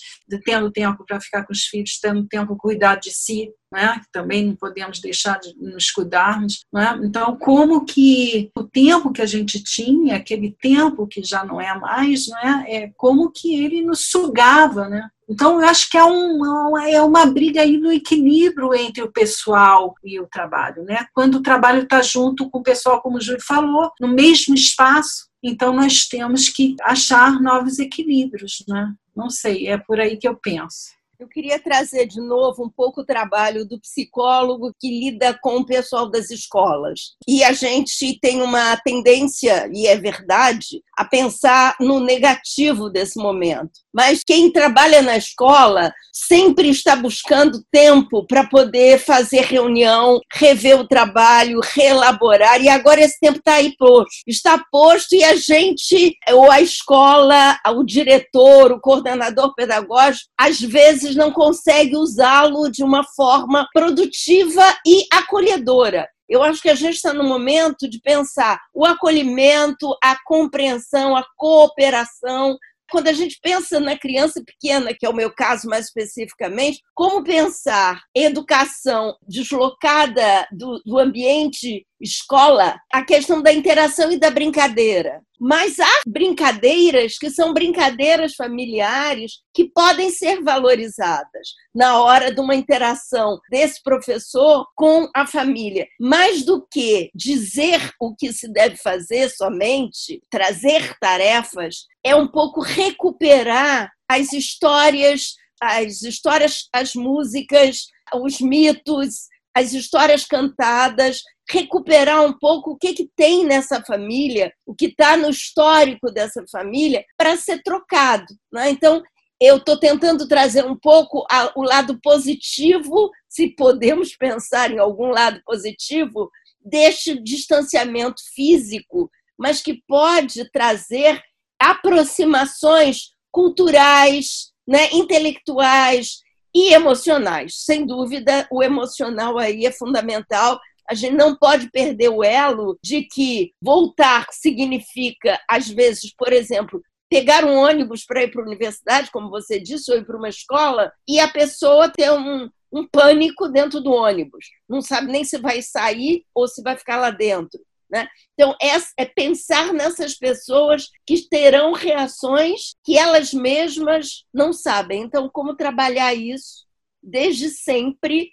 tendo 0.44 0.70
tempo 0.70 1.04
para 1.06 1.20
ficar 1.20 1.44
com 1.46 1.52
os 1.52 1.64
filhos, 1.64 1.98
tendo 2.00 2.26
tempo 2.26 2.48
para 2.48 2.56
cuidar 2.56 2.96
de 2.96 3.10
si, 3.10 3.50
né? 3.72 4.00
também 4.12 4.46
não 4.46 4.56
podemos 4.56 5.00
deixar 5.00 5.38
de 5.38 5.54
nos 5.56 5.90
cuidarmos. 5.90 6.64
Né? 6.72 7.00
Então, 7.02 7.36
como 7.36 7.84
que 7.84 8.50
o 8.56 8.62
tempo 8.62 9.12
que 9.12 9.22
a 9.22 9.26
gente 9.26 9.62
tinha, 9.62 10.16
aquele 10.16 10.52
tempo 10.60 11.06
que 11.06 11.22
já 11.22 11.44
não 11.44 11.60
é 11.60 11.78
mais, 11.78 12.26
né? 12.28 12.64
é 12.68 12.90
como 12.96 13.30
que 13.30 13.54
ele 13.54 13.82
nos 13.82 14.10
sugava, 14.10 14.88
né? 14.88 15.08
Então, 15.28 15.60
eu 15.60 15.68
acho 15.68 15.90
que 15.90 15.98
é 15.98 16.04
uma, 16.04 16.88
é 16.88 17.02
uma 17.02 17.26
briga 17.26 17.60
aí 17.60 17.76
no 17.78 17.92
equilíbrio 17.92 18.72
entre 18.74 19.02
o 19.02 19.10
pessoal 19.10 19.94
e 20.04 20.20
o 20.20 20.26
trabalho, 20.26 20.84
né? 20.84 21.06
Quando 21.12 21.36
o 21.36 21.42
trabalho 21.42 21.82
está 21.82 22.00
junto 22.00 22.48
com 22.48 22.58
o 22.58 22.62
pessoal, 22.62 23.02
como 23.02 23.16
o 23.16 23.20
Júlio 23.20 23.42
falou, 23.44 23.90
no 24.00 24.08
mesmo 24.08 24.54
espaço, 24.54 25.28
então 25.42 25.72
nós 25.74 26.06
temos 26.06 26.48
que 26.48 26.76
achar 26.82 27.40
novos 27.40 27.78
equilíbrios, 27.78 28.64
né? 28.68 28.94
Não 29.14 29.28
sei, 29.28 29.66
é 29.66 29.76
por 29.76 29.98
aí 29.98 30.16
que 30.16 30.28
eu 30.28 30.36
penso. 30.36 30.95
Eu 31.18 31.28
queria 31.28 31.58
trazer 31.58 32.06
de 32.06 32.20
novo 32.20 32.62
um 32.62 32.68
pouco 32.68 33.00
o 33.00 33.04
trabalho 33.04 33.64
do 33.64 33.80
psicólogo 33.80 34.74
que 34.78 34.88
lida 34.88 35.38
com 35.40 35.56
o 35.56 35.64
pessoal 35.64 36.10
das 36.10 36.30
escolas. 36.30 37.14
E 37.26 37.42
a 37.42 37.54
gente 37.54 38.18
tem 38.20 38.42
uma 38.42 38.76
tendência, 38.84 39.66
e 39.72 39.86
é 39.86 39.96
verdade, 39.96 40.82
a 40.96 41.06
pensar 41.06 41.74
no 41.80 42.00
negativo 42.00 42.90
desse 42.90 43.18
momento. 43.18 43.70
Mas 43.94 44.22
quem 44.26 44.52
trabalha 44.52 45.00
na 45.00 45.16
escola 45.16 45.90
sempre 46.12 46.68
está 46.68 46.94
buscando 46.94 47.64
tempo 47.70 48.26
para 48.26 48.46
poder 48.46 48.98
fazer 48.98 49.40
reunião, 49.42 50.20
rever 50.34 50.78
o 50.78 50.86
trabalho, 50.86 51.60
reelaborar, 51.62 52.60
e 52.60 52.68
agora 52.68 53.00
esse 53.00 53.18
tempo 53.18 53.38
está 53.38 53.54
aí 53.54 53.74
posto. 53.78 54.10
Está 54.26 54.62
posto 54.70 55.14
e 55.14 55.24
a 55.24 55.34
gente, 55.34 56.14
ou 56.30 56.50
a 56.50 56.60
escola, 56.60 57.58
o 57.68 57.82
diretor, 57.82 58.70
o 58.72 58.80
coordenador 58.80 59.54
pedagógico, 59.54 60.28
às 60.38 60.60
vezes 60.60 61.05
vezes 61.06 61.16
não 61.16 61.32
consegue 61.32 61.96
usá-lo 61.96 62.70
de 62.70 62.82
uma 62.82 63.04
forma 63.04 63.66
produtiva 63.72 64.62
e 64.86 65.06
acolhedora. 65.12 66.08
Eu 66.28 66.42
acho 66.42 66.60
que 66.60 66.68
a 66.68 66.74
gente 66.74 66.96
está 66.96 67.14
no 67.14 67.22
momento 67.22 67.88
de 67.88 68.00
pensar 68.00 68.60
o 68.74 68.84
acolhimento, 68.84 69.96
a 70.02 70.16
compreensão, 70.24 71.16
a 71.16 71.24
cooperação, 71.36 72.58
quando 72.90 73.08
a 73.08 73.12
gente 73.12 73.38
pensa 73.42 73.80
na 73.80 73.98
criança 73.98 74.42
pequena, 74.44 74.94
que 74.94 75.04
é 75.04 75.08
o 75.08 75.14
meu 75.14 75.32
caso 75.32 75.68
mais 75.68 75.86
especificamente, 75.86 76.80
como 76.94 77.24
pensar 77.24 78.00
educação 78.14 79.16
deslocada 79.26 80.46
do, 80.52 80.80
do 80.84 80.98
ambiente 80.98 81.86
escola, 82.00 82.78
a 82.92 83.02
questão 83.02 83.42
da 83.42 83.52
interação 83.52 84.10
e 84.10 84.18
da 84.18 84.30
brincadeira. 84.30 85.22
Mas 85.38 85.78
há 85.78 86.02
brincadeiras 86.06 87.18
que 87.18 87.30
são 87.30 87.52
brincadeiras 87.52 88.34
familiares 88.34 89.40
que 89.52 89.68
podem 89.68 90.10
ser 90.10 90.42
valorizadas 90.42 91.48
na 91.74 92.00
hora 92.00 92.32
de 92.32 92.40
uma 92.40 92.54
interação 92.54 93.38
desse 93.50 93.82
professor 93.82 94.66
com 94.74 95.08
a 95.14 95.26
família. 95.26 95.86
Mais 96.00 96.42
do 96.42 96.66
que 96.70 97.10
dizer 97.14 97.92
o 98.00 98.14
que 98.14 98.32
se 98.32 98.50
deve 98.50 98.76
fazer 98.76 99.28
somente, 99.30 100.22
trazer 100.30 100.96
tarefas, 100.98 101.86
é 102.02 102.14
um 102.14 102.26
pouco 102.26 102.60
recuperar 102.60 103.90
as 104.08 104.32
histórias, 104.32 105.34
as 105.60 106.02
histórias, 106.02 106.68
as 106.72 106.94
músicas, 106.94 107.88
os 108.14 108.40
mitos, 108.40 109.26
as 109.54 109.72
histórias 109.72 110.24
cantadas, 110.24 111.22
recuperar 111.48 112.24
um 112.24 112.32
pouco 112.32 112.72
o 112.72 112.76
que, 112.76 112.92
que 112.92 113.08
tem 113.14 113.44
nessa 113.44 113.82
família, 113.82 114.52
o 114.64 114.74
que 114.74 114.86
está 114.86 115.16
no 115.16 115.30
histórico 115.30 116.10
dessa 116.10 116.44
família, 116.50 117.04
para 117.16 117.36
ser 117.36 117.62
trocado. 117.62 118.26
Né? 118.52 118.70
Então, 118.70 119.02
eu 119.40 119.58
estou 119.58 119.78
tentando 119.78 120.26
trazer 120.26 120.64
um 120.64 120.76
pouco 120.76 121.24
a, 121.30 121.52
o 121.56 121.62
lado 121.62 122.00
positivo, 122.00 123.10
se 123.28 123.48
podemos 123.48 124.16
pensar 124.16 124.70
em 124.70 124.78
algum 124.78 125.08
lado 125.08 125.40
positivo, 125.44 126.30
deste 126.60 127.22
distanciamento 127.22 128.20
físico, 128.34 129.10
mas 129.38 129.60
que 129.60 129.82
pode 129.86 130.50
trazer 130.50 131.22
aproximações 131.60 133.10
culturais, 133.30 134.52
né, 134.66 134.88
intelectuais 134.92 136.20
e 136.54 136.72
emocionais. 136.72 137.58
Sem 137.64 137.86
dúvida, 137.86 138.48
o 138.50 138.62
emocional 138.62 139.38
aí 139.38 139.66
é 139.66 139.70
fundamental. 139.70 140.58
A 140.88 140.94
gente 140.94 141.14
não 141.14 141.36
pode 141.36 141.70
perder 141.70 142.08
o 142.08 142.22
elo 142.22 142.78
de 142.82 143.02
que 143.02 143.52
voltar 143.60 144.26
significa, 144.30 145.40
às 145.48 145.68
vezes, 145.68 146.12
por 146.16 146.32
exemplo, 146.32 146.80
pegar 147.08 147.44
um 147.44 147.56
ônibus 147.56 148.04
para 148.04 148.24
ir 148.24 148.30
para 148.30 148.42
a 148.42 148.46
universidade, 148.46 149.10
como 149.10 149.30
você 149.30 149.60
disse, 149.60 149.90
ou 149.90 149.98
ir 149.98 150.04
para 150.04 150.16
uma 150.16 150.28
escola, 150.28 150.92
e 151.08 151.20
a 151.20 151.28
pessoa 151.28 151.88
ter 151.88 152.10
um, 152.10 152.48
um 152.72 152.86
pânico 152.86 153.48
dentro 153.48 153.80
do 153.80 153.92
ônibus. 153.92 154.46
Não 154.68 154.82
sabe 154.82 155.12
nem 155.12 155.24
se 155.24 155.38
vai 155.38 155.62
sair 155.62 156.24
ou 156.34 156.48
se 156.48 156.62
vai 156.62 156.76
ficar 156.76 156.96
lá 156.96 157.10
dentro. 157.10 157.60
Né? 157.88 158.08
Então, 158.34 158.54
é, 158.60 159.02
é, 159.02 159.04
pensar 159.04 159.72
nessas 159.72 160.14
pessoas 160.14 160.88
que 161.06 161.28
terão 161.28 161.72
reações 161.72 162.74
que 162.84 162.98
elas 162.98 163.32
mesmas 163.32 164.24
não 164.34 164.52
sabem. 164.52 165.02
Então, 165.02 165.30
como 165.32 165.56
trabalhar 165.56 166.12
isso 166.12 166.66
desde 167.00 167.48
sempre, 167.48 168.32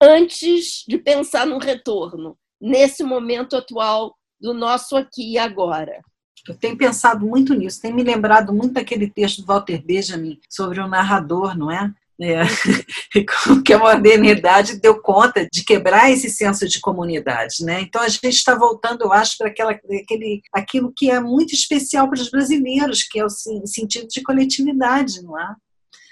antes 0.00 0.84
de 0.88 0.98
pensar 0.98 1.46
no 1.46 1.58
retorno, 1.58 2.36
nesse 2.60 3.02
momento 3.02 3.56
atual 3.56 4.14
do 4.40 4.54
nosso 4.54 4.96
aqui 4.96 5.32
e 5.32 5.38
agora? 5.38 6.00
Eu 6.48 6.56
tenho 6.56 6.76
pensado 6.76 7.26
muito 7.26 7.52
nisso, 7.54 7.82
tem 7.82 7.92
me 7.92 8.02
lembrado 8.02 8.52
muito 8.52 8.74
daquele 8.74 9.10
texto 9.10 9.42
do 9.42 9.46
Walter 9.46 9.84
Benjamin 9.84 10.38
sobre 10.48 10.80
o 10.80 10.88
narrador, 10.88 11.56
não 11.56 11.70
é? 11.70 11.92
É, 12.22 12.42
que 13.64 13.72
a 13.72 13.78
modernidade 13.78 14.78
deu 14.78 15.00
conta 15.00 15.48
de 15.50 15.64
quebrar 15.64 16.10
esse 16.10 16.28
senso 16.28 16.68
de 16.68 16.78
comunidade, 16.78 17.64
né? 17.64 17.80
Então 17.80 18.02
a 18.02 18.08
gente 18.08 18.28
está 18.28 18.54
voltando, 18.54 19.04
eu 19.04 19.12
acho, 19.12 19.38
para 19.38 19.48
aquela, 19.48 19.72
aquele, 19.72 20.42
aquilo 20.52 20.92
que 20.94 21.10
é 21.10 21.18
muito 21.18 21.54
especial 21.54 22.10
para 22.10 22.20
os 22.20 22.30
brasileiros, 22.30 23.02
que 23.04 23.18
é 23.18 23.24
o 23.24 23.30
sentido 23.30 24.06
de 24.06 24.22
coletividade, 24.22 25.22
não 25.22 25.38
é? 25.38 25.54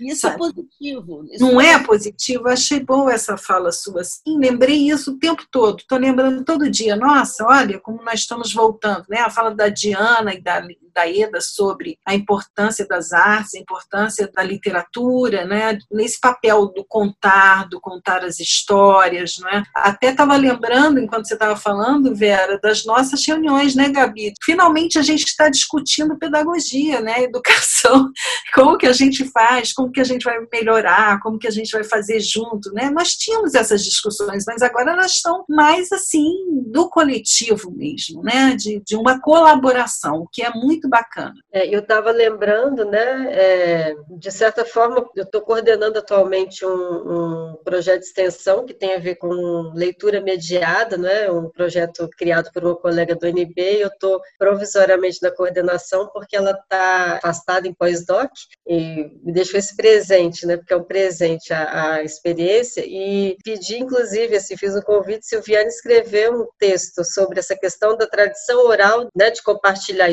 Isso 0.00 0.26
é 0.26 0.30
Sabe? 0.30 0.34
é 0.34 0.38
positivo. 0.38 1.24
Isso 1.30 1.44
não 1.44 1.61
é 1.61 1.82
positivo? 1.82 2.48
Achei 2.48 2.80
boa 2.80 3.12
essa 3.12 3.37
fala 3.37 3.72
sua. 3.72 4.04
Sim, 4.04 4.38
lembrei 4.38 4.88
isso 4.88 5.12
o 5.12 5.18
tempo 5.18 5.44
todo. 5.50 5.80
Estou 5.80 5.98
lembrando 5.98 6.44
todo 6.44 6.70
dia. 6.70 6.96
Nossa, 6.96 7.44
olha 7.44 7.78
como 7.78 8.02
nós 8.02 8.20
estamos 8.20 8.52
voltando. 8.52 9.04
Né? 9.08 9.18
A 9.18 9.30
fala 9.30 9.54
da 9.54 9.68
Diana 9.68 10.34
e 10.34 10.40
da 10.40 10.61
da 10.94 11.09
Eda 11.09 11.40
sobre 11.40 11.98
a 12.05 12.14
importância 12.14 12.87
das 12.87 13.12
artes, 13.12 13.55
a 13.55 13.59
importância 13.59 14.31
da 14.33 14.42
literatura, 14.42 15.44
né? 15.44 15.79
nesse 15.90 16.20
papel 16.20 16.66
do 16.66 16.85
contar, 16.87 17.68
do 17.68 17.81
contar 17.81 18.24
as 18.24 18.38
histórias. 18.40 19.38
Né? 19.38 19.62
Até 19.74 20.11
estava 20.11 20.37
lembrando, 20.37 21.01
enquanto 21.01 21.27
você 21.27 21.35
estava 21.35 21.57
falando, 21.57 22.14
Vera, 22.14 22.59
das 22.62 22.85
nossas 22.85 23.24
reuniões, 23.27 23.74
né, 23.74 23.88
Gabi? 23.88 24.33
Finalmente 24.42 24.98
a 24.98 25.03
gente 25.03 25.24
está 25.24 25.48
discutindo 25.48 26.18
pedagogia, 26.18 27.01
né? 27.01 27.22
educação, 27.29 28.11
como 28.55 28.77
que 28.77 28.87
a 28.87 28.92
gente 28.92 29.24
faz, 29.31 29.72
como 29.72 29.90
que 29.90 30.01
a 30.01 30.05
gente 30.05 30.24
vai 30.24 30.38
melhorar, 30.53 31.20
como 31.20 31.38
que 31.38 31.46
a 31.46 31.51
gente 31.51 31.70
vai 31.70 31.85
fazer 31.85 32.20
junto. 32.20 32.72
Né? 32.72 32.90
Nós 32.90 33.12
tínhamos 33.12 33.55
essas 33.55 33.85
discussões, 33.85 34.44
mas 34.46 34.62
agora 34.62 34.92
elas 34.92 35.12
estão 35.12 35.44
mais 35.48 35.90
assim 35.92 36.35
do 36.66 36.88
coletivo 36.88 37.70
mesmo, 37.70 38.22
né? 38.22 38.55
de, 38.57 38.83
de 38.85 38.96
uma 38.96 39.20
colaboração, 39.20 40.27
que 40.33 40.42
é 40.42 40.51
muito 40.53 40.88
bacana. 40.88 41.35
É, 41.53 41.66
eu 41.66 41.81
estava 41.81 42.11
lembrando, 42.11 42.85
né, 42.85 43.29
é, 43.33 43.94
de 44.18 44.31
certa 44.31 44.64
forma, 44.64 45.09
eu 45.16 45.24
estou 45.24 45.40
coordenando 45.42 45.98
atualmente 45.98 46.64
um, 46.64 46.70
um, 46.70 47.57
projeto 47.64 48.01
de 48.01 48.07
extensão 48.07 48.64
que 48.64 48.74
tem 48.74 48.94
a 48.94 48.98
ver 48.98 49.16
com 49.16 49.72
leitura 49.74 50.20
mediada, 50.20 50.96
né, 50.96 51.31
um 51.31 51.51
projeto 51.51 52.09
criado 52.16 52.51
por 52.53 52.64
uma 52.64 52.77
colega 52.77 53.14
do 53.14 53.27
NB, 53.27 53.55
eu 53.57 53.88
estou 53.88 54.20
provisoriamente 54.38 55.18
na 55.22 55.31
coordenação 55.31 56.09
porque 56.12 56.37
ela 56.37 56.51
está 56.51 57.16
afastada 57.16 57.66
em 57.66 57.75
pós-doc 57.75 58.31
e 58.67 59.10
me 59.23 59.33
deixou 59.33 59.58
esse 59.58 59.77
presente, 59.77 60.46
né, 60.46 60.56
porque 60.56 60.73
é 60.73 60.77
um 60.77 60.85
presente 60.85 61.52
a, 61.52 61.94
a 61.94 62.02
experiência 62.02 62.85
e 62.87 63.37
pedi, 63.44 63.79
inclusive, 63.79 64.37
assim, 64.37 64.56
fiz 64.56 64.75
um 64.75 64.83
convite, 64.83 65.27
Silviane 65.27 65.69
escrever 65.69 66.31
um 66.33 66.46
texto 66.58 67.04
sobre 67.04 67.38
essa 67.38 67.56
questão 67.56 67.96
da 67.96 68.06
tradição 68.06 68.67
oral, 68.67 69.08
né, 69.15 69.31
de 69.31 69.42
compartilhar 69.42 70.10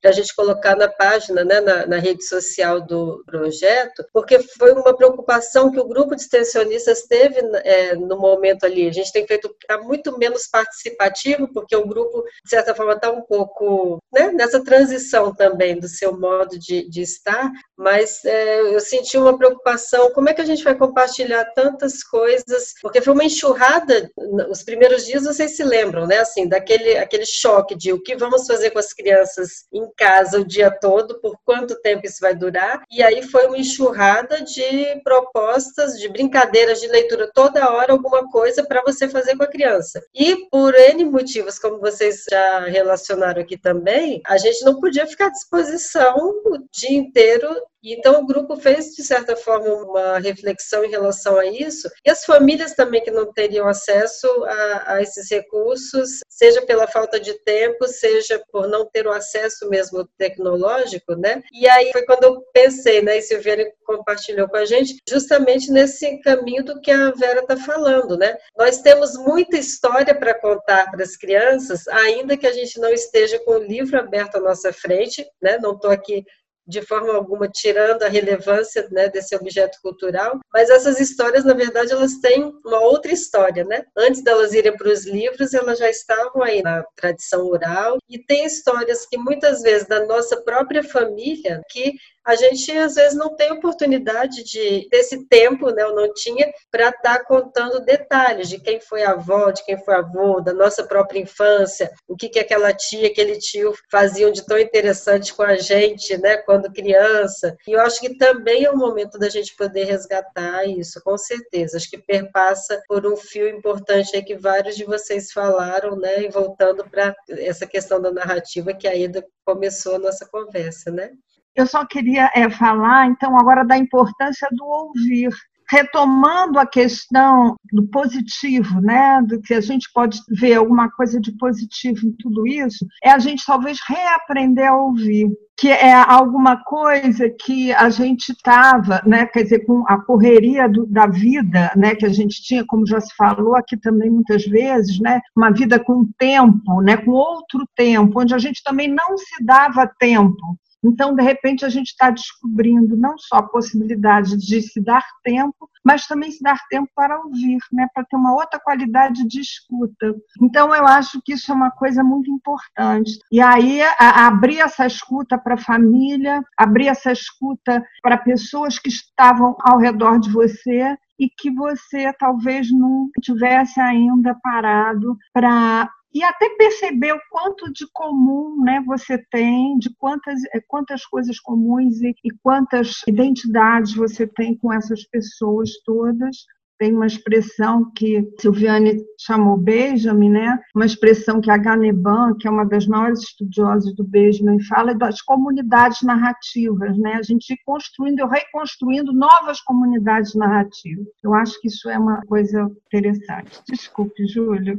para 0.00 0.10
a 0.10 0.14
gente 0.14 0.34
colocar 0.34 0.76
na 0.76 0.88
página, 0.88 1.44
né, 1.44 1.60
na, 1.60 1.86
na, 1.86 1.98
rede 1.98 2.24
social 2.24 2.80
do 2.80 3.22
projeto, 3.26 4.04
porque 4.12 4.38
foi 4.38 4.72
uma 4.72 4.96
preocupação 4.96 5.70
que 5.70 5.80
o 5.80 5.88
grupo 5.88 6.14
de 6.14 6.22
extensionistas 6.22 7.02
teve 7.02 7.40
é, 7.64 7.94
no 7.94 8.18
momento 8.18 8.64
ali. 8.64 8.88
A 8.88 8.92
gente 8.92 9.12
tem 9.12 9.26
feito 9.26 9.54
tá 9.66 9.78
muito 9.78 10.16
menos 10.18 10.46
participativo, 10.46 11.48
porque 11.52 11.74
o 11.74 11.86
grupo, 11.86 12.22
de 12.44 12.50
certa 12.50 12.74
forma, 12.74 12.92
está 12.92 13.10
um 13.10 13.22
pouco 13.22 13.98
né, 14.12 14.30
nessa 14.32 14.62
transição 14.62 15.34
também 15.34 15.78
do 15.78 15.88
seu 15.88 16.18
modo 16.18 16.58
de, 16.58 16.88
de 16.88 17.02
estar, 17.02 17.50
mas 17.76 18.24
é, 18.24 18.60
eu 18.74 18.80
senti 18.80 19.16
uma 19.16 19.36
preocupação, 19.36 20.10
como 20.12 20.28
é 20.28 20.34
que 20.34 20.40
a 20.40 20.46
gente 20.46 20.64
vai 20.64 20.74
compartilhar 20.74 21.44
tantas 21.54 22.02
coisas, 22.02 22.72
porque 22.82 23.00
foi 23.00 23.12
uma 23.12 23.24
enxurrada, 23.24 24.10
os 24.50 24.62
primeiros 24.62 25.04
dias 25.04 25.24
vocês 25.24 25.56
se 25.56 25.64
lembram, 25.64 26.06
né, 26.06 26.18
assim, 26.18 26.48
daquele 26.48 26.96
aquele 26.96 27.26
choque 27.26 27.74
de 27.74 27.92
o 27.92 28.02
que 28.02 28.16
vamos 28.16 28.46
fazer 28.46 28.70
com 28.70 28.78
as 28.78 28.92
crianças 28.92 29.65
em 29.72 29.90
casa 29.96 30.40
o 30.40 30.44
dia 30.44 30.70
todo, 30.70 31.20
por 31.20 31.36
quanto 31.44 31.80
tempo 31.80 32.06
isso 32.06 32.18
vai 32.20 32.34
durar, 32.34 32.82
e 32.90 33.02
aí 33.02 33.22
foi 33.22 33.46
uma 33.46 33.58
enxurrada 33.58 34.42
de 34.42 35.00
propostas, 35.02 35.98
de 35.98 36.08
brincadeiras 36.08 36.80
de 36.80 36.88
leitura 36.88 37.30
toda 37.32 37.70
hora, 37.70 37.92
alguma 37.92 38.28
coisa 38.30 38.64
para 38.64 38.82
você 38.82 39.08
fazer 39.08 39.36
com 39.36 39.44
a 39.44 39.48
criança. 39.48 40.02
E 40.14 40.48
por 40.50 40.74
N 40.74 41.04
motivos, 41.04 41.58
como 41.58 41.80
vocês 41.80 42.24
já 42.30 42.60
relacionaram 42.60 43.42
aqui 43.42 43.56
também, 43.56 44.20
a 44.26 44.38
gente 44.38 44.64
não 44.64 44.80
podia 44.80 45.06
ficar 45.06 45.26
à 45.26 45.30
disposição 45.30 46.16
o 46.16 46.58
dia 46.70 46.96
inteiro 46.96 47.48
então, 47.92 48.20
o 48.20 48.26
grupo 48.26 48.56
fez, 48.56 48.94
de 48.94 49.02
certa 49.02 49.36
forma, 49.36 49.68
uma 49.74 50.18
reflexão 50.18 50.84
em 50.84 50.90
relação 50.90 51.38
a 51.38 51.46
isso, 51.46 51.88
e 52.04 52.10
as 52.10 52.24
famílias 52.24 52.72
também 52.74 53.02
que 53.02 53.10
não 53.10 53.32
teriam 53.32 53.68
acesso 53.68 54.26
a, 54.44 54.94
a 54.94 55.02
esses 55.02 55.30
recursos, 55.30 56.20
seja 56.28 56.62
pela 56.62 56.86
falta 56.86 57.20
de 57.20 57.34
tempo, 57.44 57.86
seja 57.86 58.42
por 58.50 58.68
não 58.68 58.86
ter 58.86 59.06
o 59.06 59.12
acesso 59.12 59.68
mesmo 59.68 60.08
tecnológico, 60.18 61.14
né? 61.14 61.42
E 61.52 61.68
aí 61.68 61.90
foi 61.92 62.04
quando 62.04 62.24
eu 62.24 62.42
pensei, 62.52 63.02
né, 63.02 63.18
e 63.18 63.22
Silviane 63.22 63.66
compartilhou 63.84 64.48
com 64.48 64.56
a 64.56 64.64
gente, 64.64 64.96
justamente 65.08 65.70
nesse 65.70 66.20
caminho 66.20 66.64
do 66.64 66.80
que 66.80 66.90
a 66.90 67.10
Vera 67.12 67.40
está 67.40 67.56
falando, 67.56 68.16
né? 68.16 68.36
Nós 68.56 68.80
temos 68.80 69.16
muita 69.16 69.56
história 69.56 70.14
para 70.14 70.34
contar 70.34 70.90
para 70.90 71.02
as 71.02 71.16
crianças, 71.16 71.86
ainda 71.88 72.36
que 72.36 72.46
a 72.46 72.52
gente 72.52 72.78
não 72.80 72.90
esteja 72.90 73.38
com 73.40 73.52
o 73.52 73.62
livro 73.62 73.98
aberto 73.98 74.36
à 74.36 74.40
nossa 74.40 74.72
frente, 74.72 75.26
né? 75.40 75.58
Não 75.60 75.72
estou 75.72 75.90
aqui 75.90 76.24
de 76.66 76.82
forma 76.82 77.14
alguma 77.14 77.48
tirando 77.48 78.02
a 78.02 78.08
relevância 78.08 78.88
né, 78.90 79.08
desse 79.08 79.34
objeto 79.36 79.78
cultural, 79.82 80.40
mas 80.52 80.68
essas 80.68 80.98
histórias, 80.98 81.44
na 81.44 81.54
verdade, 81.54 81.92
elas 81.92 82.18
têm 82.18 82.52
uma 82.64 82.80
outra 82.80 83.12
história, 83.12 83.64
né? 83.64 83.84
Antes 83.96 84.22
delas 84.22 84.52
irem 84.52 84.76
para 84.76 84.90
os 84.90 85.06
livros, 85.06 85.54
elas 85.54 85.78
já 85.78 85.88
estavam 85.88 86.42
aí 86.42 86.62
na 86.62 86.82
tradição 86.96 87.46
oral 87.46 87.98
e 88.08 88.18
tem 88.18 88.44
histórias 88.44 89.06
que 89.06 89.16
muitas 89.16 89.62
vezes 89.62 89.86
da 89.86 90.04
nossa 90.04 90.42
própria 90.42 90.82
família 90.82 91.60
que 91.70 91.94
a 92.26 92.34
gente 92.34 92.72
às 92.72 92.94
vezes 92.96 93.16
não 93.16 93.36
tem 93.36 93.52
oportunidade 93.52 94.42
de 94.42 94.88
desse 94.90 95.26
tempo, 95.28 95.70
né? 95.70 95.82
Eu 95.82 95.94
não 95.94 96.12
tinha 96.12 96.52
para 96.70 96.88
estar 96.88 97.18
tá 97.18 97.24
contando 97.24 97.84
detalhes 97.84 98.48
de 98.48 98.60
quem 98.60 98.80
foi 98.80 99.04
avó, 99.04 99.52
de 99.52 99.64
quem 99.64 99.78
foi 99.84 99.94
avô, 99.94 100.40
da 100.40 100.52
nossa 100.52 100.82
própria 100.84 101.20
infância, 101.20 101.90
o 102.08 102.16
que 102.16 102.28
que 102.28 102.40
aquela 102.40 102.72
tia, 102.72 103.06
aquele 103.06 103.38
tio 103.38 103.72
faziam 103.90 104.32
de 104.32 104.44
tão 104.44 104.58
interessante 104.58 105.32
com 105.32 105.44
a 105.44 105.56
gente, 105.56 106.18
né? 106.18 106.36
Quando 106.38 106.72
criança. 106.72 107.56
E 107.68 107.72
eu 107.72 107.80
acho 107.80 108.00
que 108.00 108.16
também 108.18 108.64
é 108.64 108.70
o 108.70 108.76
momento 108.76 109.18
da 109.18 109.28
gente 109.28 109.54
poder 109.54 109.84
resgatar 109.84 110.64
isso, 110.66 111.00
com 111.04 111.16
certeza. 111.16 111.76
Acho 111.76 111.88
que 111.88 111.98
perpassa 111.98 112.82
por 112.88 113.06
um 113.06 113.16
fio 113.16 113.48
importante 113.48 114.16
aí 114.16 114.24
que 114.24 114.34
vários 114.34 114.76
de 114.76 114.84
vocês 114.84 115.30
falaram, 115.30 115.96
né? 115.96 116.22
E 116.22 116.28
voltando 116.28 116.84
para 116.90 117.14
essa 117.30 117.66
questão 117.66 118.00
da 118.00 118.10
narrativa 118.10 118.74
que 118.74 118.88
a 118.88 118.94
Ida 118.96 119.24
começou 119.44 119.94
a 119.94 119.98
nossa 120.00 120.26
conversa, 120.26 120.90
né? 120.90 121.12
Eu 121.56 121.66
só 121.66 121.84
queria 121.86 122.30
é, 122.34 122.50
falar, 122.50 123.06
então, 123.06 123.36
agora 123.38 123.64
da 123.64 123.78
importância 123.78 124.46
do 124.52 124.64
ouvir. 124.64 125.30
Retomando 125.68 126.60
a 126.60 126.66
questão 126.66 127.56
do 127.72 127.88
positivo, 127.88 128.80
né, 128.80 129.20
do 129.26 129.40
que 129.40 129.52
a 129.52 129.60
gente 129.60 129.90
pode 129.92 130.20
ver 130.28 130.54
alguma 130.54 130.88
coisa 130.92 131.20
de 131.20 131.36
positivo 131.36 132.06
em 132.06 132.12
tudo 132.20 132.46
isso, 132.46 132.86
é 133.02 133.10
a 133.10 133.18
gente 133.18 133.44
talvez 133.44 133.78
reaprender 133.88 134.68
a 134.68 134.76
ouvir 134.76 135.28
que 135.58 135.68
é 135.68 135.94
alguma 135.94 136.62
coisa 136.62 137.30
que 137.30 137.72
a 137.72 137.88
gente 137.88 138.30
estava, 138.30 139.02
né, 139.06 139.24
quer 139.26 139.42
dizer, 139.44 139.60
com 139.60 139.84
a 139.88 139.98
correria 139.98 140.68
do, 140.68 140.86
da 140.86 141.06
vida, 141.06 141.72
né, 141.74 141.94
que 141.94 142.04
a 142.04 142.10
gente 142.10 142.42
tinha, 142.42 142.64
como 142.64 142.86
já 142.86 143.00
se 143.00 143.14
falou 143.16 143.56
aqui 143.56 143.76
também 143.76 144.10
muitas 144.10 144.44
vezes, 144.44 145.00
né, 145.00 145.20
uma 145.34 145.50
vida 145.50 145.82
com 145.82 146.06
tempo, 146.18 146.82
né, 146.82 146.98
com 146.98 147.10
outro 147.10 147.66
tempo, 147.74 148.20
onde 148.20 148.34
a 148.34 148.38
gente 148.38 148.62
também 148.62 148.86
não 148.86 149.16
se 149.16 149.42
dava 149.42 149.90
tempo 149.98 150.58
então, 150.86 151.14
de 151.14 151.22
repente, 151.22 151.64
a 151.64 151.68
gente 151.68 151.88
está 151.88 152.10
descobrindo 152.10 152.96
não 152.96 153.16
só 153.18 153.36
a 153.36 153.48
possibilidade 153.48 154.36
de 154.36 154.62
se 154.62 154.80
dar 154.80 155.04
tempo, 155.22 155.68
mas 155.84 156.06
também 156.06 156.30
se 156.30 156.42
dar 156.42 156.58
tempo 156.68 156.88
para 156.94 157.18
ouvir, 157.20 157.58
né? 157.72 157.86
para 157.94 158.04
ter 158.04 158.16
uma 158.16 158.34
outra 158.34 158.60
qualidade 158.60 159.26
de 159.26 159.40
escuta. 159.40 160.14
Então, 160.40 160.74
eu 160.74 160.86
acho 160.86 161.20
que 161.24 161.34
isso 161.34 161.50
é 161.50 161.54
uma 161.54 161.70
coisa 161.70 162.02
muito 162.02 162.30
importante. 162.30 163.18
E 163.30 163.40
aí, 163.40 163.82
a, 163.98 164.26
abrir 164.26 164.58
essa 164.58 164.86
escuta 164.86 165.36
para 165.38 165.54
a 165.54 165.58
família, 165.58 166.42
abrir 166.56 166.88
essa 166.88 167.12
escuta 167.12 167.84
para 168.02 168.18
pessoas 168.18 168.78
que 168.78 168.88
estavam 168.88 169.56
ao 169.60 169.78
redor 169.78 170.18
de 170.18 170.30
você 170.30 170.96
e 171.18 171.28
que 171.30 171.50
você 171.50 172.12
talvez 172.18 172.70
não 172.70 173.08
tivesse 173.22 173.80
ainda 173.80 174.34
parado 174.42 175.16
para 175.32 175.90
e 176.12 176.22
até 176.22 176.48
perceber 176.50 177.12
o 177.12 177.20
quanto 177.30 177.70
de 177.72 177.86
comum 177.92 178.62
né, 178.62 178.82
você 178.86 179.18
tem, 179.30 179.76
de 179.78 179.94
quantas, 179.96 180.40
eh, 180.54 180.60
quantas 180.66 181.04
coisas 181.04 181.38
comuns 181.40 182.00
e, 182.00 182.14
e 182.24 182.30
quantas 182.42 183.02
identidades 183.06 183.94
você 183.94 184.26
tem 184.26 184.56
com 184.56 184.72
essas 184.72 185.04
pessoas 185.04 185.70
todas, 185.84 186.36
tem 186.78 186.94
uma 186.94 187.06
expressão 187.06 187.90
que 187.94 188.28
Silviane 188.40 189.02
chamou 189.18 189.56
Benjamin, 189.56 190.30
né? 190.30 190.58
uma 190.74 190.86
expressão 190.86 191.40
que 191.40 191.50
a 191.50 191.56
Ganeban, 191.56 192.34
que 192.38 192.46
é 192.46 192.50
uma 192.50 192.64
das 192.64 192.86
maiores 192.86 193.20
estudiosas 193.20 193.94
do 193.94 194.04
Benjamin, 194.04 194.62
fala 194.62 194.94
das 194.94 195.20
comunidades 195.22 196.02
narrativas, 196.02 196.96
né? 196.98 197.14
a 197.14 197.22
gente 197.22 197.52
ir 197.52 197.58
construindo 197.64 198.20
e 198.20 198.26
reconstruindo 198.26 199.12
novas 199.12 199.60
comunidades 199.60 200.34
narrativas. 200.34 201.06
Eu 201.22 201.34
acho 201.34 201.60
que 201.60 201.68
isso 201.68 201.88
é 201.88 201.98
uma 201.98 202.20
coisa 202.26 202.70
interessante. 202.86 203.60
Desculpe, 203.68 204.26
Júlio. 204.26 204.78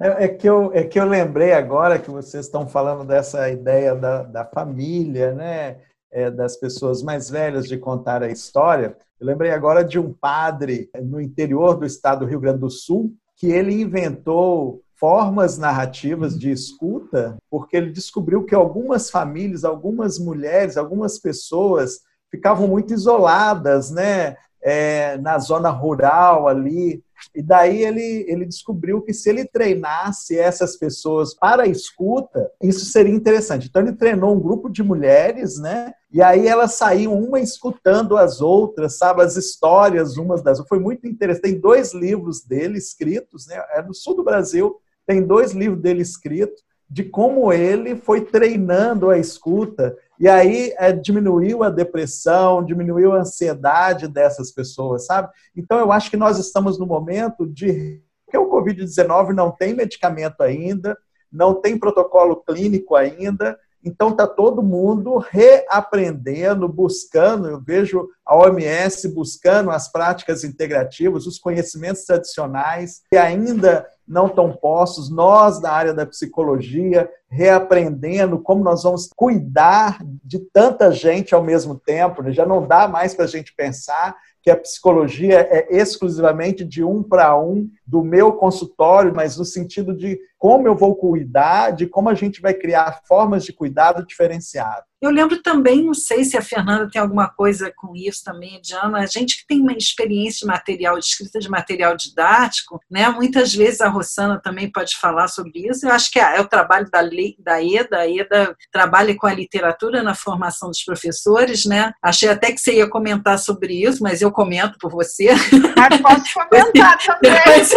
É, 0.00 0.24
é, 0.24 0.28
que 0.28 0.48
eu, 0.48 0.70
é 0.72 0.84
que 0.84 0.98
eu 0.98 1.04
lembrei 1.04 1.52
agora 1.52 1.98
que 1.98 2.10
vocês 2.10 2.46
estão 2.46 2.66
falando 2.66 3.06
dessa 3.06 3.50
ideia 3.50 3.94
da, 3.94 4.22
da 4.22 4.44
família, 4.44 5.32
né? 5.32 5.78
É, 6.10 6.30
das 6.30 6.56
pessoas 6.56 7.02
mais 7.02 7.28
velhas 7.28 7.66
de 7.66 7.76
contar 7.76 8.22
a 8.22 8.30
história. 8.30 8.96
Eu 9.20 9.26
lembrei 9.26 9.50
agora 9.50 9.84
de 9.84 9.98
um 9.98 10.12
padre 10.12 10.88
no 11.02 11.20
interior 11.20 11.76
do 11.76 11.84
estado 11.84 12.20
do 12.20 12.26
Rio 12.26 12.40
Grande 12.40 12.60
do 12.60 12.70
Sul 12.70 13.12
que 13.36 13.48
ele 13.48 13.80
inventou 13.80 14.82
formas 14.98 15.58
narrativas 15.58 16.38
de 16.38 16.50
escuta, 16.50 17.36
porque 17.50 17.76
ele 17.76 17.90
descobriu 17.90 18.44
que 18.44 18.54
algumas 18.54 19.10
famílias, 19.10 19.64
algumas 19.64 20.18
mulheres, 20.18 20.76
algumas 20.76 21.18
pessoas 21.18 22.00
ficavam 22.30 22.66
muito 22.66 22.94
isoladas, 22.94 23.90
né? 23.90 24.36
É, 24.62 25.16
na 25.18 25.38
zona 25.38 25.68
rural 25.68 26.48
ali, 26.48 27.04
E 27.34 27.42
daí 27.42 27.84
ele, 27.84 28.24
ele 28.28 28.44
descobriu 28.44 29.02
que 29.02 29.12
se 29.12 29.28
ele 29.28 29.44
treinasse 29.44 30.38
essas 30.38 30.76
pessoas 30.76 31.34
para 31.34 31.64
a 31.64 31.68
escuta, 31.68 32.50
isso 32.62 32.86
seria 32.86 33.14
interessante. 33.14 33.68
Então 33.68 33.82
ele 33.82 33.92
treinou 33.92 34.34
um 34.34 34.40
grupo 34.40 34.68
de 34.68 34.82
mulheres, 34.82 35.58
né? 35.58 35.92
E 36.12 36.22
aí 36.22 36.46
elas 36.46 36.74
saíam 36.74 37.18
uma 37.18 37.40
escutando 37.40 38.16
as 38.16 38.40
outras, 38.40 38.96
sabe, 38.98 39.22
as 39.22 39.36
histórias 39.36 40.16
umas 40.16 40.42
das 40.42 40.58
outras. 40.58 40.68
Foi 40.68 40.78
muito 40.78 41.06
interessante. 41.06 41.42
Tem 41.42 41.60
dois 41.60 41.92
livros 41.92 42.44
dele 42.44 42.78
escritos, 42.78 43.46
né? 43.46 43.62
É 43.74 43.82
no 43.82 43.94
sul 43.94 44.14
do 44.14 44.24
Brasil, 44.24 44.76
tem 45.06 45.22
dois 45.22 45.52
livros 45.52 45.80
dele 45.80 46.02
escritos 46.02 46.65
de 46.88 47.04
como 47.04 47.52
ele 47.52 47.96
foi 47.96 48.20
treinando 48.20 49.10
a 49.10 49.18
escuta 49.18 49.96
e 50.18 50.28
aí 50.28 50.72
é, 50.78 50.92
diminuiu 50.92 51.62
a 51.62 51.68
depressão, 51.68 52.64
diminuiu 52.64 53.12
a 53.12 53.20
ansiedade 53.20 54.08
dessas 54.08 54.50
pessoas, 54.50 55.04
sabe? 55.04 55.28
Então 55.54 55.78
eu 55.78 55.92
acho 55.92 56.10
que 56.10 56.16
nós 56.16 56.38
estamos 56.38 56.78
no 56.78 56.86
momento 56.86 57.46
de 57.46 58.00
que 58.30 58.38
o 58.38 58.50
Covid-19 58.50 59.34
não 59.34 59.50
tem 59.50 59.74
medicamento 59.74 60.42
ainda, 60.42 60.96
não 61.30 61.54
tem 61.54 61.78
protocolo 61.78 62.36
clínico 62.36 62.94
ainda, 62.94 63.58
então 63.86 64.08
está 64.08 64.26
todo 64.26 64.64
mundo 64.64 65.18
reaprendendo, 65.18 66.68
buscando. 66.68 67.46
Eu 67.48 67.60
vejo 67.60 68.08
a 68.26 68.36
OMS 68.36 69.08
buscando 69.14 69.70
as 69.70 69.90
práticas 69.90 70.42
integrativas, 70.42 71.24
os 71.24 71.38
conhecimentos 71.38 72.04
tradicionais 72.04 73.02
que 73.08 73.16
ainda 73.16 73.86
não 74.06 74.26
estão 74.26 74.52
postos. 74.52 75.08
Nós, 75.08 75.60
da 75.60 75.70
área 75.70 75.94
da 75.94 76.04
psicologia, 76.04 77.08
reaprendendo 77.30 78.40
como 78.40 78.64
nós 78.64 78.82
vamos 78.82 79.08
cuidar 79.14 79.98
de 80.24 80.40
tanta 80.52 80.90
gente 80.90 81.32
ao 81.32 81.42
mesmo 81.44 81.78
tempo. 81.78 82.22
Né? 82.22 82.32
Já 82.32 82.44
não 82.44 82.66
dá 82.66 82.88
mais 82.88 83.14
para 83.14 83.24
a 83.24 83.28
gente 83.28 83.54
pensar 83.54 84.16
que 84.46 84.50
a 84.52 84.56
psicologia 84.56 85.40
é 85.40 85.76
exclusivamente 85.76 86.64
de 86.64 86.84
um 86.84 87.02
para 87.02 87.36
um 87.36 87.68
do 87.84 88.00
meu 88.00 88.32
consultório, 88.34 89.12
mas 89.12 89.36
no 89.36 89.44
sentido 89.44 89.92
de 89.92 90.20
como 90.38 90.68
eu 90.68 90.76
vou 90.76 90.94
cuidar, 90.94 91.72
de 91.72 91.84
como 91.84 92.08
a 92.08 92.14
gente 92.14 92.40
vai 92.40 92.54
criar 92.54 93.02
formas 93.08 93.44
de 93.44 93.52
cuidado 93.52 94.06
diferenciado. 94.06 94.84
Eu 95.00 95.10
lembro 95.10 95.42
também, 95.42 95.84
não 95.84 95.94
sei 95.94 96.24
se 96.24 96.36
a 96.36 96.42
Fernanda 96.42 96.88
tem 96.90 97.00
alguma 97.00 97.28
coisa 97.28 97.72
com 97.76 97.94
isso 97.94 98.24
também, 98.24 98.60
Diana, 98.62 98.98
a 98.98 99.06
gente 99.06 99.38
que 99.38 99.46
tem 99.46 99.60
uma 99.60 99.72
experiência 99.72 100.40
de 100.40 100.46
material, 100.46 100.98
de 100.98 101.04
escrita 101.04 101.38
de 101.38 101.50
material 101.50 101.96
didático, 101.96 102.80
né? 102.90 103.08
Muitas 103.10 103.54
vezes 103.54 103.80
a 103.80 103.88
Rossana 103.88 104.40
também 104.42 104.70
pode 104.70 104.96
falar 104.96 105.28
sobre 105.28 105.68
isso. 105.68 105.86
Eu 105.86 105.92
acho 105.92 106.10
que 106.10 106.18
é, 106.18 106.36
é 106.36 106.40
o 106.40 106.48
trabalho 106.48 106.88
da, 106.90 107.02
da 107.38 107.62
EDA, 107.62 107.98
a 107.98 108.08
EDA 108.08 108.56
trabalha 108.72 109.14
com 109.16 109.26
a 109.26 109.34
literatura 109.34 110.02
na 110.02 110.14
formação 110.14 110.70
dos 110.70 110.82
professores, 110.82 111.66
né? 111.66 111.92
Achei 112.02 112.28
até 112.28 112.52
que 112.52 112.58
você 112.58 112.76
ia 112.76 112.88
comentar 112.88 113.38
sobre 113.38 113.74
isso, 113.74 114.02
mas 114.02 114.22
eu 114.22 114.32
comento 114.32 114.78
por 114.80 114.90
você. 114.90 115.28
Mas 115.76 116.00
posso 116.00 116.48
comentar 116.48 116.98
também. 117.04 117.32
depois, 117.32 117.70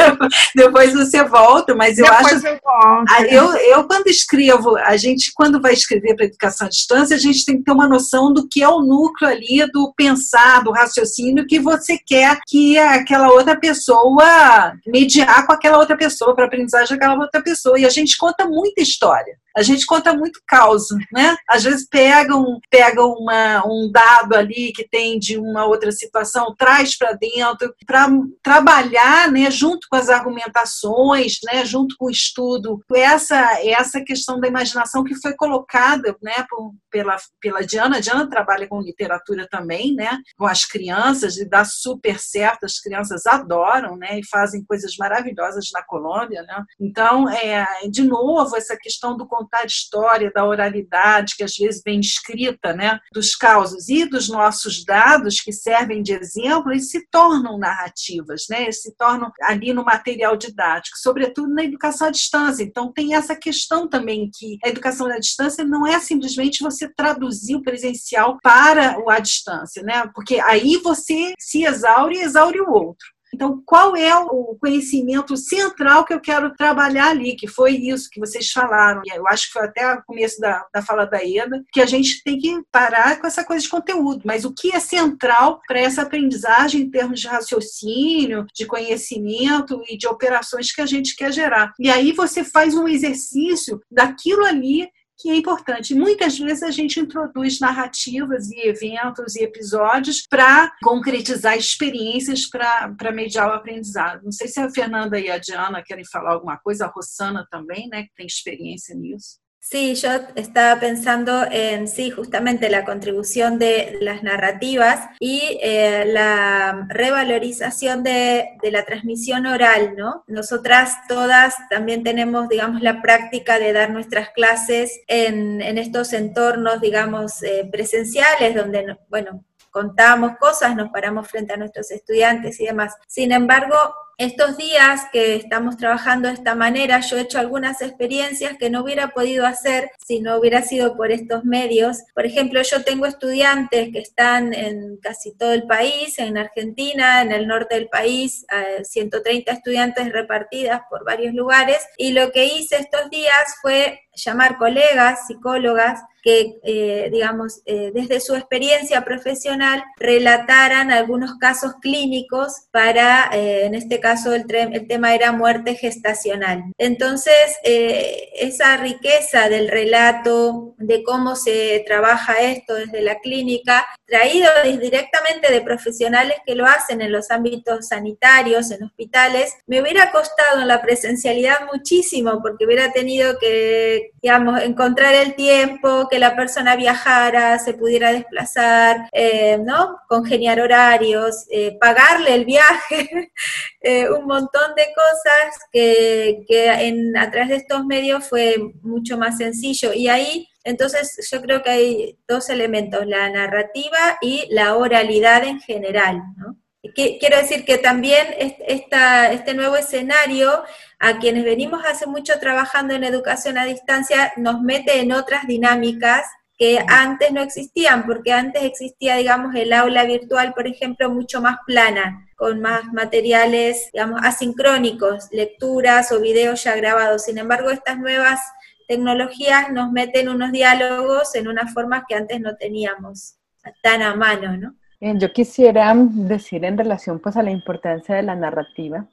depois, 0.55 0.93
você 0.93 1.23
volta, 1.23 1.75
mas 1.75 1.97
eu 1.97 2.05
depois 2.05 2.33
acho. 2.33 2.47
Eu, 2.47 2.59
volto. 2.63 3.11
eu, 3.29 3.53
eu, 3.55 3.87
quando 3.87 4.07
escrevo, 4.07 4.77
a 4.77 4.95
gente, 4.95 5.31
quando 5.35 5.61
vai 5.61 5.73
escrever 5.73 6.15
para 6.15 6.25
educação 6.25 6.67
à 6.67 6.69
distância, 6.69 7.08
a 7.11 7.17
gente 7.17 7.45
tem 7.45 7.57
que 7.57 7.63
ter 7.63 7.71
uma 7.71 7.87
noção 7.87 8.33
do 8.33 8.47
que 8.47 8.61
é 8.61 8.67
o 8.67 8.81
núcleo 8.81 9.29
ali 9.29 9.65
do 9.71 9.93
pensar, 9.95 10.63
do 10.63 10.71
raciocínio 10.71 11.47
que 11.47 11.59
você 11.59 11.97
quer 11.97 12.39
que 12.47 12.77
aquela 12.77 13.29
outra 13.31 13.59
pessoa 13.59 14.73
mediar 14.85 15.45
com 15.45 15.53
aquela 15.53 15.77
outra 15.77 15.97
pessoa, 15.97 16.35
para 16.35 16.45
aprendizagem 16.45 16.97
daquela 16.97 17.19
outra 17.19 17.41
pessoa. 17.41 17.79
E 17.79 17.85
a 17.85 17.89
gente 17.89 18.17
conta 18.17 18.45
muita 18.45 18.81
história. 18.81 19.37
A 19.55 19.61
gente 19.61 19.85
conta 19.85 20.13
muito 20.13 20.41
causa, 20.47 20.95
né? 21.11 21.35
Às 21.47 21.63
vezes 21.63 21.87
pegam, 21.87 22.59
pegam 22.69 23.13
uma, 23.13 23.65
um 23.65 23.91
dado 23.91 24.35
ali 24.35 24.71
que 24.71 24.87
tem 24.87 25.19
de 25.19 25.37
uma 25.37 25.65
outra 25.65 25.91
situação, 25.91 26.55
traz 26.57 26.97
para 26.97 27.13
dentro, 27.13 27.73
para 27.85 28.07
trabalhar 28.43 29.31
né, 29.31 29.49
junto 29.51 29.87
com 29.89 29.95
as 29.95 30.09
argumentações, 30.09 31.37
né, 31.45 31.65
junto 31.65 31.95
com 31.97 32.05
o 32.05 32.11
estudo, 32.11 32.83
essa, 32.93 33.59
essa 33.63 34.01
questão 34.01 34.39
da 34.39 34.47
imaginação 34.47 35.03
que 35.03 35.15
foi 35.15 35.33
colocada 35.35 36.15
né, 36.21 36.45
por, 36.49 36.73
pela, 36.91 37.17
pela 37.41 37.61
Diana. 37.61 37.97
A 37.97 37.99
Diana 37.99 38.29
trabalha 38.29 38.67
com 38.67 38.81
literatura 38.81 39.47
também, 39.49 39.93
né, 39.93 40.17
com 40.37 40.45
as 40.45 40.65
crianças, 40.65 41.37
e 41.37 41.47
dá 41.47 41.65
super 41.65 42.19
certo, 42.19 42.65
as 42.65 42.79
crianças 42.79 43.25
adoram 43.25 43.95
né, 43.97 44.19
e 44.19 44.27
fazem 44.27 44.63
coisas 44.63 44.95
maravilhosas 44.97 45.69
na 45.73 45.83
Colômbia. 45.83 46.43
Né? 46.43 46.63
Então, 46.79 47.29
é, 47.29 47.65
de 47.89 48.03
novo, 48.03 48.55
essa 48.55 48.77
questão 48.77 49.17
do 49.17 49.27
contar 49.39 49.65
história, 49.65 50.31
da 50.33 50.45
oralidade, 50.45 51.35
que 51.35 51.43
às 51.43 51.55
vezes 51.55 51.81
vem 51.85 51.99
escrita, 51.99 52.73
né, 52.73 52.99
dos 53.13 53.35
causos 53.35 53.87
e 53.89 54.05
dos 54.05 54.27
nossos 54.27 54.83
dados 54.83 55.39
que 55.39 55.51
servem 55.51 56.01
de 56.01 56.13
exemplo, 56.13 56.73
e 56.73 56.79
se 56.79 57.07
tornam 57.09 57.57
narrativas, 57.57 58.45
né, 58.49 58.71
se 58.71 58.95
tornam 58.95 59.31
ali 59.43 59.73
no 59.73 59.83
material 59.83 60.35
didático, 60.35 60.97
sobretudo 60.97 61.53
na 61.53 61.63
educação 61.63 62.07
à 62.07 62.11
distância. 62.11 62.63
Então, 62.63 62.91
tem 62.91 63.15
essa 63.15 63.35
questão 63.35 63.87
também 63.87 64.29
que 64.33 64.57
a 64.63 64.69
educação 64.69 65.07
à 65.07 65.19
distância 65.19 65.63
não 65.63 65.87
é 65.87 65.99
simplesmente 65.99 66.63
você 66.63 66.87
traduzir 66.93 67.55
o 67.55 67.63
presencial 67.63 68.37
para 68.43 68.99
o 68.99 69.09
à 69.09 69.19
distância, 69.19 69.81
né, 69.83 70.09
porque 70.13 70.39
aí 70.39 70.77
você 70.77 71.33
se 71.39 71.63
exaure 71.63 72.17
e 72.17 72.21
exaure 72.21 72.59
o 72.59 72.69
outro. 72.69 73.18
Então, 73.33 73.61
qual 73.65 73.95
é 73.95 74.15
o 74.15 74.57
conhecimento 74.59 75.37
central 75.37 76.05
que 76.05 76.13
eu 76.13 76.19
quero 76.19 76.53
trabalhar 76.55 77.09
ali? 77.09 77.35
Que 77.35 77.47
foi 77.47 77.73
isso 77.73 78.09
que 78.11 78.19
vocês 78.19 78.51
falaram. 78.51 79.01
Eu 79.05 79.27
acho 79.27 79.47
que 79.47 79.53
foi 79.53 79.63
até 79.63 79.93
o 79.93 80.03
começo 80.03 80.39
da, 80.39 80.65
da 80.73 80.81
fala 80.81 81.05
da 81.05 81.23
Eda, 81.23 81.63
que 81.71 81.81
a 81.81 81.85
gente 81.85 82.23
tem 82.23 82.37
que 82.37 82.61
parar 82.71 83.19
com 83.19 83.27
essa 83.27 83.43
coisa 83.43 83.63
de 83.63 83.69
conteúdo. 83.69 84.21
Mas 84.25 84.45
o 84.45 84.53
que 84.53 84.75
é 84.75 84.79
central 84.79 85.61
para 85.67 85.79
essa 85.79 86.01
aprendizagem 86.01 86.81
em 86.81 86.89
termos 86.89 87.19
de 87.19 87.27
raciocínio, 87.27 88.45
de 88.53 88.65
conhecimento 88.65 89.81
e 89.89 89.97
de 89.97 90.07
operações 90.07 90.71
que 90.71 90.81
a 90.81 90.85
gente 90.85 91.15
quer 91.15 91.31
gerar? 91.31 91.73
E 91.79 91.89
aí 91.89 92.11
você 92.11 92.43
faz 92.43 92.73
um 92.73 92.87
exercício 92.87 93.79
daquilo 93.91 94.45
ali 94.45 94.89
que 95.19 95.29
é 95.29 95.35
importante. 95.35 95.93
Muitas 95.93 96.39
vezes 96.39 96.63
a 96.63 96.71
gente 96.71 96.99
introduz 96.99 97.59
narrativas 97.59 98.49
e 98.49 98.67
eventos 98.67 99.35
e 99.35 99.43
episódios 99.43 100.25
para 100.29 100.71
concretizar 100.81 101.57
experiências 101.57 102.49
para 102.49 103.11
mediar 103.13 103.49
o 103.49 103.53
aprendizado. 103.53 104.23
Não 104.23 104.31
sei 104.31 104.47
se 104.47 104.59
a 104.61 104.69
Fernanda 104.69 105.19
e 105.19 105.29
a 105.29 105.37
Diana 105.37 105.83
querem 105.85 106.05
falar 106.05 106.33
alguma 106.33 106.57
coisa, 106.57 106.85
a 106.85 106.89
Rossana 106.89 107.45
também, 107.51 107.89
né, 107.89 108.03
que 108.03 108.13
tem 108.15 108.25
experiência 108.25 108.95
nisso. 108.95 109.37
Sí, 109.71 109.93
yo 109.93 110.09
estaba 110.33 110.79
pensando 110.79 111.45
en, 111.51 111.87
sí, 111.87 112.09
justamente 112.09 112.71
la 112.71 112.85
contribución 112.85 113.59
de 113.59 113.99
las 114.01 114.23
narrativas 114.23 115.09
y 115.19 115.59
eh, 115.61 116.05
la 116.07 116.87
revalorización 116.89 118.01
de, 118.01 118.57
la 118.63 118.83
transmisión 118.85 119.45
oral, 119.45 119.93
¿no? 119.95 120.23
Nosotras 120.25 120.97
todas 121.07 121.55
también 121.69 122.01
tenemos, 122.01 122.49
digamos, 122.49 122.81
la 122.81 123.03
práctica 123.03 123.59
de 123.59 123.71
dar 123.71 123.91
nuestras 123.91 124.31
clases 124.31 125.01
en, 125.05 125.61
estos 125.61 126.13
entornos, 126.13 126.81
digamos, 126.81 127.43
eh, 127.43 127.69
presenciales, 127.71 128.55
donde, 128.55 128.97
bueno, 129.07 129.45
contamos 129.69 130.31
cosas, 130.39 130.75
nos 130.75 130.89
paramos 130.89 131.27
frente 131.27 131.53
a 131.53 131.57
nuestros 131.57 131.91
estudiantes 131.91 132.59
y 132.59 132.65
demás. 132.65 132.95
Sin 133.05 133.31
embargo, 133.31 133.75
estos 134.19 134.57
días 134.57 135.03
que 135.13 135.35
estamos 135.37 135.77
trabajando 135.77 136.27
de 136.27 136.33
esta 136.33 136.53
manera, 136.53 136.99
yo 136.99 137.17
he 137.17 137.21
hecho 137.21 137.39
algunas 137.39 137.81
experiencias 137.81 138.57
que 138.57 138.69
no 138.69 138.81
hubiera 138.83 139.11
podido 139.11 139.45
hacer 139.45 139.91
si 140.05 140.19
no 140.19 140.37
hubiera 140.37 140.61
sido 140.61 140.97
por 140.97 141.11
estos 141.11 141.45
medios. 141.45 141.99
Por 142.13 142.25
ejemplo, 142.25 142.61
yo 142.61 142.83
tengo 142.83 143.05
estudiantes 143.05 143.93
que 143.93 143.99
están 143.99 144.53
en 144.53 144.97
casi 144.97 145.31
todo 145.31 145.53
el 145.53 145.63
país, 145.63 146.19
en 146.19 146.37
Argentina, 146.37 147.21
en 147.21 147.31
el 147.31 147.47
norte 147.47 147.75
del 147.75 147.87
país, 147.87 148.45
130 148.83 149.53
estudiantes 149.53 150.11
repartidas 150.11 150.81
por 150.89 151.05
varios 151.05 151.33
lugares, 151.33 151.79
y 151.97 152.11
lo 152.11 152.33
que 152.33 152.43
hice 152.43 152.75
estos 152.75 153.09
días 153.09 153.55
fue 153.61 154.01
llamar 154.13 154.57
colegas, 154.57 155.27
psicólogas, 155.27 156.01
que, 156.21 156.59
eh, 156.63 157.09
digamos, 157.11 157.61
eh, 157.65 157.91
desde 157.93 158.19
su 158.19 158.35
experiencia 158.35 159.05
profesional 159.05 159.83
relataran 159.97 160.91
algunos 160.91 161.35
casos 161.37 161.75
clínicos 161.81 162.67
para, 162.71 163.29
eh, 163.31 163.65
en 163.65 163.75
este 163.75 163.99
caso, 163.99 164.08
el, 164.33 164.45
el, 164.73 164.87
tema 164.87 165.13
era 165.13 165.31
muerte 165.31 165.75
gestacional. 165.75 166.63
Entonces, 166.77 167.57
esa 167.63 168.77
riqueza 168.77 169.49
del 169.49 169.69
relato, 169.69 170.73
de 170.77 171.03
cómo 171.03 171.35
se 171.35 171.83
trabaja 171.85 172.39
esto 172.39 172.75
desde 172.75 173.01
la 173.01 173.19
clínica, 173.19 173.85
traído 174.05 174.49
directamente 174.63 175.51
de 175.51 175.61
profesionales 175.61 176.37
que 176.45 176.55
lo 176.55 176.65
hacen 176.65 177.01
en 177.01 177.11
los 177.11 177.31
ámbitos 177.31 177.87
sanitarios, 177.87 178.71
en 178.71 178.83
hospitales, 178.83 179.53
me 179.67 179.81
hubiera 179.81 180.11
costado 180.11 180.61
en 180.61 180.67
la 180.67 180.81
presencialidad 180.81 181.67
muchísimo 181.71 182.41
porque 182.41 182.65
hubiera 182.65 182.91
tenido 182.91 183.37
que, 183.39 184.11
digamos, 184.21 184.61
encontrar 184.61 185.13
el 185.15 185.35
tiempo, 185.35 186.07
que 186.09 186.19
la 186.19 186.35
persona 186.35 186.75
viajara, 186.75 187.59
se 187.59 187.73
pudiera 187.73 188.11
desplazar, 188.11 189.09
eh, 189.11 189.57
¿no? 189.63 189.99
Congeniar 190.07 190.59
horarios, 190.59 191.45
eh, 191.51 191.77
pagarle 191.79 192.33
el 192.33 192.45
viaje, 192.45 193.31
un 194.07 194.25
montón 194.25 194.75
de 194.75 194.87
cosas 194.93 195.59
que, 195.71 196.43
que 196.47 196.69
a 196.69 197.31
través 197.31 197.49
de 197.49 197.55
estos 197.55 197.85
medios 197.85 198.27
fue 198.27 198.55
mucho 198.81 199.17
más 199.17 199.37
sencillo. 199.37 199.93
Y 199.93 200.07
ahí 200.07 200.47
entonces, 200.63 201.27
yo 201.31 201.41
creo 201.41 201.63
que 201.63 201.69
hay 201.71 202.19
dos 202.27 202.49
elementos, 202.49 203.05
la 203.07 203.29
narrativa 203.29 204.17
y 204.21 204.45
la 204.51 204.75
oralidad 204.75 205.43
en 205.43 205.59
general, 205.59 206.21
¿no? 206.37 206.57
quiero 206.93 207.37
decir 207.37 207.65
que 207.65 207.77
también 207.77 208.27
esta, 208.67 209.31
este 209.31 209.53
nuevo 209.53 209.75
escenario, 209.75 210.63
a 210.99 211.19
quienes 211.19 211.43
venimos 211.43 211.83
hace 211.85 212.07
mucho 212.07 212.39
trabajando 212.39 212.93
en 212.93 213.03
educación 213.03 213.57
a 213.57 213.65
distancia, 213.65 214.33
nos 214.37 214.61
mete 214.61 214.99
en 214.99 215.11
otras 215.11 215.45
dinámicas 215.47 216.25
que 216.59 216.77
antes 216.89 217.31
no 217.31 217.41
existían, 217.41 218.05
porque 218.05 218.33
antes 218.33 218.63
existía, 218.63 219.15
digamos, 219.15 219.55
el 219.55 219.71
aula 219.71 220.03
virtual, 220.03 220.53
por 220.53 220.67
ejemplo, 220.67 221.09
mucho 221.09 221.41
más 221.41 221.57
plana, 221.65 222.27
con 222.35 222.59
más 222.59 222.83
materiales, 222.91 223.89
digamos, 223.93 224.19
asincrónicos, 224.21 225.29
lecturas 225.31 226.11
o 226.11 226.19
videos 226.19 226.61
ya 226.61 226.75
grabados. 226.75 227.23
Sin 227.23 227.37
embargo, 227.37 227.69
estas 227.69 227.97
nuevas 227.97 228.41
tecnologías 228.89 229.71
nos 229.71 229.89
meten 229.93 230.27
unos 230.27 230.51
diálogos 230.51 231.33
en 231.35 231.47
unas 231.47 231.73
formas 231.73 232.03
que 232.09 232.15
antes 232.15 232.41
no 232.41 232.57
teníamos 232.57 233.35
tan 233.81 234.01
a 234.01 234.15
mano, 234.15 234.57
¿no? 234.57 234.75
Yo 234.99 235.31
quisiera 235.31 235.93
decir 235.95 236.65
en 236.65 236.77
relación 236.77 237.19
pues 237.19 237.37
a 237.37 237.43
la 237.43 237.51
importancia 237.51 238.15
de 238.15 238.23
la 238.23 238.35
narrativa, 238.35 239.07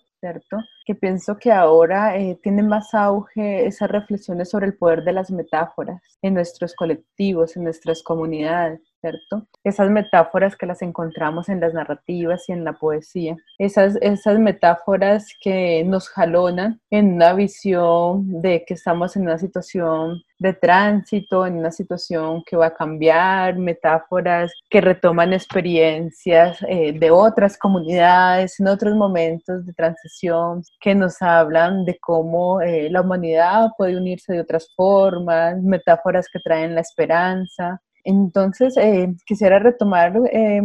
Que 0.84 0.94
pienso 0.94 1.36
que 1.38 1.52
ahora 1.52 2.16
eh, 2.16 2.38
tiene 2.42 2.62
más 2.62 2.94
auge 2.94 3.66
esas 3.66 3.90
reflexiones 3.90 4.50
sobre 4.50 4.66
el 4.66 4.76
poder 4.76 5.04
de 5.04 5.12
las 5.12 5.30
metáforas 5.30 6.00
en 6.22 6.34
nuestros 6.34 6.74
colectivos, 6.74 7.56
en 7.56 7.64
nuestras 7.64 8.02
comunidades. 8.02 8.80
¿Cierto? 9.00 9.46
Esas 9.64 9.90
metáforas 9.90 10.56
que 10.56 10.66
las 10.66 10.82
encontramos 10.82 11.48
en 11.48 11.60
las 11.60 11.74
narrativas 11.74 12.48
y 12.48 12.52
en 12.52 12.64
la 12.64 12.74
poesía, 12.74 13.36
esas, 13.58 13.96
esas 14.00 14.38
metáforas 14.38 15.28
que 15.40 15.84
nos 15.84 16.08
jalonan 16.08 16.80
en 16.90 17.14
una 17.14 17.34
visión 17.34 18.42
de 18.42 18.64
que 18.66 18.74
estamos 18.74 19.16
en 19.16 19.22
una 19.22 19.38
situación 19.38 20.22
de 20.38 20.52
tránsito, 20.52 21.46
en 21.46 21.56
una 21.56 21.70
situación 21.70 22.42
que 22.44 22.56
va 22.56 22.66
a 22.66 22.74
cambiar, 22.74 23.56
metáforas 23.56 24.52
que 24.68 24.80
retoman 24.80 25.32
experiencias 25.32 26.58
eh, 26.68 26.92
de 26.92 27.10
otras 27.10 27.56
comunidades 27.56 28.60
en 28.60 28.68
otros 28.68 28.94
momentos 28.94 29.64
de 29.64 29.72
transición, 29.72 30.62
que 30.80 30.94
nos 30.94 31.22
hablan 31.22 31.84
de 31.84 31.98
cómo 31.98 32.60
eh, 32.60 32.90
la 32.90 33.00
humanidad 33.00 33.70
puede 33.78 33.96
unirse 33.96 34.32
de 34.34 34.40
otras 34.40 34.68
formas, 34.76 35.60
metáforas 35.62 36.26
que 36.30 36.40
traen 36.40 36.74
la 36.74 36.82
esperanza, 36.82 37.80
entonces, 38.06 38.76
eh, 38.76 39.08
quisiera 39.26 39.58
retomar 39.58 40.14
eh, 40.32 40.60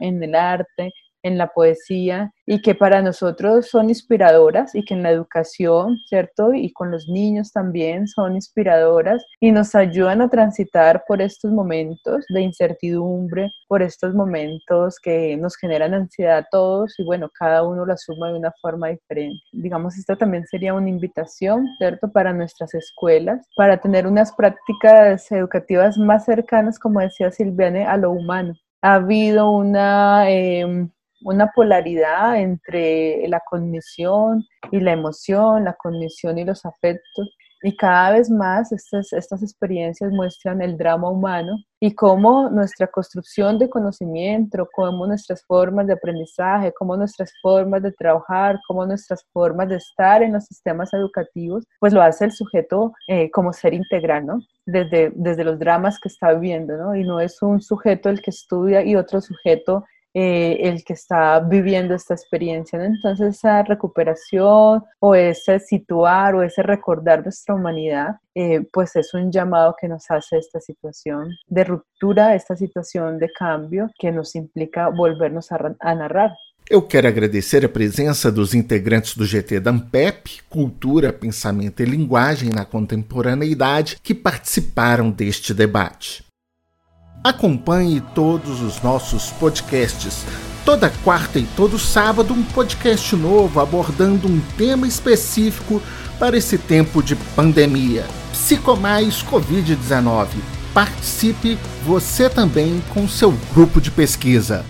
en 0.00 0.22
el 0.22 0.34
arte, 0.34 0.92
en 1.22 1.38
la 1.38 1.48
poesía 1.48 2.32
y 2.46 2.60
que 2.60 2.74
para 2.74 3.02
nosotros 3.02 3.68
son 3.68 3.88
inspiradoras 3.88 4.74
y 4.74 4.84
que 4.84 4.94
en 4.94 5.02
la 5.02 5.10
educación, 5.10 5.98
¿cierto? 6.08 6.52
Y 6.52 6.72
con 6.72 6.90
los 6.90 7.08
niños 7.08 7.52
también 7.52 8.06
son 8.08 8.34
inspiradoras 8.34 9.24
y 9.40 9.52
nos 9.52 9.74
ayudan 9.74 10.22
a 10.22 10.28
transitar 10.28 11.04
por 11.06 11.22
estos 11.22 11.52
momentos 11.52 12.24
de 12.28 12.40
incertidumbre, 12.42 13.48
por 13.68 13.82
estos 13.82 14.14
momentos 14.14 14.98
que 15.00 15.36
nos 15.36 15.56
generan 15.56 15.94
ansiedad 15.94 16.38
a 16.38 16.48
todos 16.50 16.94
y 16.98 17.04
bueno, 17.04 17.28
cada 17.38 17.62
uno 17.62 17.86
lo 17.86 17.92
asume 17.92 18.28
de 18.28 18.38
una 18.38 18.52
forma 18.60 18.88
diferente. 18.88 19.40
Digamos, 19.52 19.96
esta 19.96 20.16
también 20.16 20.46
sería 20.46 20.74
una 20.74 20.88
invitación, 20.88 21.66
¿cierto? 21.78 22.10
Para 22.10 22.32
nuestras 22.32 22.74
escuelas, 22.74 23.46
para 23.56 23.80
tener 23.80 24.06
unas 24.06 24.32
prácticas 24.32 25.30
educativas 25.30 25.96
más 25.98 26.24
cercanas, 26.24 26.78
como 26.78 27.00
decía 27.00 27.30
Silviane, 27.30 27.86
a 27.86 27.96
lo 27.96 28.10
humano. 28.10 28.54
Ha 28.82 28.94
habido 28.94 29.50
una... 29.50 30.28
Em, 30.30 30.90
una 31.24 31.50
polaridad 31.54 32.36
entre 32.38 33.26
la 33.28 33.40
cognición 33.48 34.44
y 34.70 34.80
la 34.80 34.92
emoción, 34.92 35.64
la 35.64 35.74
cognición 35.74 36.38
y 36.38 36.44
los 36.44 36.64
afectos. 36.64 37.36
Y 37.64 37.76
cada 37.76 38.12
vez 38.12 38.28
más 38.28 38.72
estas, 38.72 39.12
estas 39.12 39.40
experiencias 39.42 40.10
muestran 40.10 40.60
el 40.62 40.76
drama 40.76 41.08
humano 41.08 41.56
y 41.78 41.94
cómo 41.94 42.50
nuestra 42.50 42.88
construcción 42.88 43.58
de 43.58 43.70
conocimiento, 43.70 44.68
cómo 44.72 45.06
nuestras 45.06 45.44
formas 45.46 45.86
de 45.86 45.92
aprendizaje, 45.92 46.72
cómo 46.76 46.96
nuestras 46.96 47.32
formas 47.40 47.82
de 47.82 47.92
trabajar, 47.92 48.58
cómo 48.66 48.84
nuestras 48.84 49.24
formas 49.32 49.68
de 49.68 49.76
estar 49.76 50.24
en 50.24 50.32
los 50.32 50.44
sistemas 50.44 50.92
educativos, 50.92 51.64
pues 51.78 51.92
lo 51.92 52.02
hace 52.02 52.24
el 52.24 52.32
sujeto 52.32 52.92
eh, 53.06 53.30
como 53.30 53.52
ser 53.52 53.74
integral, 53.74 54.26
¿no? 54.26 54.38
Desde, 54.66 55.12
desde 55.14 55.44
los 55.44 55.58
dramas 55.58 55.98
que 56.00 56.08
está 56.08 56.32
viviendo, 56.32 56.76
¿no? 56.76 56.96
Y 56.96 57.04
no 57.04 57.20
es 57.20 57.40
un 57.42 57.60
sujeto 57.60 58.10
el 58.10 58.22
que 58.22 58.30
estudia 58.30 58.82
y 58.84 58.96
otro 58.96 59.20
sujeto 59.20 59.84
eh, 60.14 60.58
el 60.60 60.84
que 60.84 60.92
está 60.92 61.40
viviendo 61.40 61.94
esta 61.94 62.14
experiencia. 62.14 62.82
Entonces 62.84 63.36
esa 63.36 63.62
recuperación 63.62 64.84
o 65.00 65.14
ese 65.14 65.58
situar 65.58 66.34
o 66.34 66.42
ese 66.42 66.62
recordar 66.62 67.22
nuestra 67.22 67.54
humanidad, 67.54 68.16
eh, 68.34 68.60
pues 68.72 68.94
es 68.96 69.14
un 69.14 69.30
llamado 69.30 69.74
que 69.80 69.88
nos 69.88 70.10
hace 70.10 70.38
esta 70.38 70.60
situación 70.60 71.30
de 71.46 71.64
ruptura, 71.64 72.34
esta 72.34 72.56
situación 72.56 73.18
de 73.18 73.30
cambio 73.32 73.90
que 73.98 74.12
nos 74.12 74.34
implica 74.34 74.88
volvernos 74.88 75.50
a, 75.50 75.94
narrar. 75.94 76.32
Eu 76.70 76.82
quero 76.82 77.08
agradecer 77.08 77.64
a 77.64 77.68
presença 77.68 78.30
dos 78.30 78.54
integrantes 78.54 79.16
do 79.16 79.26
GT 79.26 79.60
da 79.60 79.70
Ampep, 79.70 80.42
Cultura, 80.48 81.12
Pensamento 81.12 81.82
e 81.82 81.86
Linguagem 81.86 82.50
na 82.50 82.64
Contemporaneidade, 82.64 83.98
que 84.02 84.14
participaram 84.14 85.10
deste 85.10 85.52
debate. 85.52 86.24
Acompanhe 87.24 88.00
todos 88.16 88.60
os 88.60 88.82
nossos 88.82 89.30
podcasts. 89.30 90.24
Toda 90.64 90.90
quarta 91.04 91.38
e 91.38 91.46
todo 91.56 91.78
sábado, 91.78 92.34
um 92.34 92.42
podcast 92.42 93.14
novo 93.14 93.60
abordando 93.60 94.26
um 94.26 94.40
tema 94.56 94.88
específico 94.88 95.80
para 96.18 96.36
esse 96.36 96.58
tempo 96.58 97.00
de 97.00 97.14
pandemia. 97.14 98.04
Psicomais 98.32 99.22
Covid-19. 99.22 100.30
Participe 100.74 101.56
você 101.84 102.28
também 102.28 102.82
com 102.92 103.06
seu 103.06 103.32
grupo 103.54 103.80
de 103.80 103.92
pesquisa. 103.92 104.64